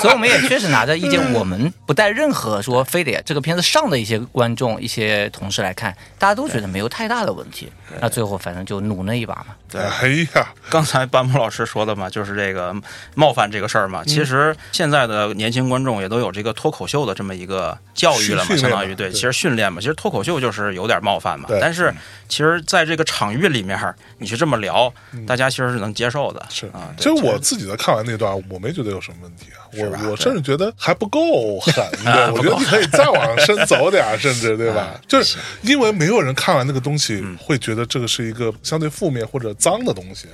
[0.00, 7.68] 所以我们也确实拿着意见，我们不带任何说非得这个片子上的一些观众、一些同事来看，大家都觉得没有太大的问题。
[8.00, 9.46] 那最后反正就努那一把嘛。
[9.80, 12.74] 哎呀，刚才班木老师说的嘛，就是这个
[13.14, 14.02] 冒犯这个事儿嘛。
[14.04, 21.48] 其实现在的年轻观众也都有这个脱口秀的这么一个教育了嘛，相当于对，其实训练嘛，其实脱口秀就是有点冒犯嘛。
[21.60, 21.92] 但是
[22.32, 23.78] 其实在这个场域里面，
[24.16, 24.90] 你去这么聊，
[25.26, 26.42] 大家其实是能接受的。
[26.48, 34.98] 是啊，其实我自己在看完那段，我没觉得有什么问题啊，我我甚至觉得还不够狠， 对，我觉得你可以再往深走点，甚至对吧？
[35.06, 40.26] 就是因为没有人看完那个东西会觉得这个是一个相对负面或者脏的东西，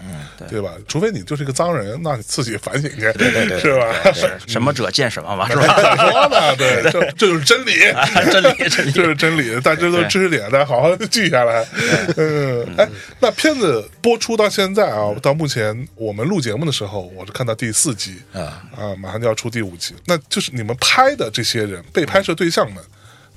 [0.49, 0.70] 对吧？
[0.86, 3.01] 除非你就是一个脏人，那你自己反省去，
[3.59, 3.86] 是吧？
[4.46, 5.96] 什么者见什么嘛，是吧？
[5.96, 6.55] 说呢？
[6.55, 7.72] 对，这这就是真理，
[8.30, 11.66] 真理真理这是真理，大家都是知识点，大家好好记下来。
[12.16, 12.89] 嗯，哎，
[13.20, 19.95] 那片子播出到现在啊，到目前我们录节目的时候，我是看到第四集啊啊，马上就要出第五集。
[20.05, 22.82] 那就是你们拍的这些人，被拍摄对象们，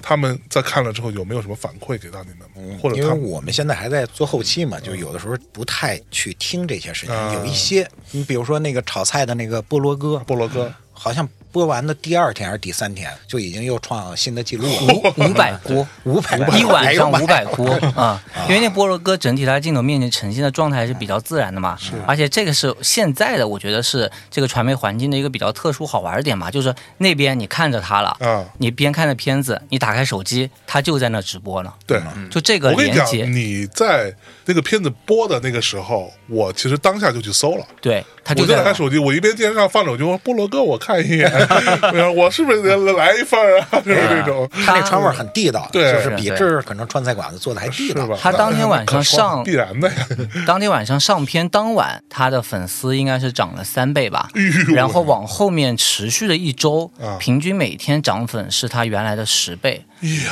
[0.01, 2.77] 他们在看了之后有没有什么反馈给到你们？
[2.79, 7.15] 或者因为他我们现在还在做后期嘛，就有的时候不太去听这些事情。
[7.15, 17.51] 啊有一些，你比如说那个炒菜的那个菠萝哥，菠萝哥好像播完的第二天还是第三天，就已经又创新的记录了，五 百锅，五百一晚上五百锅。
[17.61, 18.19] 锅 啊！
[18.47, 21.77] 因为那菠萝哥整体它镜头面前呈现的状态还是比较自然的嘛，
[22.07, 32.01] 而且这个是现在的，我觉得是这个传媒环境的一个比较特殊好玩的点嘛，就是那边你看着他了，啊，你边看着片子，你打开手机，他就在那直播呢，对。
[32.29, 34.13] 就这个连接，你在
[34.45, 37.65] 那个片子播的那个时候，我其实当下就去搜了。
[37.79, 41.31] 对，他就在我就在看手机，我一边电视上放着，我就说菠萝哥，我看一眼，
[42.15, 43.67] 我是不是得来一份儿啊？
[43.85, 48.07] 就是这种， 他那川味儿很地道，对就是比对这可能川菜馆子做的还地道。
[48.07, 48.17] 吧？
[48.21, 50.07] 他当天晚上上必然的呀，
[50.47, 54.29] 当天晚上上片当晚，他的粉丝应该是涨了三倍吧
[54.73, 59.85] 然后往后面持续了一周啊，平均每天涨粉是他原来的十倍。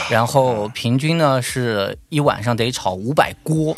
[0.09, 3.75] 然后平均呢是一晚上得炒五百锅，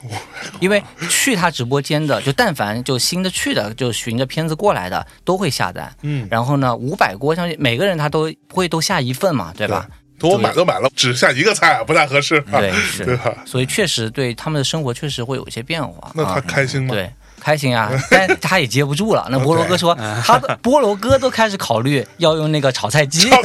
[0.60, 5.94] 因为去他直播间的，就但凡就新的去的，就循着片子过来的，都会下单。
[6.04, 9.88] 嗯然后呢，五百锅，相信每个人他都不会都下一份嘛，对吧？
[10.20, 13.36] 等我买都买了，只下一个菜不太合适，对，是， 对吧？
[13.44, 16.12] 所以确实对他们的生活确实会有一些变化。
[16.14, 16.94] 那他啊开心吗？
[16.94, 17.12] 对，
[17.42, 19.28] 开心啊， 但他也接不住了。
[19.30, 19.94] 那菠萝哥说，
[20.26, 23.30] 他的菠萝哥都开始考虑要用那个炒菜机。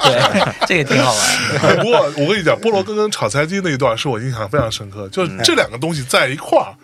[0.00, 1.82] 对，这也挺好玩的。
[1.82, 6.76] 不过我跟你讲，菠萝哥跟炒菜机那一段是我印象非常深刻，就是这两个东西在一块儿，嗯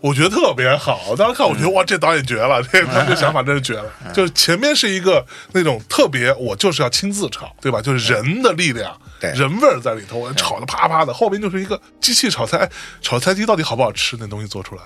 [0.00, 1.14] 我觉得特别好。
[1.16, 3.84] 当时看，我觉得哇，这导演绝了，这他这想法真是绝了。
[4.14, 7.80] 就是前面是一个那种特别，我就是要亲自炒，对吧？
[7.80, 11.12] 就是人的力量，对人味儿在里头，我炒的啪啪的。
[11.12, 14.16] 后边就是一个机器炒菜，哎炒菜机到底好不好吃？
[14.18, 14.82] 那东西做出来，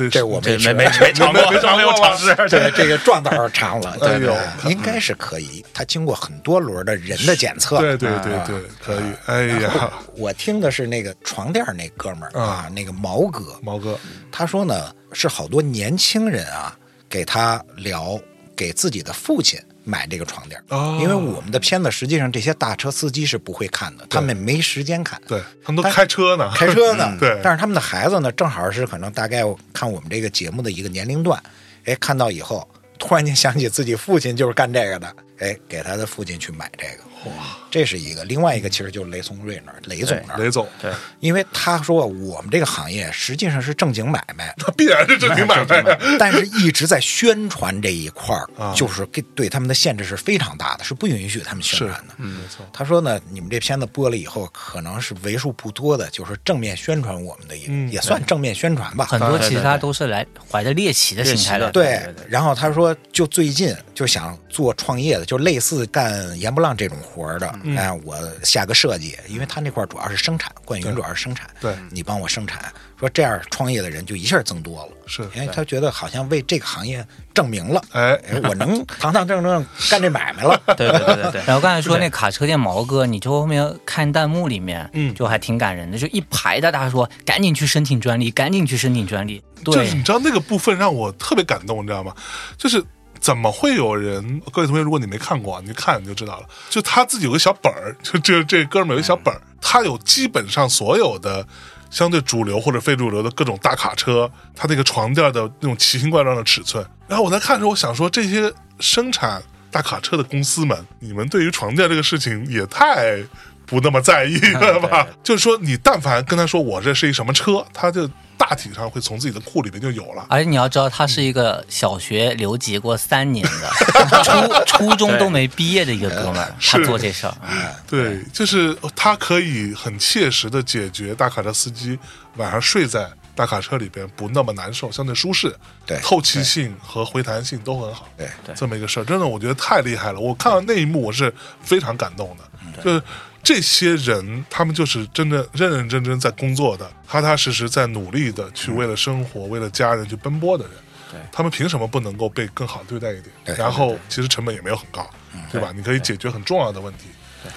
[0.00, 2.34] 所以这我这没吃没没没尝过，没没尝过尝试。
[2.48, 4.34] 对 这个壮倒是尝了，对对
[4.72, 5.62] 应该是可以。
[5.74, 9.12] 他经过很多轮的人的检测，对对对啊对，可以。
[9.26, 13.98] 哎呀，我听的是那个床垫儿那哥们儿啊，那个毛哥，毛哥，
[14.32, 16.74] 他说呢，是好多年轻人啊
[17.10, 18.18] 给他聊，
[18.56, 19.60] 给自己的父亲
[19.90, 20.98] 买这个床垫儿，哦。
[21.02, 25.20] 因为我们的片子实际上这些大车司机是不会看的，他们没时间看。
[25.26, 31.42] 对他们都开车呢，开车呢，对但是他们的孩子呢，正好是可能大概看我们这个节目的一个年龄段，
[31.84, 32.66] 哎，看到以后
[32.98, 38.24] 突然间想起自己父亲就是干这个的，哎，给他的父亲去买这个，哇，这是一个。
[38.24, 40.90] 另外一个其实就是雷松瑞那儿，雷总那儿，雷总，对，
[41.20, 45.98] 因为他说我们这个行业实际上是正经买卖，那必然是正经买卖呀。
[46.18, 52.14] 但是一直在宣传这一块儿啊，就是给对他们的限制是非常大的，是不允许他们宣传的。
[52.18, 52.64] 嗯，没错。
[52.72, 59.04] 他说呢，你们这片子播了以后，可能是为数不多的，就是正面宣传我们的，也、嗯也算正面宣传吧。
[59.04, 61.70] 很多其实他都是来怀着猎奇的心态的。
[61.70, 77.04] 对然后他说，就最近就想做创业的，就类似干盐不浪这种活的，嗯哎，我下个设计，因为他那块主要是生产，冠云主要是生产，对你帮我生产，说这样创业的人就一下增多了，是因为他觉得好像为这个行业
[77.34, 81.42] 证明了，哎哎，我能 堂堂正正干这买卖了，对对对对对。
[81.46, 89.42] 然后刚才说那卡车店毛哥，你就后面看弹幕里面，嗯就还挺感人的，就一排的大家说赶紧去申请专利，赶紧去申请专利。
[89.62, 92.14] 对就是你，知道那个部分让我特别感动，你知道吗？
[92.56, 92.82] 就是
[93.20, 94.40] 怎么会有人？
[94.50, 96.48] 各位同学，如果你没看过，你看你就知道了。
[96.68, 101.46] 就他自己有个小本儿， 就这这哥们儿有个小本儿，他有基本上所有的
[101.90, 106.84] 相对主流或者非主流的各种大卡车，他那个床垫的那种奇形怪状的尺寸。
[107.06, 113.22] 然后我在看的时候，我想说，这些生产大卡车的公司们，你们对于床垫这个事情也太……
[113.70, 115.06] 不那么在意 了吧？
[115.22, 118.06] 就是说，你但凡跟他说我这是一什么车，他就
[118.36, 120.26] 大体上会从自己的库里面就有了。
[120.28, 123.70] 而且你要知道，他是一个小学留级过三年的，
[124.66, 131.96] 初初中都没毕业的一个哥们儿，他做这事儿，嗯对，就是他可以很切实的解决大卡车司机
[132.36, 135.54] 晚上睡在大卡车里边不那么难受，相对舒适，
[135.86, 138.08] 对透气性和回弹性都很好。
[138.16, 140.18] 对这么一个事儿，真的我觉得太厉害了。
[140.18, 143.02] 我看到那一幕，我是非常感动的，嗯就是。
[143.42, 150.74] 这些人，他们就是真的认认真真在工作的，踏踏实实在努力的去为了生活、为了家人去奔波的人。
[151.10, 153.24] 对他们凭什么不能够被更好对待一点？
[153.44, 155.08] 对然后其实成本也没有很高，
[155.50, 155.72] 对吧？
[155.74, 157.06] 你可以解决很重要的问题。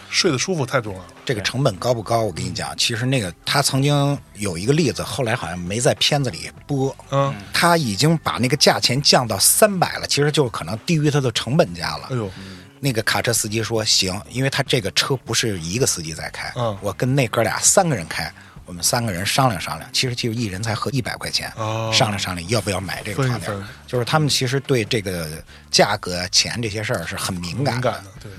[0.09, 1.07] 睡得舒服太重要了。
[1.25, 2.21] 这个成本高不高？
[2.21, 6.95] 我跟你讲，其实那个他曾经有一个例子，后来好像没在片子里播。
[7.11, 12.07] 嗯，他已经把那个价钱降到三百了，其实就可能低于他的成本价了。
[12.09, 12.31] 哎呦，
[12.83, 16.77] 那个卡车司机说行，因为他这个车不是一个司机在开，嗯。
[16.81, 18.29] 我跟那哥俩三个人开，
[18.65, 21.89] 我们三个人商量商量，其实就一人才合一百块钱，哦。
[21.93, 25.29] 商量商量要不要买这个床垫分一分，就是他们其实对这个
[25.71, 27.71] 价格、钱这些事儿是很敏感的。
[27.73, 28.31] 敏感的，对，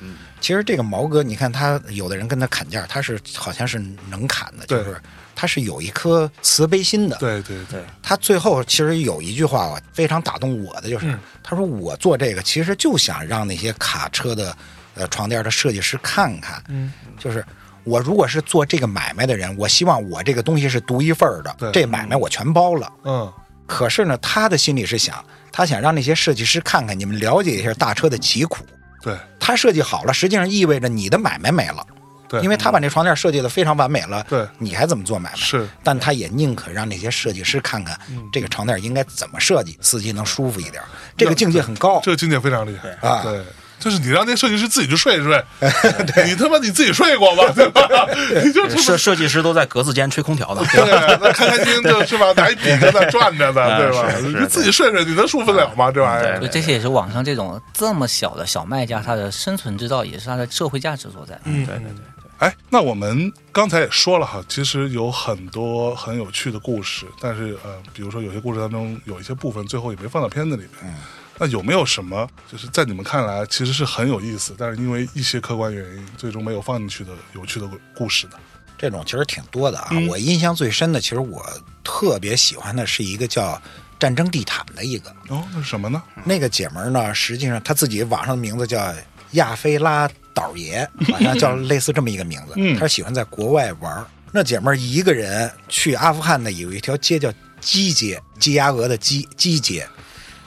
[0.42, 3.78] 其实这个毛哥，你看他有的人跟他砍价，他是好像是
[4.10, 5.00] 能砍的，就是
[5.34, 7.16] 他是有一颗慈悲心的。
[7.16, 14.56] 对对对，他最后其实有一句话啊，非常打动我的，就是、嗯他说我做这个其实就想让那些卡车的
[14.94, 17.44] 呃床垫的设计师看看，嗯，就是
[17.84, 22.90] 我如果是做这个买卖的人，我希望我这个东西是独一份儿的，这买卖我全包了。
[23.04, 23.30] 嗯，
[23.66, 25.22] 可是呢，他的心里是想，
[25.52, 28.64] 他想让那些设计师看看，你们了解一下大车的疾苦。
[29.02, 31.86] 对他设计好了，实际上意味着你的买卖没了。
[32.34, 35.36] 对因为他把那床垫设计的非常完美了，对你还怎么做买卖？
[35.36, 37.98] 是但他也宁可让那些设计师看看
[38.32, 40.82] 这个床垫应该怎么设计，司机能舒服一点。
[41.16, 43.42] 这个境界很高这个境界非常厉害啊对。
[43.76, 45.44] 就是你让那设计师自己去睡一睡，
[46.24, 47.42] 你他妈你自己睡过吗？
[47.54, 48.08] 对吧？
[48.42, 50.64] 你就他妈设设计师都在格子间吹空调呢。
[50.72, 54.08] 对，那开开心就是吧，拿一笔在那转着呢，对吧？
[54.40, 55.90] 你自己睡睡，你能舒服了吗？
[55.92, 61.38] 这玩意儿所以这些也是网上这种这么小的小卖家，他的生存之道，也是他的社会价值所在。
[61.44, 62.04] 嗯对对对，
[62.38, 70.94] 哎，那我们刚才也说了哈，其实有很多很有趣的故事，但是呃，比如说有些故事当中有一些部分最后也没放到片子里面。
[71.36, 78.34] 那有没有什么就是在你们看来其实是很有意思，但是因为一些客观原因最终没有放进去的有趣的故事呢？
[78.76, 79.88] 这种其实挺多的啊。
[79.92, 81.44] 嗯我印象最深的，其实我
[81.82, 83.52] 特别喜欢的是一个叫
[83.98, 85.10] 《战争地毯》的一个。
[85.28, 86.02] 哦，那是什么呢？
[86.24, 88.94] 那个姐们儿呢，实际上她自己网上的名字叫
[89.32, 92.54] 亚非拉倒爷， 好像叫类似这么一个名字。
[92.78, 94.04] 他是喜欢在国外玩。
[94.32, 99.86] 那姐们儿一个人去阿富汗呢，有一条街叫鸡街，鸡鸭鹅的鸡鸡街。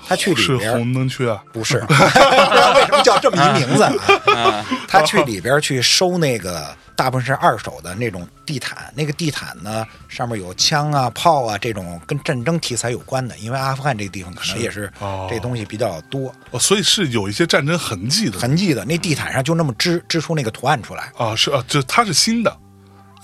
[0.08, 1.44] 她去里边是红灯区啊？
[1.52, 4.66] 不是， 不知道为什么叫这么一名字啊？
[4.88, 18.86] 他去里边去收那个大部分是二手的那种地毯，那个地毯呢上面有枪啊、炮啊这种跟战争题材有关的，因为阿富汗这个地方可能也是哦这东西比较多，哦，所以是有一些战争痕迹的痕迹的。
[18.86, 22.58] 那地毯上就那么织织出那个图案出来，啊，是啊，就它是新的，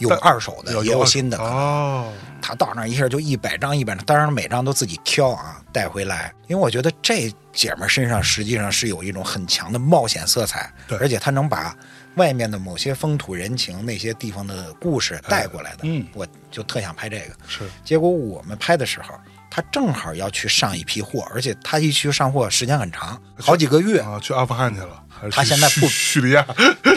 [0.03, 1.37] 有二手的，也有新的。
[1.37, 11.75] 哦，他到那儿一下就一百张一百张，当然每张都自己挑啊带回来，因为我觉得这姐们儿身上实际上是有一种很强的冒险色彩对，而且她能把
[12.15, 17.33] 外面的某些风土人情、那些地方的故事带过来的，嗯我就特想拍这个。
[17.47, 19.15] 是结果我们拍的时候，
[19.49, 23.99] 他正好要去上一批货，而且他一去上货时间很长，好几个月。
[23.99, 26.45] 啊，去阿富汗去了，他现在不叙叙利亚？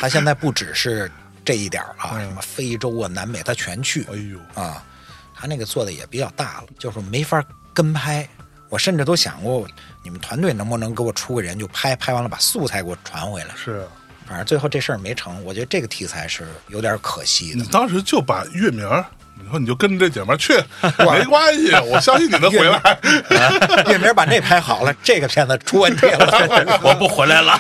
[0.00, 1.11] 他现在不只是
[1.47, 4.03] 这一点儿啊，嗯什么非洲啊、南美他全去。
[4.12, 4.84] 哎呦，啊，
[5.34, 7.42] 他那个做的也比较大了，就是没法
[7.72, 8.28] 跟拍。
[8.68, 9.66] 我甚至都想过，
[10.03, 13.55] 你们团队能不能给我出个人，就拍拍完了把素材给我传回来。
[13.57, 13.86] 是啊
[14.26, 17.62] 反正最后这事儿没成，我觉得这个题材是有点可惜的。
[17.62, 19.07] 你当时就把月明儿，
[19.47, 20.53] 你说你就跟着这姐们儿去，
[20.99, 22.99] 没关系，我相信你能回来。
[23.88, 26.78] 月明把那拍好了，这个片子出问题了。
[26.82, 27.57] 我不回来了，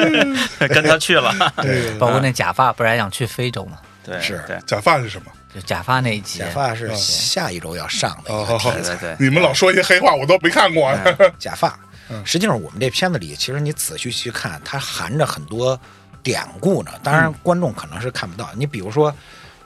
[0.68, 1.34] 跟他去了。
[1.60, 3.76] 对包括那假发，不是还想去非洲吗？
[4.02, 5.30] 对，是对假发是什么？
[5.54, 8.94] 就假发那一集，假发是下一周要上的一哦个题材。
[8.94, 10.96] 对对对，你们老说一些黑话，我都没看过。
[11.38, 11.78] 假发，
[12.24, 15.78] 实际上我们这片子里，其实你仔细去看，它含着很多
[16.22, 16.92] 典故呢。
[17.02, 18.48] 当然，观众可能是看不到。
[18.54, 19.14] 你比如说，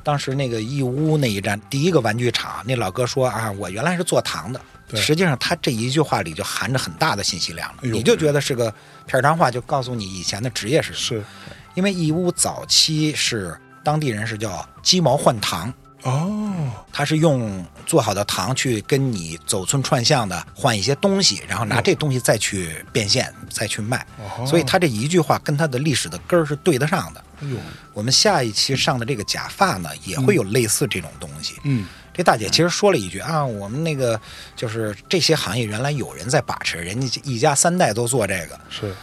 [0.05, 4.61] 当时那个义乌那一站，第一个玩具厂，那老哥说啊，我原来是做糖的。
[4.87, 8.71] 对实际上，他这一句话里就含着很大的信息量了，哎你就觉得是个
[9.07, 11.21] 片儿汤话，就告诉你以前的职业是什么。
[11.23, 11.27] 是
[11.75, 24.07] 因为义乌早期是当地人是叫鸡毛换糖，哦，他是用做好的糖去跟你走村串巷的换一些东西，然后拿这东西再去变现，再去卖。
[24.19, 27.25] 哦所以他这一句话跟他的历史的根儿是对得上的。
[27.93, 31.57] 我们下一期上的这个假发呢，也会有类似这种东西。
[31.65, 34.21] 嗯，这大姐其实说了一句啊，我们那个
[34.57, 38.59] 就是这些行业原来有人在把持，人家一家三代都做这个。
[38.69, 38.95] 是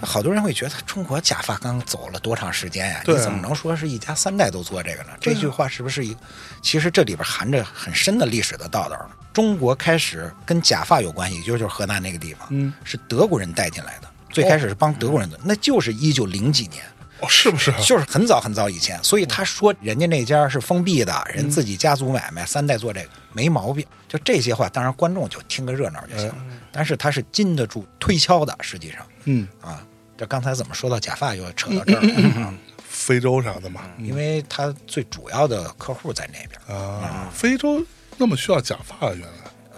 [0.00, 2.98] 好多人会觉得中国假发刚走了多长时间呀？
[2.98, 5.10] 啊你怎么能说是一家三代都做这个呢？
[5.20, 6.16] 这句话是不是一？
[6.62, 9.10] 其实这里边含着很深的历史的道道呢。
[9.32, 14.08] 中国开始跟假发有关系，就是河南那个地方，嗯，是德国人带进来的。
[14.30, 16.82] 最开始是帮德国人的，那就是一九零几年，
[17.20, 17.72] 哦，是不是？
[17.82, 19.02] 就是很早很早以前。
[19.02, 23.84] 所以他说人家那家是封闭的，人自己家族买卖，三代做这个没毛病。
[24.08, 26.36] 就这些话，当然观众就听个热闹就行了，
[26.72, 29.06] 但是他是经得住推敲的，实际上。
[29.24, 29.84] 嗯，啊，
[30.16, 32.40] 这刚才怎么说到假发又扯到这儿了？
[32.40, 32.54] 啊
[32.88, 33.82] 非洲啥的嘛。
[33.98, 37.84] 因为他最主要的客户在那边，啊，非洲
[38.16, 39.10] 那么需要假发啊？
[39.10, 39.28] 原来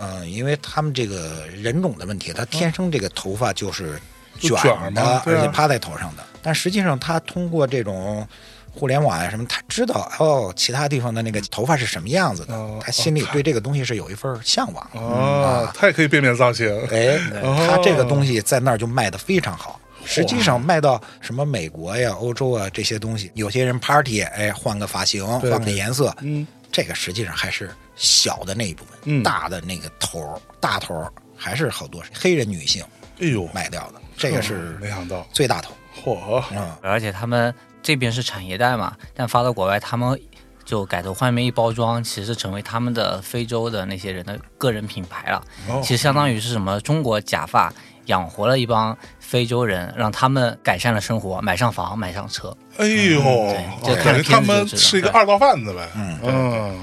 [0.03, 4.01] 嗯，因为他们这个人种的问题，他天生这个头发就是
[4.49, 6.23] 卷的，啊而且趴在头上的。
[6.43, 8.27] 但实际上，他通过这种
[8.73, 14.91] 互联网呀、什么，他知道哦，其他地方的那个头发是什么样子的，哦他心里对这个东西是有一份向往。
[14.95, 16.67] 哦，他也可以变变造型。
[16.91, 19.79] 哎， 哦他这个东西在那儿就卖的非常好。
[20.03, 32.83] 实际上卖到什么美国呀、欧洲啊这些东西，有些人 party 哎换个发型，对换个颜色，嗯，这个实际上还是小的那一部分，嗯大的那个头儿大头儿还是好多黑人女性
[33.21, 35.73] 哎呦，卖掉的，这个是没想到，最大头。
[36.05, 40.21] 嚯，嗯，而且他们这边是产业带嘛，但发到国外，他们
[40.63, 45.43] 就改头换面一包装，其实成为他们的非洲的那些人的个人品牌了。
[45.69, 47.73] 哦其实相当于是什么中国假发
[48.07, 48.97] 养活了一帮
[49.31, 52.53] 非洲人，让他们改善了生活，买上房，买上车。
[52.79, 53.55] 哎呦，
[53.85, 55.89] 这感觉他们是一个二道贩子呗。
[55.95, 56.81] 嗯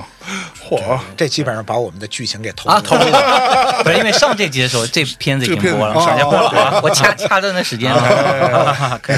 [0.61, 2.99] 嚯，这基本上把我们的剧情给透啊，露了。
[2.99, 8.99] 透露了，不是因为上这集的时候，这片子已经播了，这个片子上播了啊，我掐掐断的时间了。
[9.03, 9.17] 可以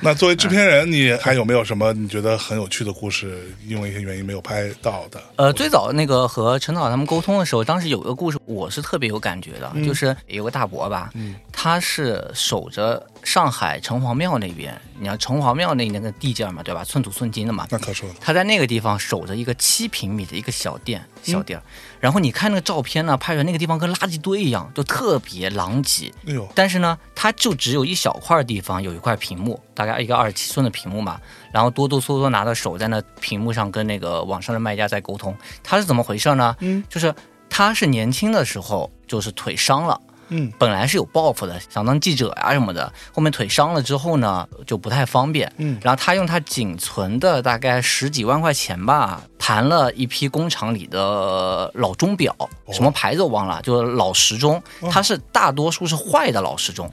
[0.00, 5.20] 那作为制片人，你还有没有什么你觉得很有趣的故事，因为一些原因没有拍到的？
[5.36, 11.10] 呃，最早那个和陈导他们沟通的时候，当时有个故事，我是特别有感觉的，就是有个大伯吧，
[11.52, 12.24] 他是
[12.64, 16.82] 守着上海城隍庙那边，你看城隍庙那那个地界儿嘛，对吧？
[16.82, 18.08] 寸土寸金的嘛，那可说。
[18.20, 21.62] 他在那个地方守着一个七平米的一个小店，小店儿。
[22.00, 26.10] 然后你看那个照片呢，拍出来那个地方跟垃圾堆一样，就特别狼藉。
[26.26, 31.20] 哎呦，但是呢，它就只有一小块地方有一块屏幕，大概一个二十七寸的屏幕嘛。
[31.52, 35.36] 然后哆哆嗦嗦拿着手在那屏幕上跟那个网上的卖家在沟通。
[35.62, 36.56] 他是怎么回事呢？
[36.60, 37.14] 嗯，就是
[37.50, 40.00] 他是年轻的时候就是腿伤了。
[40.28, 42.92] 嗯，本来是有抱负的，想当记者呀、什么的。
[43.12, 45.52] 后面腿伤了之后呢，就不太方便。
[45.58, 52.34] 嗯，然后他用他仅存的大概十几万块钱吧，盘了一批工厂里的老钟表，
[52.72, 54.62] 什么牌子我忘了，就是老时钟。
[54.90, 56.90] 它是大多数是坏的老时钟，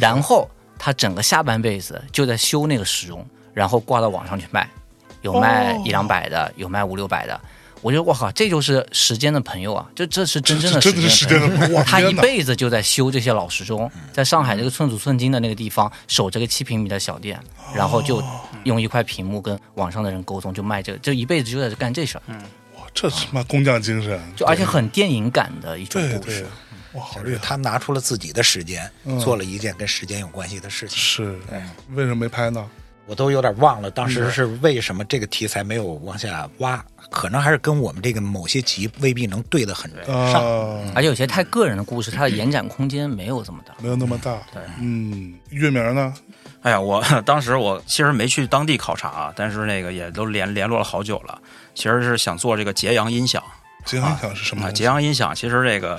[0.00, 0.48] 然后
[0.78, 4.68] 他整个下半辈子就在修那个时钟，然后挂到网上去卖，
[5.20, 7.40] 有卖哦一两百的，有卖五六百的。
[7.82, 9.86] 我觉得我靠，这就是时间的朋友啊！
[9.94, 17.38] 就这是真正的这真的是时间的朋友他一辈子就在修这些老时钟，在上海这个寸土寸金的那个地方守这个七平米的小店，
[17.74, 18.22] 然后就
[18.62, 22.22] 用一块屏幕跟网上的人沟通，就卖这个，就一辈子就在这干这事儿，
[22.76, 26.46] 哇，这他妈工匠精神，就而且很电影感的一种故事。，
[26.92, 27.24] 哇，好厉害！
[27.24, 28.88] 就是他拿出了自己的时间，
[29.18, 30.96] 做了一件跟时间有关系的事情。
[30.98, 31.36] 是，
[31.94, 32.64] 为什么没拍呢？
[33.06, 39.90] 我都有点忘了当时是为什么这个题材没有往下挖，可能还是跟我们这个某些集未必能对得很
[40.30, 40.44] 上。
[40.44, 43.74] 啊，而且有些太个人的故事，它的延展空间没有这么大。
[43.82, 44.38] 没有那么大。
[44.52, 46.14] 对嗯，月明呢？
[46.62, 51.38] 哎呀，我 当时我其实没去当地考察啊，但是那个也都联联络了好久了。
[51.74, 53.42] 其实是想做这个揭阳音响
[53.84, 54.70] 结音响是什么？
[54.72, 55.98] 揭阳音响其实这个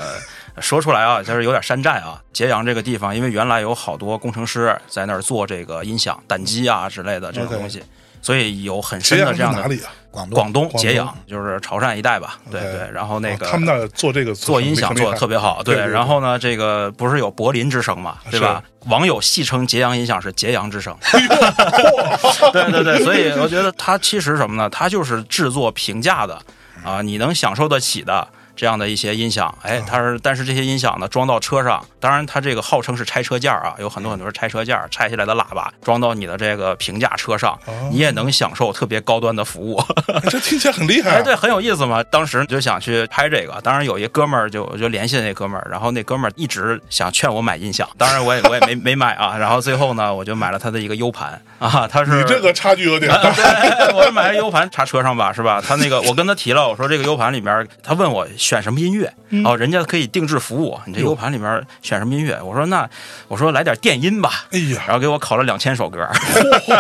[0.60, 2.22] 说出来啊，就是有点山寨啊。
[2.32, 7.84] 揭阳这个地方，因为原来有好多工程师在那儿做这个音响、胆机啊之类的这种东西，
[8.22, 9.92] 所以有很深的这样的哪里啊？
[10.14, 12.38] 广东广东揭阳，就是潮汕一带吧。
[12.52, 18.64] 对对，然后那个哦他们那儿做这个做音响做的特别好，对然后呢，这个不是有柏林之声嘛，对吧？
[18.86, 20.96] 网友戏称揭阳音响是揭阳之声，
[22.54, 24.70] 对对对，所以我觉得它其实什么呢？
[24.70, 26.40] 它就是制作平价的
[26.84, 28.28] 啊，你能享受得起的。
[28.56, 37.58] 这样的一些音响，哎，它是，但是这些音响呢，装到车上，当然它这个号称是拆车件儿啊，有很多很多是拆车件儿，拆下来的喇叭装到你的这个平价车上，
[37.92, 39.78] 你也能享受特别高端的服务。
[40.08, 41.16] 哎 这听起来很厉害啊。
[41.18, 42.04] 哎，对，很有意思嘛。
[42.04, 49.38] 当时就想去拍这个，当然有一哥们儿就我就联系那哥们儿，然后那哥们儿一直想劝我买音响，当然我也 我也没没买啊。
[49.38, 53.32] 然后最后呢，我就买了他的一个 U 盘啊，他是你这个差距有点大。
[53.34, 55.62] 对，我买了 U 盘插车上吧，是吧？
[55.66, 59.44] 他那个我跟他提了，我说这个 U 盘里面，他问我选什么音乐，嗯。
[59.46, 62.40] 哦，人家可以定制服务，你这 U 盘里面选什么音乐？
[62.42, 62.88] 我说那
[63.28, 66.08] 我说来点电音吧，哎呀，然后给我拷了两千首歌，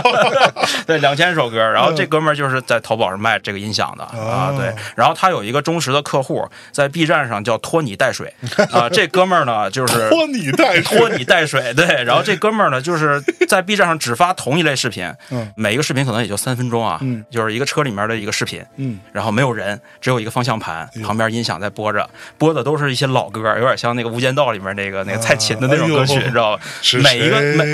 [0.85, 1.57] 对，两千首歌。
[1.57, 4.73] 然后这哥们儿就是在淘宝上卖这个音响的啊，哦对。
[4.95, 8.33] 然后他有一个忠实的客户，在 B 站上叫拖泥带水。
[8.71, 12.03] 啊，这哥们儿呢就是拖泥带水拖泥带水，对。
[12.03, 17.23] 然后这哥们儿呢，就是在 B 站上只发同一类视频，嗯每一个视频可能也就三分钟啊，嗯。
[17.31, 26.63] 就是一个车里面的一个视频，嗯，然后没有人，只有一个方向盘，旁边音响在播着，播的都是一些老歌，有点像那个《无间道》里面那个那个蔡琴的那种歌曲，你知道吧？
[26.81, 27.65] 是每一个每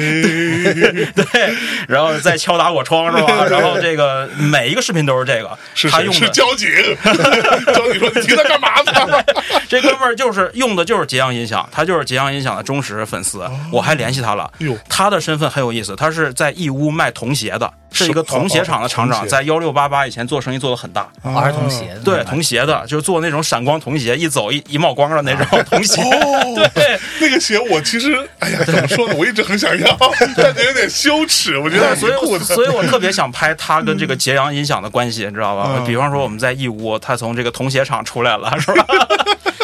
[1.14, 1.54] 对，
[1.88, 3.46] 然后再敲打我窗是吧？
[3.46, 5.90] 然后这个每一个视频都是这个，是？
[5.90, 6.70] 他用的是交警。
[7.74, 9.24] 交警说：“你听他干嘛呢
[9.68, 14.50] 这哥们儿就是用的就是揭阳音响，他就是揭阳音响的忠实粉丝，我还联系他了。
[14.88, 26.02] 他的身份很有意思，他是在义乌卖童鞋的，是一个童鞋厂的厂长，在幺六八八以前做生意做的很大。？”儿童鞋子对，童鞋的，就是做那种闪光童鞋，一走一一冒光的那种童鞋。
[26.02, 29.16] 哦， 对，那个鞋我其实，哎呀，怎么说呢？
[29.18, 29.98] 我一直很想要，
[30.38, 31.58] 但是有点羞耻。
[31.58, 32.14] 我觉得，所以。
[32.30, 35.72] 我所以我特别想拍他跟这个揭阳音响的关系，你知道吧？
[35.78, 38.86] 嗯比方说我们在义乌，他从这个童鞋厂出来了，是吧？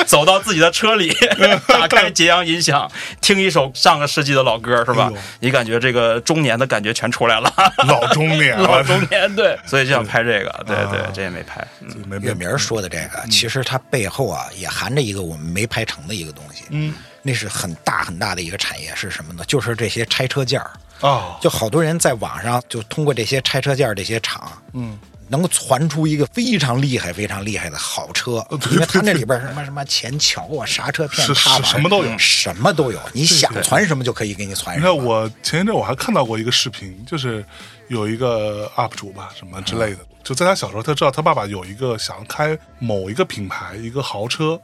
[0.07, 1.11] 走到自己的车里，
[1.67, 2.89] 打开揭阳音响，
[3.21, 5.11] 听一首上个世纪的老歌，是吧？
[5.15, 5.21] 哎？
[5.39, 7.51] 你感觉这个中年的感觉全出来了，
[7.87, 10.75] 老中年，老中年对，所以就想拍这个，对。
[10.85, 11.65] 对啊，这也没拍。
[11.81, 11.89] 嗯。
[12.07, 16.65] 没没月明儿说的这个，其实它背后啊也含着一个我们没拍成的一个东西。
[16.69, 19.43] 嗯，那是很大很大的一个产业，是什么呢？
[19.47, 20.71] 就是这些拆车件儿。
[21.01, 24.97] 啊，就好多人在网上就通过这些拆车件儿这些厂，嗯，
[25.27, 32.17] 能够传出一个非常厉害、非常厉害的好车，因为它那里边什么什么前桥啊、刹车片、是踏板什么都有。
[32.17, 34.95] 什么都有，你想传什么就可以给你传你什么。
[34.95, 37.43] 看我前一阵我还看到过一个视频，就是
[37.87, 44.59] 有一个 UP 主吧，什么之类的，就在他小时候，他知道他爸爸有一个想开某一个品牌一个豪车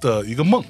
[0.00, 0.62] 的一个梦，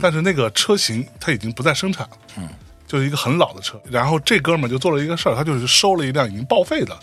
[0.00, 2.48] 但是那个车型他已经不再生产了，
[2.90, 3.80] 就是一个很老的车。
[3.88, 6.98] 然后这哥们就做了一个事儿，他就是收了一辆已经报废的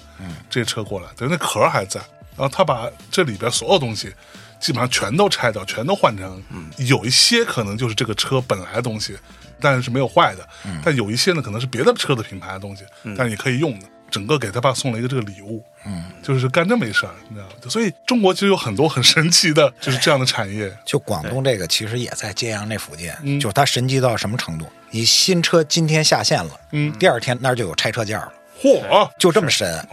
[0.50, 2.02] 这车过来，等于那壳还在，
[2.36, 4.14] 然后他把这里边所有东西。
[4.60, 6.42] 基本上全都拆掉，全都换成，
[6.78, 9.16] 有一些可能就是这个车本来的东西，
[9.62, 10.50] 但是没有坏的，
[10.84, 12.84] 但有一些呢可能是别的车的品牌的东西，
[13.16, 13.86] 但是也可以用的。
[14.10, 17.54] 整个给他爸送了一个这个礼物，嗯，就是干这么一事儿，你知道吗？
[17.70, 20.76] 所以中国其实有很多很神奇的，就是这样的产业。
[20.86, 24.66] 就广东这个，其实也在揭阳那附近，嗯就是它神奇到什么程度？
[24.92, 28.32] 你新车今天下线了，嗯第二天那儿就有拆车件了，
[28.62, 29.86] 嚯，就这么神。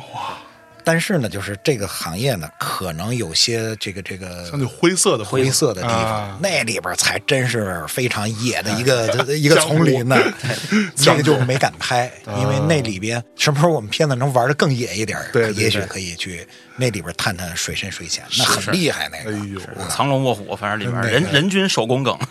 [0.85, 6.39] 但是呢，就是这个行业呢，可能有些这个这个相对灰色的灰色的地方，啊。
[6.41, 10.17] 那里边才真是非常野的一个、 一个丛林呢。
[10.95, 16.47] 这 个就没敢拍，因为那里边什么时候我们片子能玩的更野一点儿，对对也许可以去
[16.77, 19.31] 那里边探探水深水浅，那很厉害那个。
[19.31, 22.19] 哎呦，藏龙卧虎，反正里面对人人均手工梗，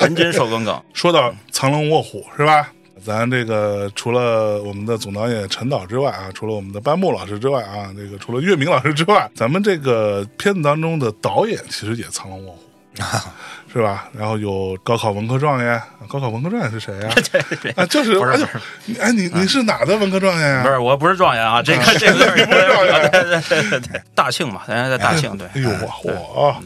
[0.00, 0.82] 人均手工梗。
[0.92, 2.70] 说到藏龙卧虎是吧？
[3.06, 12.58] 咱这个除了我们的总导演陈导之外啊，除了我们的班木老师之外啊，这个除了岳明老师之外，咱们这个片子当中的导演其实也藏龙卧虎。
[13.72, 14.08] 是吧？
[14.16, 15.78] 然后有高考文科状元，
[16.08, 17.10] 高考文科状元是谁 呀、
[17.76, 17.84] 啊？
[17.84, 18.46] 就是，哎呦，
[18.86, 23.22] 你哎，你你是哪的文科状元呀、不是，我不是状元啊，这个这个不是状元对
[23.70, 26.62] 对对大庆嘛，咱在大庆，对哎，呦我我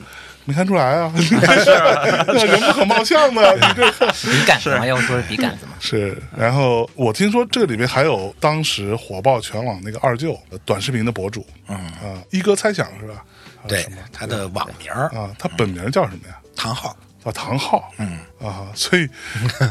[0.51, 1.13] 没看出来啊，
[2.27, 3.89] 那 人不可貌相的， 你这
[4.31, 5.73] 笔杆子嘛，要不说是笔杆子嘛。
[5.79, 6.21] 是。
[6.37, 13.25] 然后我听说这里面还有当时火爆全网那个二舅短视频的博主，嗯啊，一哥猜想是吧？
[13.69, 16.37] 对，他的网名啊，他本名叫什么呀？
[16.57, 19.09] 唐昊，叫唐昊，嗯啊，所以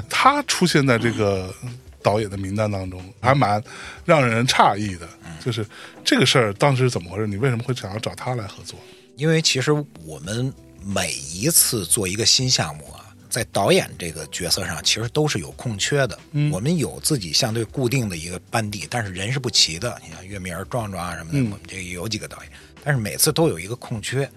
[0.10, 1.54] 他出现在这个
[2.02, 3.62] 导演的名单当中，还蛮
[4.06, 5.06] 让人诧异的。
[5.44, 5.66] 就是
[6.04, 7.28] 这个事儿当时怎么回事？
[7.28, 8.80] 你为什么会想要找他来合作？
[9.16, 9.74] 因为其实
[10.06, 10.54] 我们
[10.84, 16.18] 每一次做一个新项目啊，在导演这个角色上，其实都是有空缺的。
[16.52, 20.00] 我们有自己相对固定的一个班底，但是人是不齐的。
[20.04, 22.52] 你像岳明儿、壮壮啊什么的，我们这个有几个导演，
[22.84, 24.30] 但是每次都有一个空缺。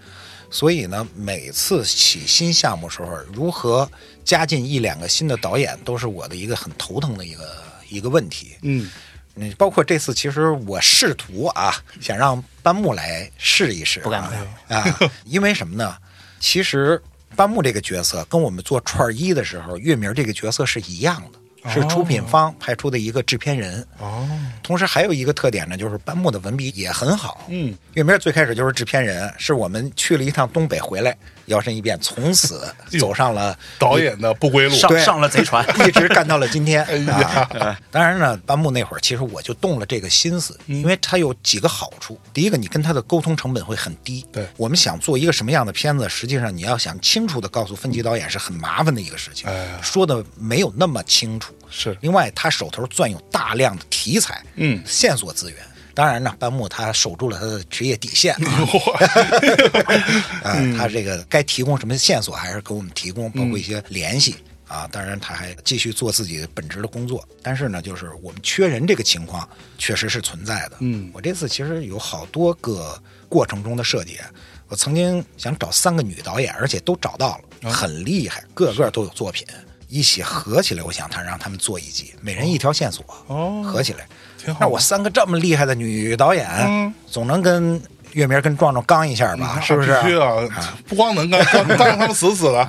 [0.51, 3.89] 所以呢，每次起新项目时候，如何
[4.23, 8.55] 加进一两个新的导演，都是我的一个很头疼的一个一个问题。
[8.61, 8.87] 嗯
[9.35, 15.97] 嗯，包括这次，其实我试图啊，想让班木来试一试、啊，不敢不敢啊，因为什么呢？
[16.43, 17.01] 其实
[17.37, 23.87] 班木这个角色跟我们做串儿一的时候，月明这个角色是一样的，是出品方派出的一个制片人。
[23.97, 24.27] 哦，
[24.61, 27.45] 同时还有一个特点呢，就是班木的文笔也很好。
[27.47, 34.75] 嗯，月明最开始就是制片人，是我们去了一趟东北回来，摇身一变，从此走上了导演的不归路。
[34.75, 36.83] 上对上了贼船， 一直干到了今天。
[36.85, 42.19] 哎呀啊，当然呢，班木那会儿其实我就动了这个心思，嗯因为它有几个好处。
[42.33, 44.25] 第一个，你跟他的沟通成本会很低。
[44.31, 51.53] 对我们想做一个什么样的片子，实际上你要想清楚的告诉分级导演是很麻烦的一个事情，哎说的没有那么清楚。
[51.69, 55.59] 是另外，他手头攥有大量的题材，嗯线索资源。
[55.93, 58.67] 当然呢，班木他守住了他的职业底线啊，
[60.43, 64.35] 啊，他这个该提供什么线索还是给我们提供，包括一些联系。
[64.65, 69.47] 啊，当然他还继续做自己本职的工作，但是呢，就是我们缺人这个情况
[69.77, 70.77] 确实是存在的。
[70.79, 71.11] 嗯。
[71.13, 72.99] 我这次其实有好多个
[73.29, 74.17] 过程中的设计，
[74.67, 79.45] 我曾经想找三个女导演，而且都找到了，很厉害，个个都有作品，
[79.89, 83.61] 一起合起来，我想他让他们做一集，每人一条线索，哦。
[83.63, 84.07] 合起来。
[84.43, 87.81] 挺好那我三个这么厉害的女导演，嗯总能跟
[88.13, 89.59] 月明跟壮壮刚一下吧？
[89.61, 89.99] 是不是？
[90.01, 90.37] 必须啊！
[90.87, 92.67] 不光能干， 刚刚让他们死死的。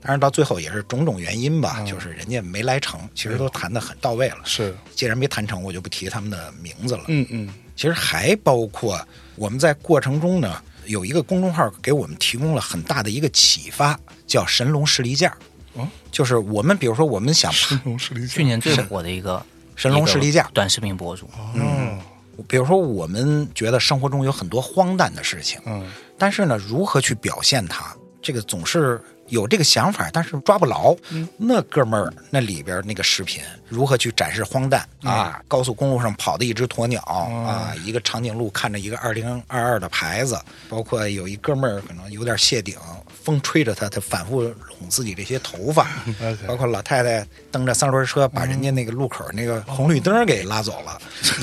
[0.00, 4.36] 当然到最后也是种种原因吧，就是人家没来成，其实都谈得很到位了。
[4.44, 7.02] 是，既然没谈成，我就不提他们的名字了。
[7.08, 9.00] 嗯嗯，其实还包括
[9.34, 15.36] 我们在过程中呢，有一个公众号给我们提供了很大的一个启发，叫“神龙士力架”。
[15.74, 19.44] 哦，就是我们比如说我们想神龙实力去年最火的一个
[19.78, 20.50] 神龙士力架。
[20.52, 21.96] 短视频博主，嗯。
[22.48, 25.88] 比如说我们觉得生活中有很多荒诞的事情，嗯。
[26.18, 30.94] 但是呢，如何去表现它，这个总是有这个想法，但是抓不牢。
[31.36, 35.40] 那哥们儿那里边那个视频，如何去展示荒诞、啊？
[35.48, 40.38] 高速公路上跑的一只鸵鸟、啊，一个长颈鹿看着一个二零二二的牌子，
[40.68, 42.76] 包括有一哥们儿可能有点谢顶，
[43.22, 45.86] 风吹着他，他反复拢自己这些头发
[46.46, 50.92] 包括老太太蹬着三轮车把人家那个路口那个红绿灯给拉走了，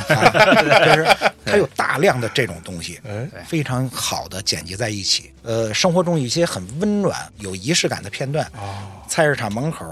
[0.16, 1.07] 啊就是
[1.45, 5.32] 他有大量的这种东西，哎非常好的剪辑在一起。
[5.44, 9.85] 呃，生活中一些很温暖、有仪式感的片段，哦，菜市场门口、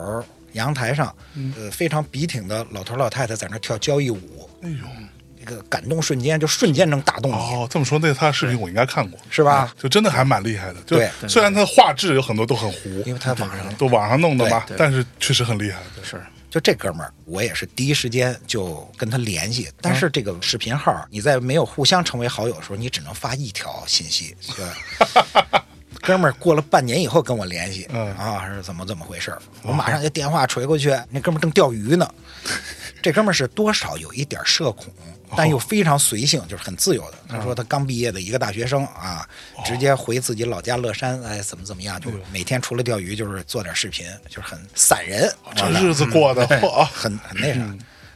[0.54, 1.14] 阳台上，
[1.58, 4.78] 呃，非常笔挺的老头老太太在那跳交谊舞，哎呦，
[5.40, 9.74] 这个感动瞬间就瞬间能打动你，哦，这么说，那他的视频我应该看过，是吧？
[9.78, 10.76] 就真的还蛮厉害的。
[10.86, 15.80] 就对虽然他的画质有很多都很糊，因为他网上都网上弄的嘛对，对但是确实很厉害。
[15.96, 24.36] 对是就这哥们儿，我也是第一时间就跟他联系，但是这个视频号，你在没有互相成为好友的时候，你只能发一条信息。
[24.56, 24.64] 对
[26.06, 29.42] 哥们儿过了半年以后跟我联系，嗯啊，是怎么怎么回事儿？
[29.62, 32.08] 我马上就电话锤过去，那哥们儿正钓鱼呢。
[33.02, 34.88] 这哥们儿是多少有一点社恐，
[35.36, 37.18] 但又非常随性，就是很自由的。
[37.28, 39.28] 他说他刚毕业的一个大学生啊，
[39.66, 45.30] 直接回自己老家乐山，哎，怎么怎么样，就每天除了钓鱼就是做点视频，就是很散人。
[45.56, 47.62] 这日子过的， 嚯，很很那啥。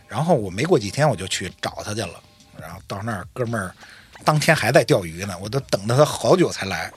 [0.07, 2.13] 然后我没过几天我就去找他去了，
[2.61, 3.73] 然后到那儿哥们儿
[4.23, 6.91] 当天还在钓鱼呢，我都等了他好久才来。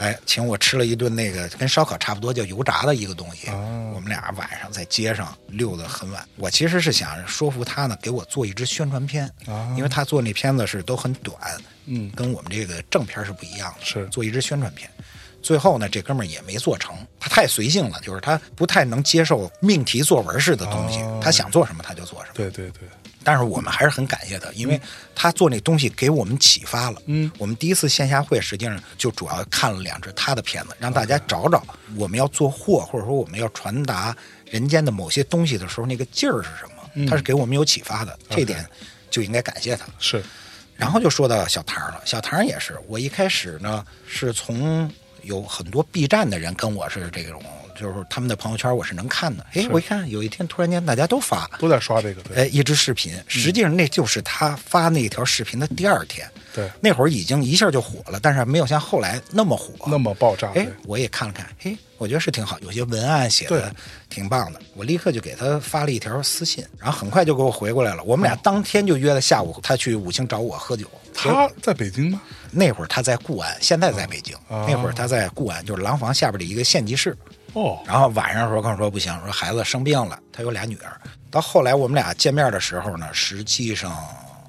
[0.00, 3.48] 哎，请我吃了一顿那个跟烧烤差不多叫油炸的一个东西。
[3.94, 6.26] 我们俩晚上在街上溜得很晚。
[6.36, 9.30] 我其实是想说服他呢，给我做一支宣传片，
[9.76, 11.36] 因为他做那片子是都很短，
[11.86, 14.88] 嗯跟我们这个正片是不一样的，是做一支宣传片。
[15.42, 22.34] 最后呢，这哥们儿也没做成，他太随性了，就是他不太能接受命题作文式的东西，哦他想做什么他就做什么。
[22.34, 22.88] 对对对，
[23.24, 24.80] 但是我们还是很感谢他，因为
[25.14, 27.00] 他做那东西给我们启发了。
[27.06, 31.62] 嗯，我们第一次线下会实际上就主要看了两支他的片子，让大家找找
[31.96, 34.16] 我们要做货，或者说我们要传达
[34.46, 37.06] 人间的某些东西的时候，那个劲儿是什么？
[37.06, 38.66] 他是给我们有启发的，这点
[39.10, 39.86] 就应该感谢他。
[39.98, 40.22] 是
[40.76, 44.90] 然后就说到小唐了，小唐也是，我一开始呢是从
[45.22, 47.42] 有很多 B 站的人跟我是这种，
[47.78, 49.44] 就是他们的朋友圈我是能看的。
[49.54, 56.28] 哎，我一看有一天突然间大家都发，都在刷这个，对哎，一支视频，实际上那就是他发那条视频的第二天。
[56.54, 59.72] 对，那会儿已经一下就火了，但是没有像后来那么火。
[59.86, 63.74] 那么爆炸，哎，我也看了看，嘿，我觉得是挺好，有些文案写的
[64.10, 64.60] 挺棒的。
[64.74, 68.02] 我立刻就给他发了一条私信，然后很快就给我回过来了。
[68.04, 70.86] 我们俩当天就约了下午，他去武清找我喝酒。
[71.14, 72.20] 他在北京吗？
[72.50, 74.36] 那会儿他在固安，现在在北京。
[74.48, 77.16] 哦那会儿他在固安，就是廊坊下边的一个县级市。
[77.54, 81.00] 哦，然后晚上的时候跟我说不行，说孩子生病了，他有俩女儿。
[81.30, 83.96] 到后来我们俩见面的时候呢，实际上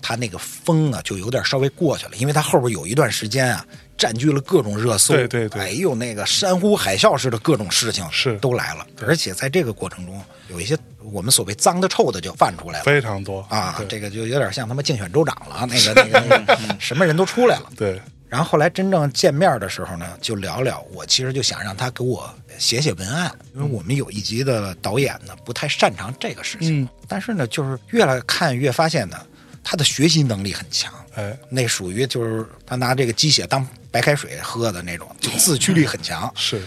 [0.01, 3.65] 他那个风啊就有点稍微过去了，因为他后边有一段时间啊
[3.97, 5.61] 占据了各种热搜，对对对。
[5.61, 8.38] 哎呦那个山呼海啸似的各种事情是。
[8.39, 10.77] 都来了，而且在这个过程中有一些
[11.11, 12.85] 我们所谓脏的臭的就泛出来了。
[12.85, 13.41] 非常多。
[13.49, 17.69] 啊，这个就有点像他妈竞选州长了，那个 那个什么人都出来了。
[17.77, 18.01] 对，
[18.34, 20.84] 然后后来真正见面的时候呢，就聊聊。
[20.91, 29.23] 我其实就想让他给我写写文案，因为我们有一集的导演呢不太擅长这个事情，嗯但是呢，就是越来看越发现呢，
[29.64, 30.91] 他的学习能力很强。
[31.14, 36.31] 哎，那属于就是他拿这个鸡血当白开水喝的那种，就自驱力很强。
[36.35, 36.60] 是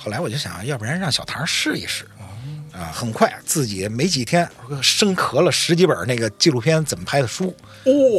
[0.00, 2.06] 后来我就想，要不然让小唐试一试。
[2.72, 4.48] 啊，很快自己没几天
[4.82, 7.54] 生壳了十几本那个纪录片怎么拍的书，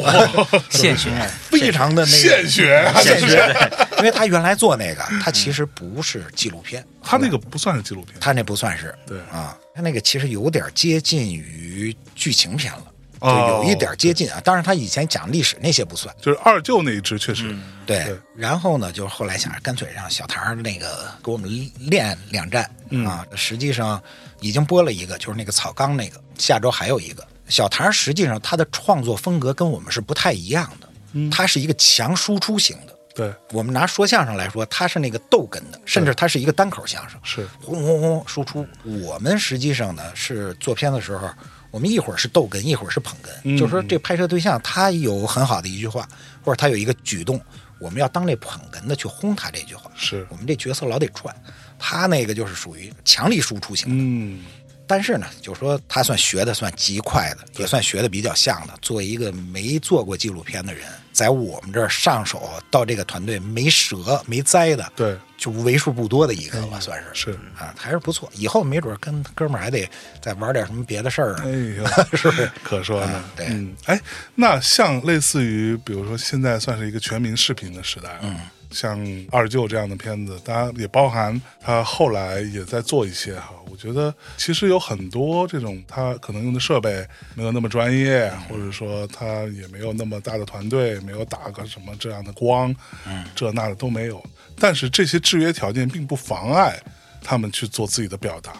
[0.02, 0.14] 哇，
[0.70, 1.10] 现学，
[1.50, 12.86] 非常的那个现学啊，现学，因为他原来做那个，他其实不是纪录片，他那个不算是纪录片，他那不算是，对啊，他那个其实有点接近于剧情片了，
[13.24, 14.40] 就哦有一点接近啊。
[14.44, 17.56] 当然，他以前讲历史那些不算，就是二舅那一支确实，
[17.86, 18.04] 对。
[18.06, 22.70] 对然后呢，就是后来想着干脆让小唐那个给我们练两站、
[23.06, 23.26] 啊。
[23.36, 24.02] 实际上
[24.40, 27.26] 已经播了一个，就是那个草纲那个，下周还有一个。
[27.48, 32.98] 小唐实际上他的创作风格跟我们是不太一样的，他是一个强输出型的。
[33.14, 38.66] 对，我们拿说相声来说，他是那个逗哏的，甚至他是一个单口相声，是轰轰轰输出。
[38.84, 41.30] 我们实际上呢是做片的时候，
[41.74, 46.08] 我们一会儿是逗哏，一会儿是捧哏，嗯就是说这拍摄对象他有很好的一句话，
[46.44, 47.42] 或者他有一个举动，
[47.80, 49.90] 我们要当这捧哏的去轰他这句话。
[49.96, 51.36] 是，我们这角色老得转，
[51.80, 53.96] 他那个就是属于强力输出型的。
[53.98, 54.46] 嗯，
[54.86, 58.74] 但是呢，就是说他算学的算极快的，也算学的比较像的。
[58.80, 68.32] 作为一个没做过纪录片的人，在我们这儿上手到这个团队没折没栽的，对，就为数不多的一个吧，算是是，啊，还是不错。
[68.34, 69.86] 以后没准跟哥们儿还得
[70.22, 72.50] 再玩点什么别的事儿哎，呦， 是不是？
[72.64, 74.00] 可说呢啊，对嗯，哎，
[74.36, 78.38] 那像类似于，比如说现在算是一个全民视频的时代，嗯，
[78.74, 79.00] 像
[79.32, 83.54] 二舅这样的片子，当然也包含他后来也在做一些哈。
[83.72, 87.06] 我觉得其实有很多这种他可能用的设备
[87.36, 92.76] 没有那么专业，或者说他也没有那么大的团队，没有打个什么这样的光，
[93.08, 94.24] 嗯，这那的都没有。
[94.60, 96.80] 但是这些制约条件并不妨碍
[97.22, 98.54] 他们去做自己的表达。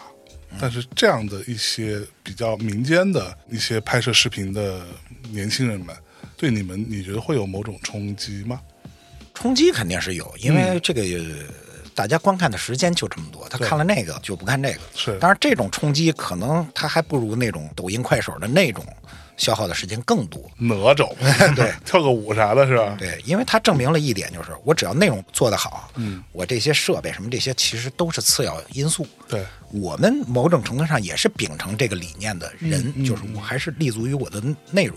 [0.60, 4.82] 但是这样的一些比较民间的一些拍摄视频的
[5.30, 5.94] 年轻人们，
[6.36, 8.60] 对你们你觉得会有某种冲击吗？
[9.34, 11.02] 冲击肯定是有，因为这个、
[11.94, 14.80] 大家观看的时间就这么多，他看了那个就不看这个。
[14.94, 18.84] 是当然这种冲击可能他还不如那种抖音、快手的那种
[19.36, 20.40] 消耗的时间更多。
[20.56, 21.14] 哪种？
[21.54, 22.96] 对，跳个舞啥的，是吧？
[22.98, 29.06] 对，因为他证明了一点，就是我只要内容做得好，嗯，我这些设备什么这些其实都是次要因素。
[29.28, 34.96] 对，我们某种程度上也是秉承这个理念的人，嗯就是我还是立足于我的内容。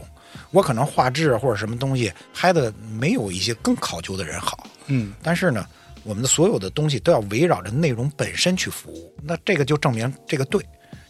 [0.51, 5.65] 我可能画质或者什么东西拍的没有一些更考究的人好，嗯，但是呢，
[6.03, 9.13] 我们的所有的东西都要围绕着内容本身去服务。
[9.23, 10.63] 那这个就证明这个对，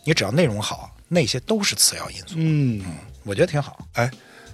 [0.04, 2.36] 你只要内容好，那些都是次要因素。
[2.36, 2.84] 嗯，
[3.24, 3.86] 我觉得挺好。
[3.94, 4.10] 哎，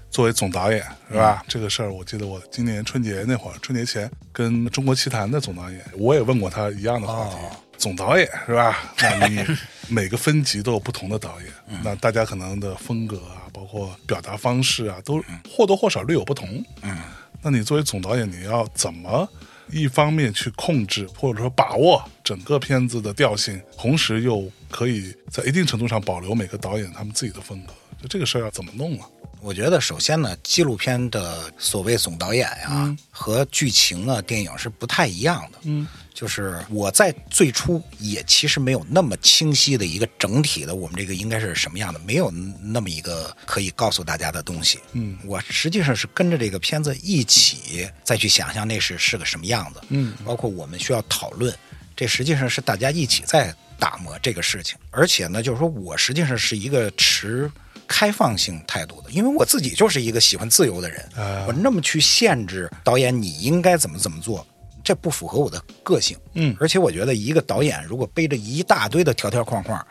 [0.10, 1.44] 作为总导演是吧？
[1.48, 7.35] 这个事儿，我记得我今年春节那会儿，春节前跟中国奇谭的总导演，我也问过他一样的话题。
[7.78, 8.94] 总导演是吧？
[9.02, 9.45] 那你
[9.88, 11.50] 每个分级都有不同的导演，
[11.84, 16.64] 那大家可能的风格啊，包括表达方式啊，都或多或少略有不同。
[16.82, 16.98] 嗯，
[17.41, 19.28] 那你作为总导演，你要怎么
[19.70, 27.74] 一方面去控制或者说把握整个片子的调性，同时又可以在一定程度上保留每个导演他们自己的风格？
[28.02, 29.08] 就这个事儿要怎么弄啊？
[29.41, 35.60] 我觉得首先呢，纪录片的所谓总导演呀、和剧情啊、电影是不太一样的。
[35.64, 42.31] 嗯，就是我在最初也其实没有那么清晰的一个整体的，我们这个应该是什么样的，没有
[42.61, 44.80] 那么一个可以告诉大家的东西。
[44.91, 49.81] 嗯，我实际上是跟着这个片子一起再去想象那是是个什么样子。
[49.90, 51.53] 嗯，包括我们需要讨论，
[51.95, 54.77] 这实际上是大家一起在打磨这个事情。
[54.91, 57.52] 而且呢，就是说我实际上是一个持。
[57.85, 64.48] 开放性态度的，因为我自己就是一个喜欢自由的人，啊我那么去限制导演你应该怎么怎么做，
[64.84, 66.18] 这不符合我的个性。
[66.34, 69.85] 嗯而且我觉得一个导演如果背着一大堆的条条框框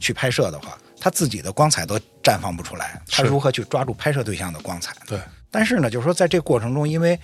[0.00, 4.92] 去拍摄的话，他自己的光彩都绽放不出来，他如何去抓住拍摄对象的光彩？
[5.06, 5.18] 对，
[5.50, 7.18] 但是呢，就是说在这过程中，因为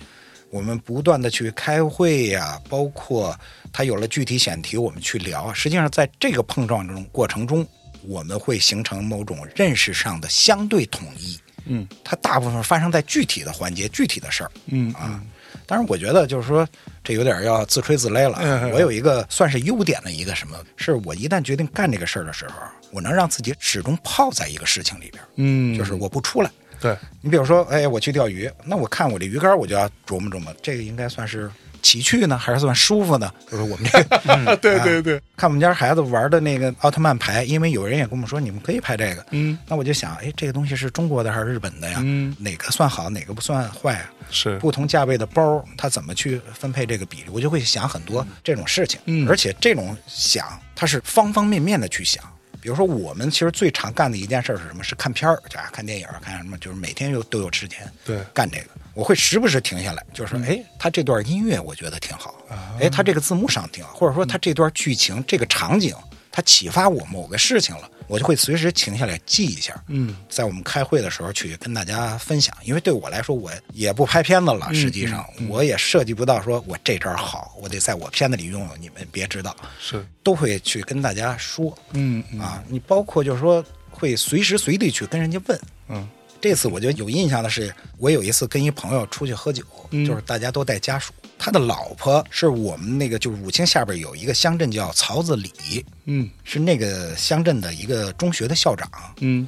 [0.49, 3.37] 我们不断的去开会呀，包括
[3.73, 5.53] 他有了具体选题，我们去聊。
[5.53, 7.65] 实际上，在这个碰撞中过程中，
[8.03, 11.39] 我们会形成某种认识上的相对统一。
[11.65, 14.51] 嗯，它大部分发生在具体的环节、具体的事儿。
[14.67, 15.21] 嗯啊，
[15.67, 16.67] 当然，我觉得就是说，
[17.03, 18.69] 这有点要自吹自擂了。
[18.73, 22.53] 我有一个算是优点的一个什么，是我一旦决定干这个事儿的时候，
[22.91, 26.51] 我能让自己始终泡在一个事情里边儿，嗯，就是我不出来。
[26.79, 31.49] 对，你比如说，哎，我去钓鱼，那我看我这鱼竿，我就要琢磨琢磨，这个应该算是
[31.85, 33.31] 奇趣呢，还是算舒服呢？
[33.47, 41.99] 就是我们这个 对对对，看我们家孩子玩的那个奥特曼牌，因为有人也跟我们说，你们可以拍这个，嗯，那我就想，哎，这个东西是中国的还是日本的呀？
[42.01, 44.09] 嗯，哪个算好，哪个不算坏啊？
[44.31, 47.25] 是不同价位的包，它怎么去分配这个比例？
[47.31, 52.23] 我就会想很多这种事情，嗯而且这种想，它是方方面面的去想。
[52.61, 54.83] 比如说，我们其实最常干的一件事是什么？
[54.83, 58.65] 是看片儿，就啊看电影，看什么，就是每天有都有时间对干这个。
[58.95, 62.33] 我会时不时停下来，就是说，哎，他这段音乐我觉得挺好，
[62.79, 65.93] 哎，他这个字幕上挺好，或者说他这段剧情、这个场景，
[66.31, 69.75] 他启发我某个事情了，我就会随时停下来记一下。
[69.87, 82.63] 嗯，在我们开会的时候去跟大家分享，因为对我来说，我也不拍片子了，实际上我也涉及不到说我这招好，我得在我片子里用，你们别知道，是，都会去跟大家说嗯嗯啊。
[82.69, 85.59] 你包括就是说会随时随地去跟人家问。
[85.89, 86.07] 嗯
[86.45, 98.87] 这次我觉得有印象的是，我有一次跟一朋友出去喝酒，嗯就是大家都带家属，他的老婆是我们那个就是武清下边有一个乡镇叫曹子里，嗯是那个乡镇的一个中学的校长。
[99.21, 99.47] 嗯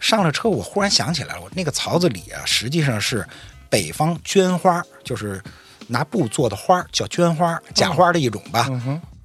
[0.00, 3.28] 上了车，我忽然想起来了，我那个曹子里啊，实际上是
[3.68, 5.42] 北方绢花，就是
[5.86, 8.70] 拿布做的花，叫绢花，假花的一种吧。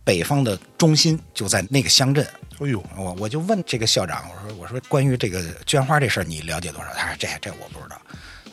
[0.04, 2.26] 北方的中心就在那个乡镇。
[2.60, 6.88] 哎呦，我我就问这个校长，我说我说关于这个绢花这事儿，你了解多少？
[6.96, 8.00] 他说这这我不知道。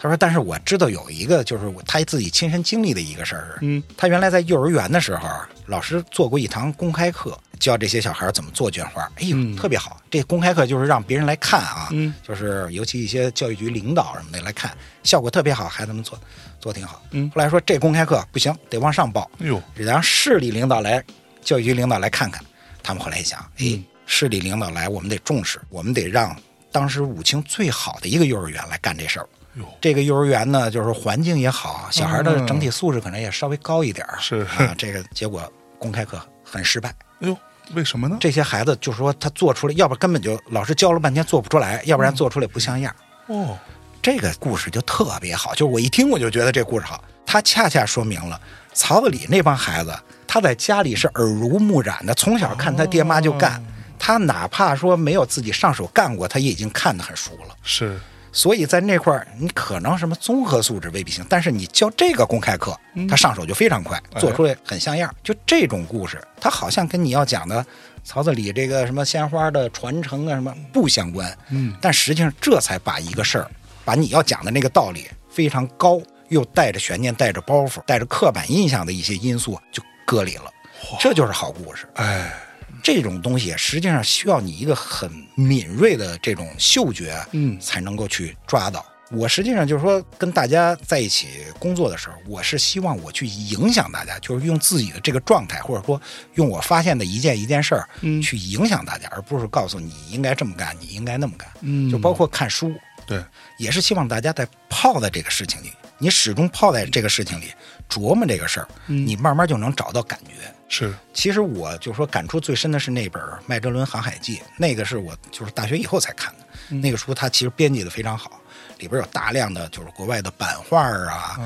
[0.03, 5.29] 他说，但是我知道有一个，就是他自己亲身经历的一个事儿是，嗯，他原来在幼儿园的时候，
[5.67, 9.03] 老师做过一堂公开课，教这些小孩怎么做绢花。
[9.17, 10.01] 哎呦，嗯特别好！
[10.11, 14.75] 这公开课就是让别人来看啊，嗯，就是尤其一些教育局领导什么的来看，
[15.05, 16.19] 效果特别好，孩子们做
[16.59, 17.03] 做挺好。
[17.11, 21.05] 嗯后来说这公开课不行，得往上报，哎呦，得让市里领导来，
[21.43, 22.43] 教育局领导来看看。
[22.83, 26.35] 他们后来一想，哎嗯，市里领导来，我们得重视，我们得让
[26.73, 29.29] 当时武清最好的一个幼儿园来干这事儿。
[29.57, 34.75] 哟这个幼儿园呢，就是环境也好，小孩的嗯整体素质可能也稍微高一点儿是啊。
[34.79, 36.89] 这个结果公开课很失败，
[37.21, 37.37] 哎呦，
[37.75, 38.17] 为什么呢？
[38.21, 42.95] 这些孩子就说他做出来，要不根本就老师教了半天做不出来，要不然做出来不像样。
[43.27, 43.59] 哦，
[44.01, 48.41] 这个故事就特别好，就是我一听我就觉得这故事好，它恰恰说明了
[48.73, 49.93] 曹子里那帮孩子，
[50.33, 53.61] 他在家里是耳濡目染的，从小看他爹妈就干，
[53.99, 57.57] 他哪怕说没有自己上手干过，他也已经看得很熟了。
[57.65, 57.99] 是，
[58.31, 62.79] 所以在那块儿，你可能什么综合素质未必行，但是你教这个公开课，
[63.09, 65.13] 他上手就非常快，做出来很像样。
[65.25, 67.67] 就这种故事，他好像跟你要讲的
[68.05, 73.51] 曹子里这个什么鲜花的传承啊什么不相关，嗯，但实际上这才把一个事儿，
[73.85, 80.53] 把你要讲的那个道理非常高，又带着悬念、带着包袱、带着刻板印象的一些因素就割礼了，
[80.99, 81.89] 这就是好故事。
[81.95, 82.35] 哎，
[82.83, 88.85] 这种东西实际上需要你一个很敏锐的这种嗅觉，嗯才能够去抓到。
[89.13, 91.29] 我实际上就是说，跟大家在一起
[91.61, 96.01] 工作的时候，我是希望我去影响大家，就是用自己的这个状态，或者说
[96.35, 101.49] 用我发现的一件一件事儿，嗯去影响大家，而不是告诉你应该这么干，你应该那么干。
[101.61, 102.75] 嗯就包括看书，
[103.07, 103.23] 对，
[103.59, 107.53] 也是希望大家在泡在这个事情里，你始终泡在这个事情里，
[107.89, 110.33] 琢磨这个事儿，你慢慢就能找到感觉。
[110.67, 116.77] 是，其实我就说感触最深的是那本《麦哲伦航海记》，那个是我就是大学以后才看的。
[116.77, 118.41] 那个书它其实编辑的非常好，
[118.79, 121.37] 里边有大量的就是国外的版画啊，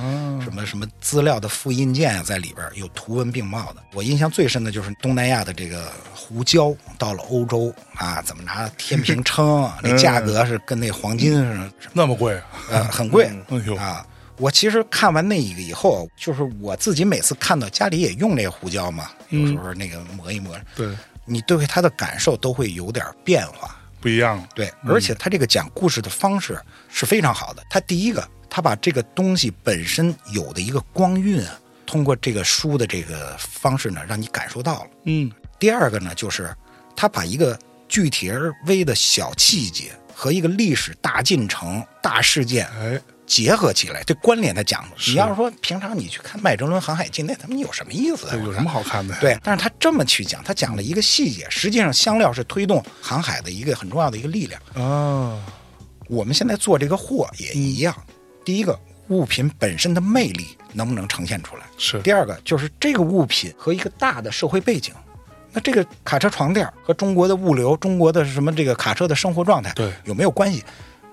[0.42, 3.82] 什么什么资料的复印件啊，在里边有图文并茂的。
[3.94, 12.44] 我印象最深的就是东南亚的这个胡椒到了欧洲啊，怎么拿天平称， 那价格是跟那黄金似的，那么贵啊？
[12.70, 13.24] 呃，很贵
[13.78, 14.06] 啊。
[14.38, 20.88] 我其实看完那一个以后，就是我自己每次看到家里也用那个胡椒嘛，有时候那个磨一磨，对，
[21.24, 23.76] 你对它的感受都会有点变化。
[24.00, 24.46] 不一样了。
[24.54, 27.64] 对，而且他这个讲故事的方式是非常好的。
[27.70, 34.90] 他第一个，他把这个东西本身有的一个光晕啊，通过这个书的这个方式呢，让你感受到了。
[35.04, 36.54] 嗯，第二个呢，就是
[36.94, 37.58] 他把一个
[37.88, 48.36] 具体而微的小细节和一个历史大进程、大事件哎，结合起来，这关联他讲你要是说平常你去看麦哲伦航海记，那他妈有什么意思啊？
[48.36, 54.60] 有什么好看的？，对，但是他这么去讲，他讲了一个细节，实际上香料是推动航海的一个很重要的一个力量。
[54.74, 55.40] 哦，
[56.08, 57.94] 我们现在做这个货也一样，
[58.44, 58.78] 第一个
[59.08, 61.62] 物品本身的魅力能不能呈现出来？
[61.78, 64.94] 是，第二个就是这个物品和一个大的社会背景。
[65.52, 70.64] 那这个卡车床垫和中国的物流、中国的什么这个卡车的生活状态，对有没有关系？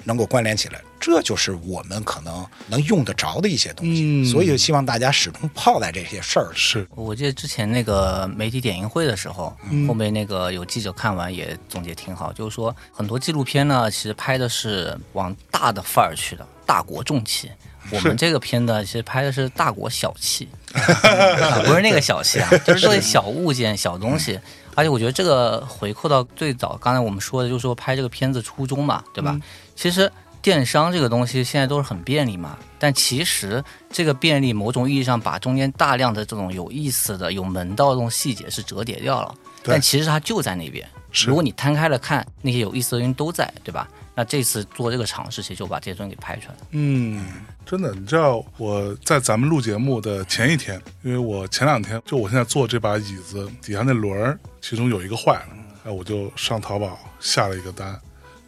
[0.03, 4.03] 能够关联起来，这就是我们可能能用得着的一些东西。
[4.03, 6.51] 嗯所以希望大家始终泡在这些事儿。
[6.53, 17.51] 是，我记得之前那个媒体点映会的时候，嗯后面那个有记者看完也总结挺好，就是说很多纪录片呢，其实拍的是往大的范儿去的，大国重器。
[17.89, 24.39] 我们这个片子，其实拍的是大国小气，啊 不是那个小气啊， 就是这些小物件、小东西。
[24.75, 29.37] 而且我觉得这个回扣到最早刚才我们说的，就是说拍这个片子初衷嘛，对吧？
[29.81, 30.11] 其实
[30.43, 39.33] 电商这个东西现在都是很便利嘛，但其实这个便利某种意义上把中间大量的这种有意思的、有门道的这种细节是折叠掉了，
[39.63, 40.87] 对但其实它就在那边。
[41.11, 43.87] 是如果你摊开了看，那些有意思的东西都在，对吧？
[44.13, 46.59] 那这次做这个尝试，其实就把这些东西给拍出来了。
[46.69, 47.25] 嗯，
[47.65, 55.55] 真的，你知道我在咱们录节目的前一天，因为我前两天就我现在坐这把椅子底下那轮儿，其中有一个坏了，
[55.85, 57.99] 哎，我就上淘宝下了一个单。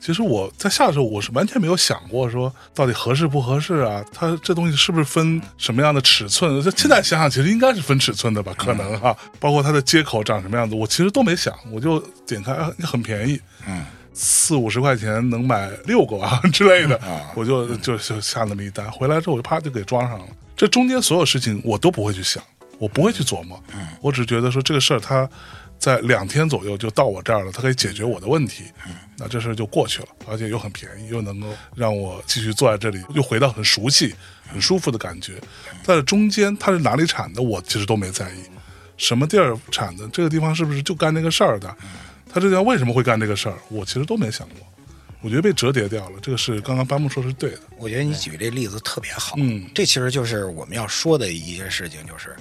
[0.03, 6.61] 其实我在下的时候，我是完全没有想过说到底合适不合适啊，它这东西是不是分什么样的尺寸？
[6.61, 20.25] 这现在想想，其实应该是分尺寸的吧，可能哈、包括它的接口长什么样子，我其实都没想，我就点开，啊很便宜，嗯，四五十块钱能买六个啊之类的，啊我就就就下那么一单，回来之后我就啪就给装上了。
[20.57, 22.43] 这中间所有事情我都不会去想，
[22.77, 25.29] 我不会去琢磨，嗯我只觉得说这个事儿它
[25.83, 28.63] 在两天左右就到我这儿了，它可以解决我的问题，
[29.17, 34.15] 那这事儿就过去了，而且又很便宜，又能够让我继续坐在这里，又回到很熟悉、
[34.47, 35.33] 很舒服的感觉。
[35.83, 38.43] 在这中间它是哪里产的，我其实都没在意，
[38.95, 41.75] 什么地儿产的，这个地方是不是就干那个事儿的，
[42.33, 44.65] 他这地方为什么会干这个事儿，我其实都没想过。
[45.19, 47.59] 我觉得被折叠掉了，这个是刚刚班木说是对的。
[47.77, 49.69] 我觉得你举这例子特别好，嗯。
[49.75, 52.33] 这其实就是我们要说的一些事情，就是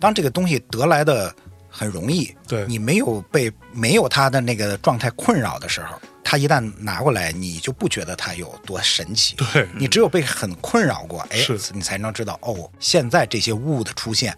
[0.00, 1.34] 当这个东西得来的
[1.76, 9.36] 很容易，对你没有被没有他的那个状态困扰的时候，他一旦拿过来，你就不觉得他有多神奇。
[9.52, 11.38] 对你只有被很困扰过，哎，
[11.74, 14.34] 你才能知道哦，现在这些物的出现。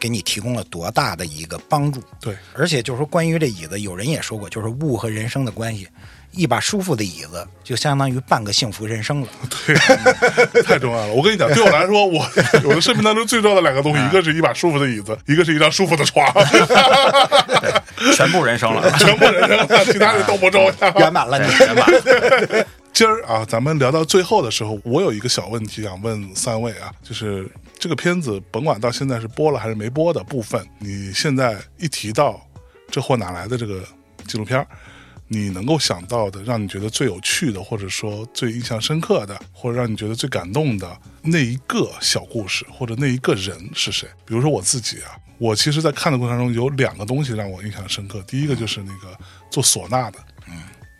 [0.00, 2.00] 给你提供了多大的一个帮助。
[2.20, 5.88] 对，而且就是说，关于这椅子，有人也说过，就是物和人生的关系。
[6.32, 9.28] 一把舒服的椅子，就相当于半个幸福人生了。
[9.66, 11.12] 对，太重要了。
[11.12, 12.24] 我跟你讲，对我来说，我
[12.64, 16.26] 我的生命当中最重要的两个东西， 一个是一把舒服的椅子，一个是一张舒服的床。
[18.14, 20.98] 全部人生了，全部人生了，其他的都不重要。
[20.98, 21.52] 圆满了你。
[21.58, 21.86] 圆满。
[22.92, 27.48] 今儿啊，咱们聊到最后的时候，我有一个小问题想问三位啊，就是
[27.78, 32.40] 这个片子，甭管到现在是播了还是没播的部分，你现在一提到
[32.90, 33.82] 这货哪来的这个
[34.26, 34.66] 纪录片
[35.28, 44.08] 你能够想到的，让你觉得最有趣的，或者说最印象深刻的，或者让你觉得最感动的那一个小故事，或者那一个人是谁？
[44.24, 48.22] 比如说我自己啊，我其实，在看的过程中有两个东西让我印象深刻。
[48.26, 49.16] 第一个就是那个
[49.50, 50.18] 做唢呐的，
[50.48, 50.54] 嗯，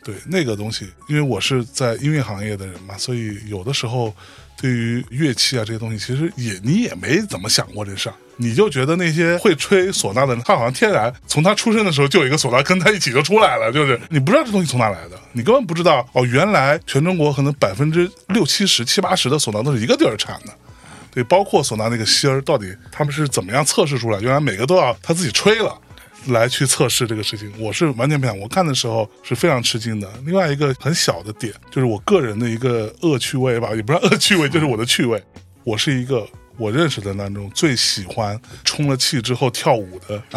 [0.05, 4.14] 对，那个东西，因为我是在音乐行业的人嘛，所以有的时候
[4.60, 8.14] 对于乐器啊这些东西，其实也你也没怎么想过这事儿。
[8.40, 20.52] 你就觉得那些会吹唢呐的人，他好像天然从他出生的时候就有一个唢呐跟他一起就出来了，就是你不知道这东西从哪来的，你根本不知道哦，原来全中国可能百分之六七十、七八十的唢呐都是一个地儿产的，
[21.12, 25.76] 对，包括唢呐那个芯儿到底他们是怎么样测试出来，原来每个都要他自己吹了。
[26.32, 30.09] 来去测试这个事情，我是完全不想，我看的时候是非常吃惊的。
[30.24, 35.22] 另外一个很小的点就是我个人的一个恶趣味吧，也不是恶趣味，就是我的趣味，
[35.64, 36.26] 我是一个。
[36.59, 40.20] 我认识的当中最喜欢充了气之后跳舞的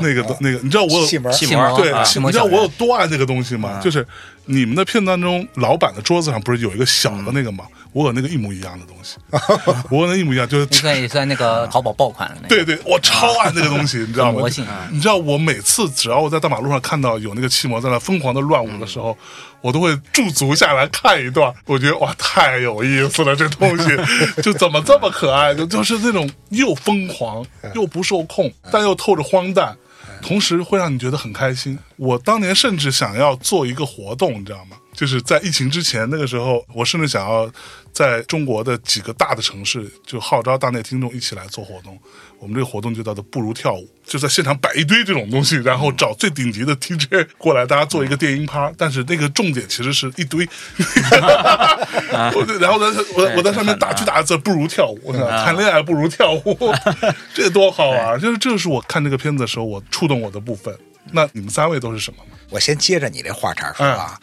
[0.00, 3.80] 那个那个，你知道我有气门气门对，啊你知道我有多爱那个东西吗？
[3.82, 4.06] 就是
[4.46, 7.64] 你们的片当中，老板的桌子上不是有一个小的那个吗？
[7.92, 9.16] 我有那个一模一样的东西，
[9.90, 12.48] 我有那一模一样，就是你可以算那个淘宝爆款的那个。
[12.48, 14.88] 对对，我超爱那个东西，你知道吗 魔性啊？
[14.92, 19.16] 你知道我每次只要我在大马路上看到有那个气膜在那疯狂的乱舞的时候，
[19.60, 21.52] 我都会驻足下来看一段。
[21.66, 23.84] 我觉得哇，太有意思了，这东西
[24.42, 25.54] 就怎么这么可爱？
[25.54, 29.76] 就就是那种又疯狂又不受控，但又透着荒诞。
[30.22, 31.78] 同时会让你觉得很开心。
[31.96, 34.76] 我当年甚至想要做一个活动，你知道吗？
[34.92, 37.50] 就是在疫情之前那个时候，我甚至想要
[37.90, 41.98] 在中国的几个大的城市，就号召大内听众一起来做活动。
[42.40, 48.72] 我们这个活动就叫做“不如跳舞”，就在现场摆一堆这种东西，然后找最顶级的 DJ 过来，大家做一个电音趴。
[48.78, 50.48] 但是那个重点其实是一堆，
[52.10, 56.74] 然后在我我在上面打去打字，不如跳舞，谈恋爱不如跳舞，
[57.34, 58.18] 这多好玩！
[58.18, 60.74] 就是这是我看这个片子的时候，我触动我的部分。
[61.12, 62.18] 那你们三位都是什么？
[62.50, 64.18] 我先接着你这话茬说啊。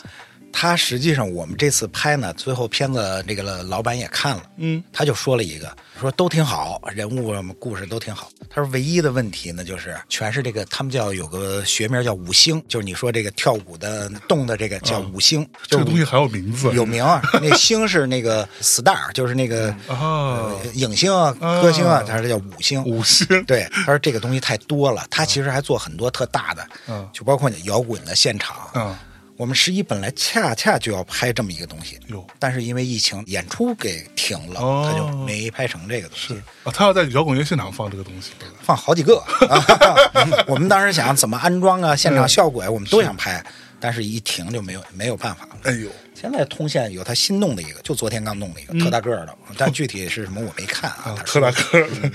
[0.51, 8.29] 他实际上，我们这次拍呢，最后片子这个老板也看了，嗯，他就说了一个，说都挺好，人物故事都挺好。
[8.49, 17.21] 他说唯一的问题呢，就是全是这个，他们叫有个学名叫五星，就是你说这个跳舞的动的这个叫五星，这个东西还有名字，有名啊。
[17.41, 22.83] 那星是那个 star， 就是那个啊影星啊、歌星啊，他说叫五星。
[22.83, 28.95] 五星对，他说这个东西太多了，他其实还做很多特大的，嗯就包括你摇滚的现场，嗯。
[29.37, 32.25] 我们十一本来恰恰就要拍这么一个东西，哟。
[32.39, 34.89] 但是因为疫情，演出给停了，哦。
[34.91, 36.33] 他就没拍成这个东西。
[36.33, 36.33] 是。
[36.63, 38.31] 啊，他要在摇滚乐现场放这个东西，
[38.61, 39.63] 放好几个，啊
[40.49, 43.43] 我们当时想怎么安装啊，现场效果呀、我们都想拍，
[43.79, 45.45] 但是一停就没有没有办法。
[45.45, 45.57] 了。
[45.63, 51.15] 哎呦，现在通县有他新弄的一个，就昨天刚弄的一个、特大个儿的，但具体是什么我没看啊。
[51.25, 52.11] 特大个儿的，嗯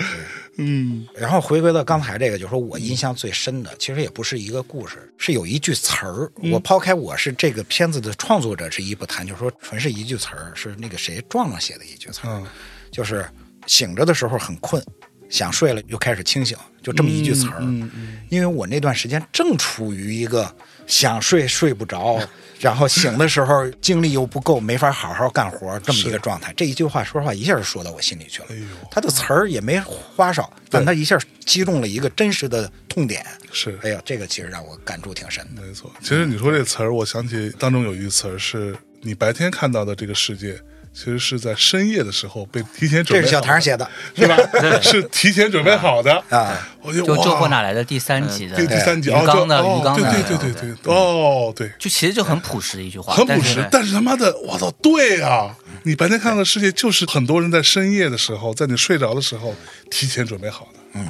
[1.14, 6.30] 然后回归到刚才这个，就是说我印象最深的，其实也不是一个故事，是有一句词儿。
[6.50, 12.46] 我抛开我是这个片子的创作者之一不谈，就是说纯是一句词儿，是那个谁壮壮写的一句词儿，嗯
[12.90, 13.26] 就是
[13.66, 14.82] 醒着的时候很困，
[15.30, 17.56] 想睡了又开始清醒，就这么一句词儿。
[17.60, 20.54] 嗯嗯因为我那段时间正处于一个
[20.93, 22.20] 想睡睡不着，
[22.60, 26.52] 然后醒的时候精力又不够，没法好好干活这么一个状态。
[26.55, 28.48] 这一句话，说实话，一下就说到我心里去了。
[28.51, 33.24] 哎呦他的词儿也没花哨，但他一下击中了一个真实的痛点。
[33.51, 35.62] 是哎呀，这个其实让我感触挺深的。
[35.62, 35.90] 没错。
[36.02, 40.60] 其实你说这词儿，我想起当中有一句词儿，是你白天看到的这个世界，
[40.94, 43.23] 其实是在深夜的时候被提前准备好的。
[43.23, 44.36] 这是小唐写的，是吧？
[44.82, 46.69] 是提前准备好的啊！
[46.82, 55.56] 我就就这货，哪来的第三集的对第三集鱼缸的哦鱼缸的，对对对对对，哦对，就其实就很朴实的一句话，很朴实，但是他妈的，我操，对啊！
[55.85, 59.55] 你白天看到的世界，就是很多人在深夜的时候，在你睡着的时候
[59.90, 60.78] 提前准备好的。
[60.94, 61.09] 嗯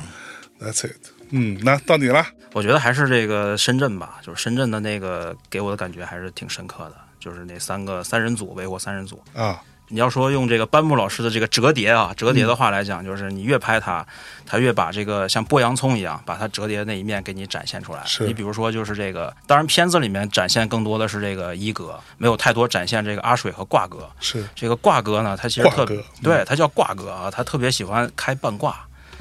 [0.61, 0.97] ，That's it。
[1.31, 2.25] 嗯，那到你了。
[2.53, 9.23] 我觉得还是这个深圳吧，就是深圳的那个给我的感觉还是挺深刻的，就是那三个三人组，维火三人组。
[9.35, 14.05] 啊，你要说用这个班木老师的这个折叠啊，折叠的话来讲，就是你越拍它，
[14.47, 18.01] 它越把这个像剥洋葱一样，把它折叠的那一面给你展现出来。
[18.07, 24.09] 是你比如说，就是这个，当然片子里面展现更多的是这个一哥，没有太多展现这个阿水和挂哥。
[24.19, 28.75] 是这个挂哥呢，他其实特挂哥嗯对他叫挂哥啊，他特别喜欢开半挂。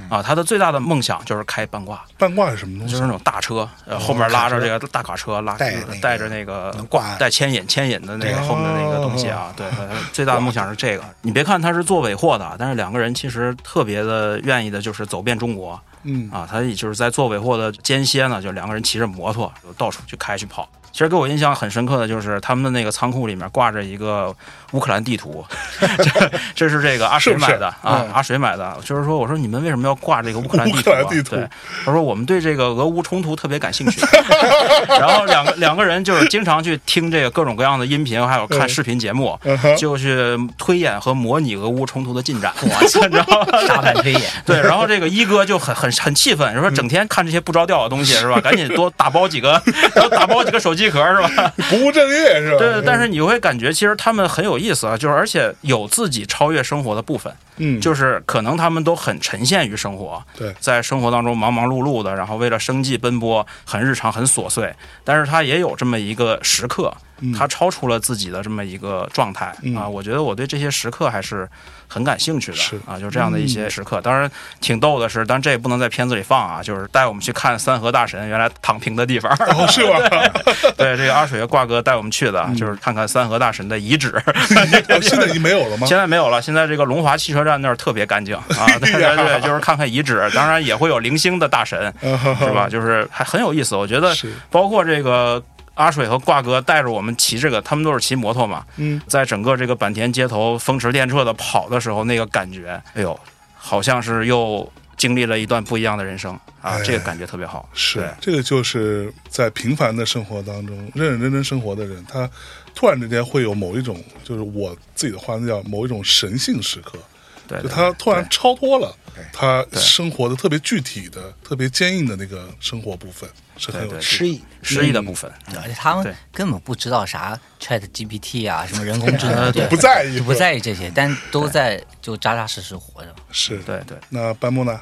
[0.09, 2.93] 啊，他的最大的梦想就是开半挂，半挂是什么东西？
[2.93, 7.15] 就是那种大车，呃，后面拉着这个大卡车，拉带带着那个挂。
[7.15, 9.65] 带牵引牵引的那个后面的那个东西啊，对，
[10.11, 11.03] 最大的梦想是这个。
[11.21, 15.79] 你别看他是做尾货的，但是两个人其实特别的愿意的就是走遍中国。
[16.03, 16.29] 嗯。
[16.31, 20.67] 啊，他也就是在做尾货的间歇呢，就两个人骑着摩托就到处去开去跑。
[20.91, 24.33] 其实给我印象很深刻的就是他们的那个仓库里面挂着一个
[24.71, 25.43] 乌克兰地图，
[25.79, 28.77] 这这是这个阿水买的啊嗯，阿水买的。
[28.83, 30.83] 就是说，我说你们为什么要挂这个乌克兰地图啊？
[30.83, 31.47] 克兰地图对，
[31.85, 34.01] 他说我们对这个俄乌冲突特别感兴趣，
[34.87, 42.69] 然后两个两个人就是经常去听这个各种各样的音频，还有看视频节目，嗯就去推演和模拟俄乌冲突的进展，你
[43.09, 43.59] 知道吗？
[43.67, 48.39] 沙盘推演，对，然后这个一哥就很很很气愤，说整天看这些不着调的东西是吧？
[48.41, 49.61] 赶紧多打包几个，
[49.95, 51.53] 然后打包几个手机壳是吧？
[51.69, 52.57] 不务正业是吧？
[52.57, 60.53] 对，但是你会感觉其实他们很有意思啊，就是而且有自己超越生活的部分，嗯，就是可能他们都很沉陷于生活，对。
[60.59, 66.93] 在生活当中忙忙碌碌的，然后为了生计奔波，很日常很琐碎，但是他也有这么一个时刻，
[67.37, 69.75] 他超出了自己的这么一个状态、嗯。
[69.75, 71.47] 啊，我觉得我对这些时刻还是
[71.91, 73.99] 很感兴趣的是啊，就是这样的一些时刻。
[73.99, 74.31] 当然
[74.61, 79.29] 挺逗的是，但这也不能在片子里放啊，就是带我们去看三河大神原来躺平的地方。
[79.33, 79.99] 哦，是吧？
[80.77, 84.15] 对，这个阿水和挂哥带我们去嗯的，就是看看三河大神的遗址。
[84.25, 85.85] 哦 现在已经没有了吗？
[85.85, 91.93] 现在没有了，现在这个龙华汽车站那儿特别干净啊，对对对，就是看看遗址，当然也会有零星的大神，
[92.39, 92.69] 是吧？
[92.69, 94.13] 就是还很有意思，我觉得
[94.49, 95.43] 包括这个。
[95.75, 103.19] 阿水和挂哥带着我们骑这个，他们都是骑摩托嘛，嗯，在整个这个坂田街头风驰电掣的跑的时候，那个感觉，哎呦，
[103.55, 106.37] 好像是又经历了一段不一样的人生。
[106.61, 107.67] 啊哎，这个感觉特别好。
[107.73, 112.29] 是，这个就是在平凡的生活当中认认真真生活的人，他
[112.75, 116.99] 突然之间会有某一种，就是我自己的话叫某一种神性时刻，
[117.47, 119.00] 对，就对他突然超脱了对
[119.31, 133.15] 他生活的特别具体的、特别坚硬的那个生活部分，是很有诗意，诗意的部分，而且他们根本不知道啥 Chat GPT 啊，什么人工智能， 对不在意，就不在意这些，但都在就扎扎实实活着。
[133.31, 133.57] 是。
[133.59, 133.97] 对对。
[134.09, 134.79] 那班木呢？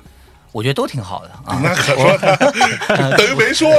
[0.52, 1.60] 我觉得都挺好的啊。
[1.62, 2.36] 那可说他
[3.18, 3.70] 等于没说？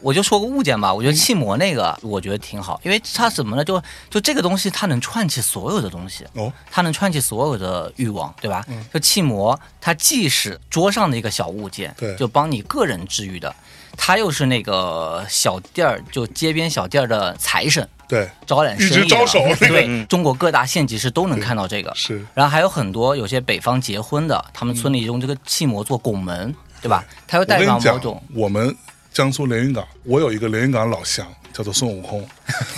[0.00, 3.64] 我就说个物件吧，我觉得气膜那个我觉得挺好，因为它什么呢？
[3.64, 8.64] 就就这个东西它能串起所有的东西，哦，它能串起所有的欲望，对吧？
[8.92, 13.54] 就气膜，它既是桌上的一个小物件，对就帮你个人治愈的，
[13.96, 19.68] 它又是那个小店儿，就街边小店儿的财神，对，招揽生意手那个。
[19.68, 21.92] 对，中国各大县级市都能看到这个。
[21.94, 22.24] 是。
[22.34, 27.04] 然后还有很多有些北方结婚的，他们村里用这个气膜做拱门，对吧？
[27.26, 28.74] 他又代表某种，我们
[29.12, 32.26] 江苏连云港，我有一个连云港老乡叫做孙悟空，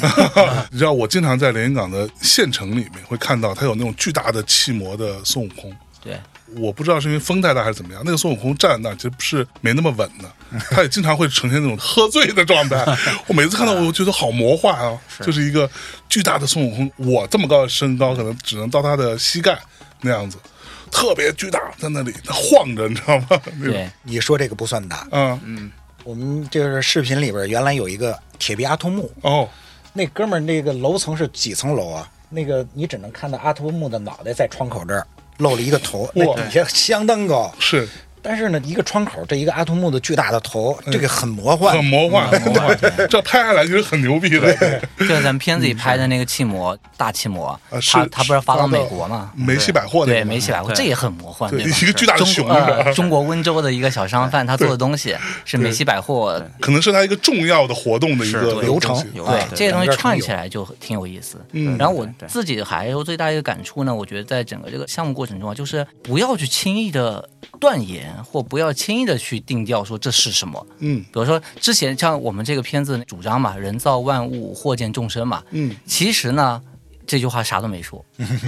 [0.70, 5.74] 你知道我经常在连云港的县城里面会看到他有那种巨大的气膜的孙悟空。
[6.02, 6.18] 对。
[6.56, 10.30] 我不知道是因为风太大还是怎么样，那个孙悟空站那儿其实不是没那么稳的，
[10.70, 12.84] 他也经常会呈现那种喝醉的状态。
[13.26, 15.70] 我每次看到我觉得好魔幻啊，就是一个
[16.10, 19.58] 巨大的孙悟空，我这么高的身高可能只能到他的膝盖
[20.02, 20.36] 那样子，
[20.90, 23.26] 特别巨大，在那里晃着，你知道吗？
[23.30, 25.72] 那种对，你说这个不算大，嗯嗯，
[26.04, 29.48] 我们就是视频里边原来有一个铁臂阿童木，哦，
[29.94, 32.06] 那哥们儿那个楼层是几层楼啊？
[32.28, 35.06] 那个你只能看到阿童木的脑袋在窗口这儿
[35.38, 37.52] 露了一个头，那哇底下相当高。
[37.58, 37.88] 是
[38.22, 41.84] 但是呢，一个窗口，这一个阿童木的巨大的头，这个很魔幻很。
[41.84, 42.78] 魔幻，魔幻
[43.10, 44.54] 这拍下来就是很牛逼的。
[44.98, 49.32] 就像咱们片子里拍的那个气模，大气膜，啊，是他他不是发到到美国吗？
[49.34, 51.78] 梅西百货那对，梅西百货，这也很魔幻，对吧？
[51.82, 52.48] 一个巨大的熊
[52.94, 56.40] 中国温州的一个小商贩，他做的东西是梅西百货。
[56.60, 61.36] 可能是他一个重要的活动的一个流程对这些东西串起来就挺有意思。
[61.52, 67.28] 嗯然后我自己还有最大一个感触呢，我觉得在整个这个项目过程中啊，就是不要去轻易的
[67.60, 70.66] 断言，或不要轻易的去定调说这是什么。
[70.78, 71.02] 嗯。
[71.04, 75.74] 比如说之前像我们这个片子主张嘛，人造万物，祸见众生嘛，嗯。
[75.86, 76.62] 其实呢。
[77.04, 78.02] 这句话啥都没说，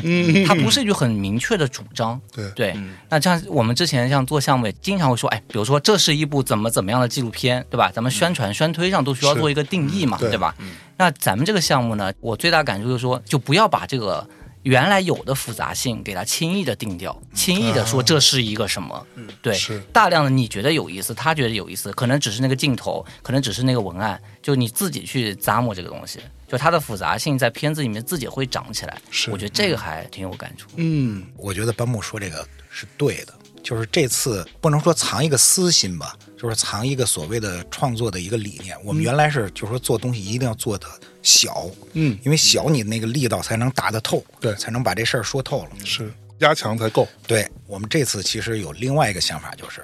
[0.04, 2.18] 嗯，它不是一句很明确的主张。
[2.32, 2.48] 对。
[2.52, 2.94] 对，嗯。
[3.10, 7.90] 那像我们之前像做项目，也经常会说，哎，比如说这是一部怎么怎么样的纪录片，对吧？
[7.92, 10.30] 咱们宣传、宣推上都需要做一个定义嘛，对。
[10.30, 10.54] 对吧？
[10.96, 14.26] 那咱们这个项目呢，我最大感触就是说，就不要把这个
[14.64, 26.18] 原来有的复杂性给它轻易的定掉，轻易的说这是一个什么，嗯对是，大量的你觉得有意思，他觉得有意思，可能只是那个镜头，可能只是那个文案，就你自己去咂摸这个东西，
[26.48, 29.00] 就它的复杂性在片子里面自己会长起来。
[29.10, 30.68] 是我觉得这个还挺有感触。
[30.76, 38.74] 嗯我觉得班木说这个是对的，就是这次不能说藏一个私心吧，就是藏一个所谓的创作的一个理念。
[38.82, 40.86] 我们原来是就是说做东西一定要做的
[41.24, 45.70] 小，嗯因为小你那个力道才能打得透，对才能把这事儿说透了。
[45.84, 47.08] 是压强才够。
[47.26, 49.82] 对我们这次其实有另外一个想法，就是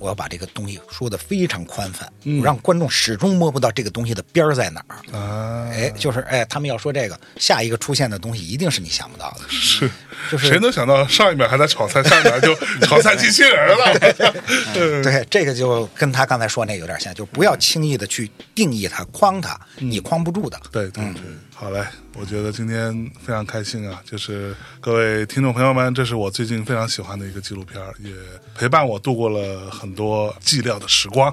[0.00, 4.96] 我要把这个东西说的非常宽泛，嗯让观众始终摸不到这个东西的边儿在哪儿。
[5.16, 9.48] 啊，哎，就是哎，他们要说这个，下一个出现的东西一定是你想不到的。
[9.48, 9.88] 是，
[10.32, 14.34] 就是谁能想到上一秒还在炒菜，下一秒就炒菜机器人了？
[14.74, 20.58] 嗯 对，这个就跟他刚才说那有点像，就不要轻易的去定义它、框它，嗯你框不住的。
[20.72, 21.22] 对对对，
[21.60, 21.86] 好嘞！
[22.14, 28.14] 我觉得今天非常开心啊，就是各位听众朋友们，这是我最近非常喜欢的一个纪录片，也
[28.54, 31.30] 陪伴我度过了很多寂寥的时光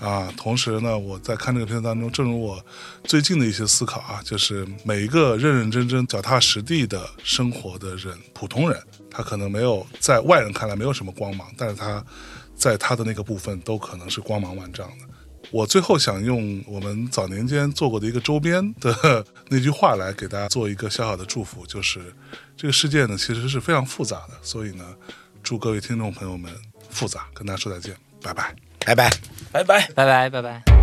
[0.00, 0.28] 啊。
[0.36, 2.60] 同时呢，我在看这个片子当中，正如我
[3.04, 8.76] 最近的一些思考啊，就是每一个认认真真、脚踏实地的生活的人，普通人，
[9.08, 12.04] 他可能没有在外人看来没有什么光芒，但是他
[12.56, 15.06] 在他的那个部分都可能是光芒万丈的。
[15.50, 22.00] 我最后想用我们早年间做过的一个周边的那句话来给大家做一个小小的祝福，就是
[22.56, 24.84] 这个世界呢其实是非常复杂的，所以呢，
[25.42, 26.52] 祝各位听众朋友们
[26.88, 28.54] 复杂，跟大家说再见，拜拜。
[28.84, 29.10] 拜拜。
[29.52, 29.86] 拜拜。
[29.94, 30.79] 拜拜拜拜。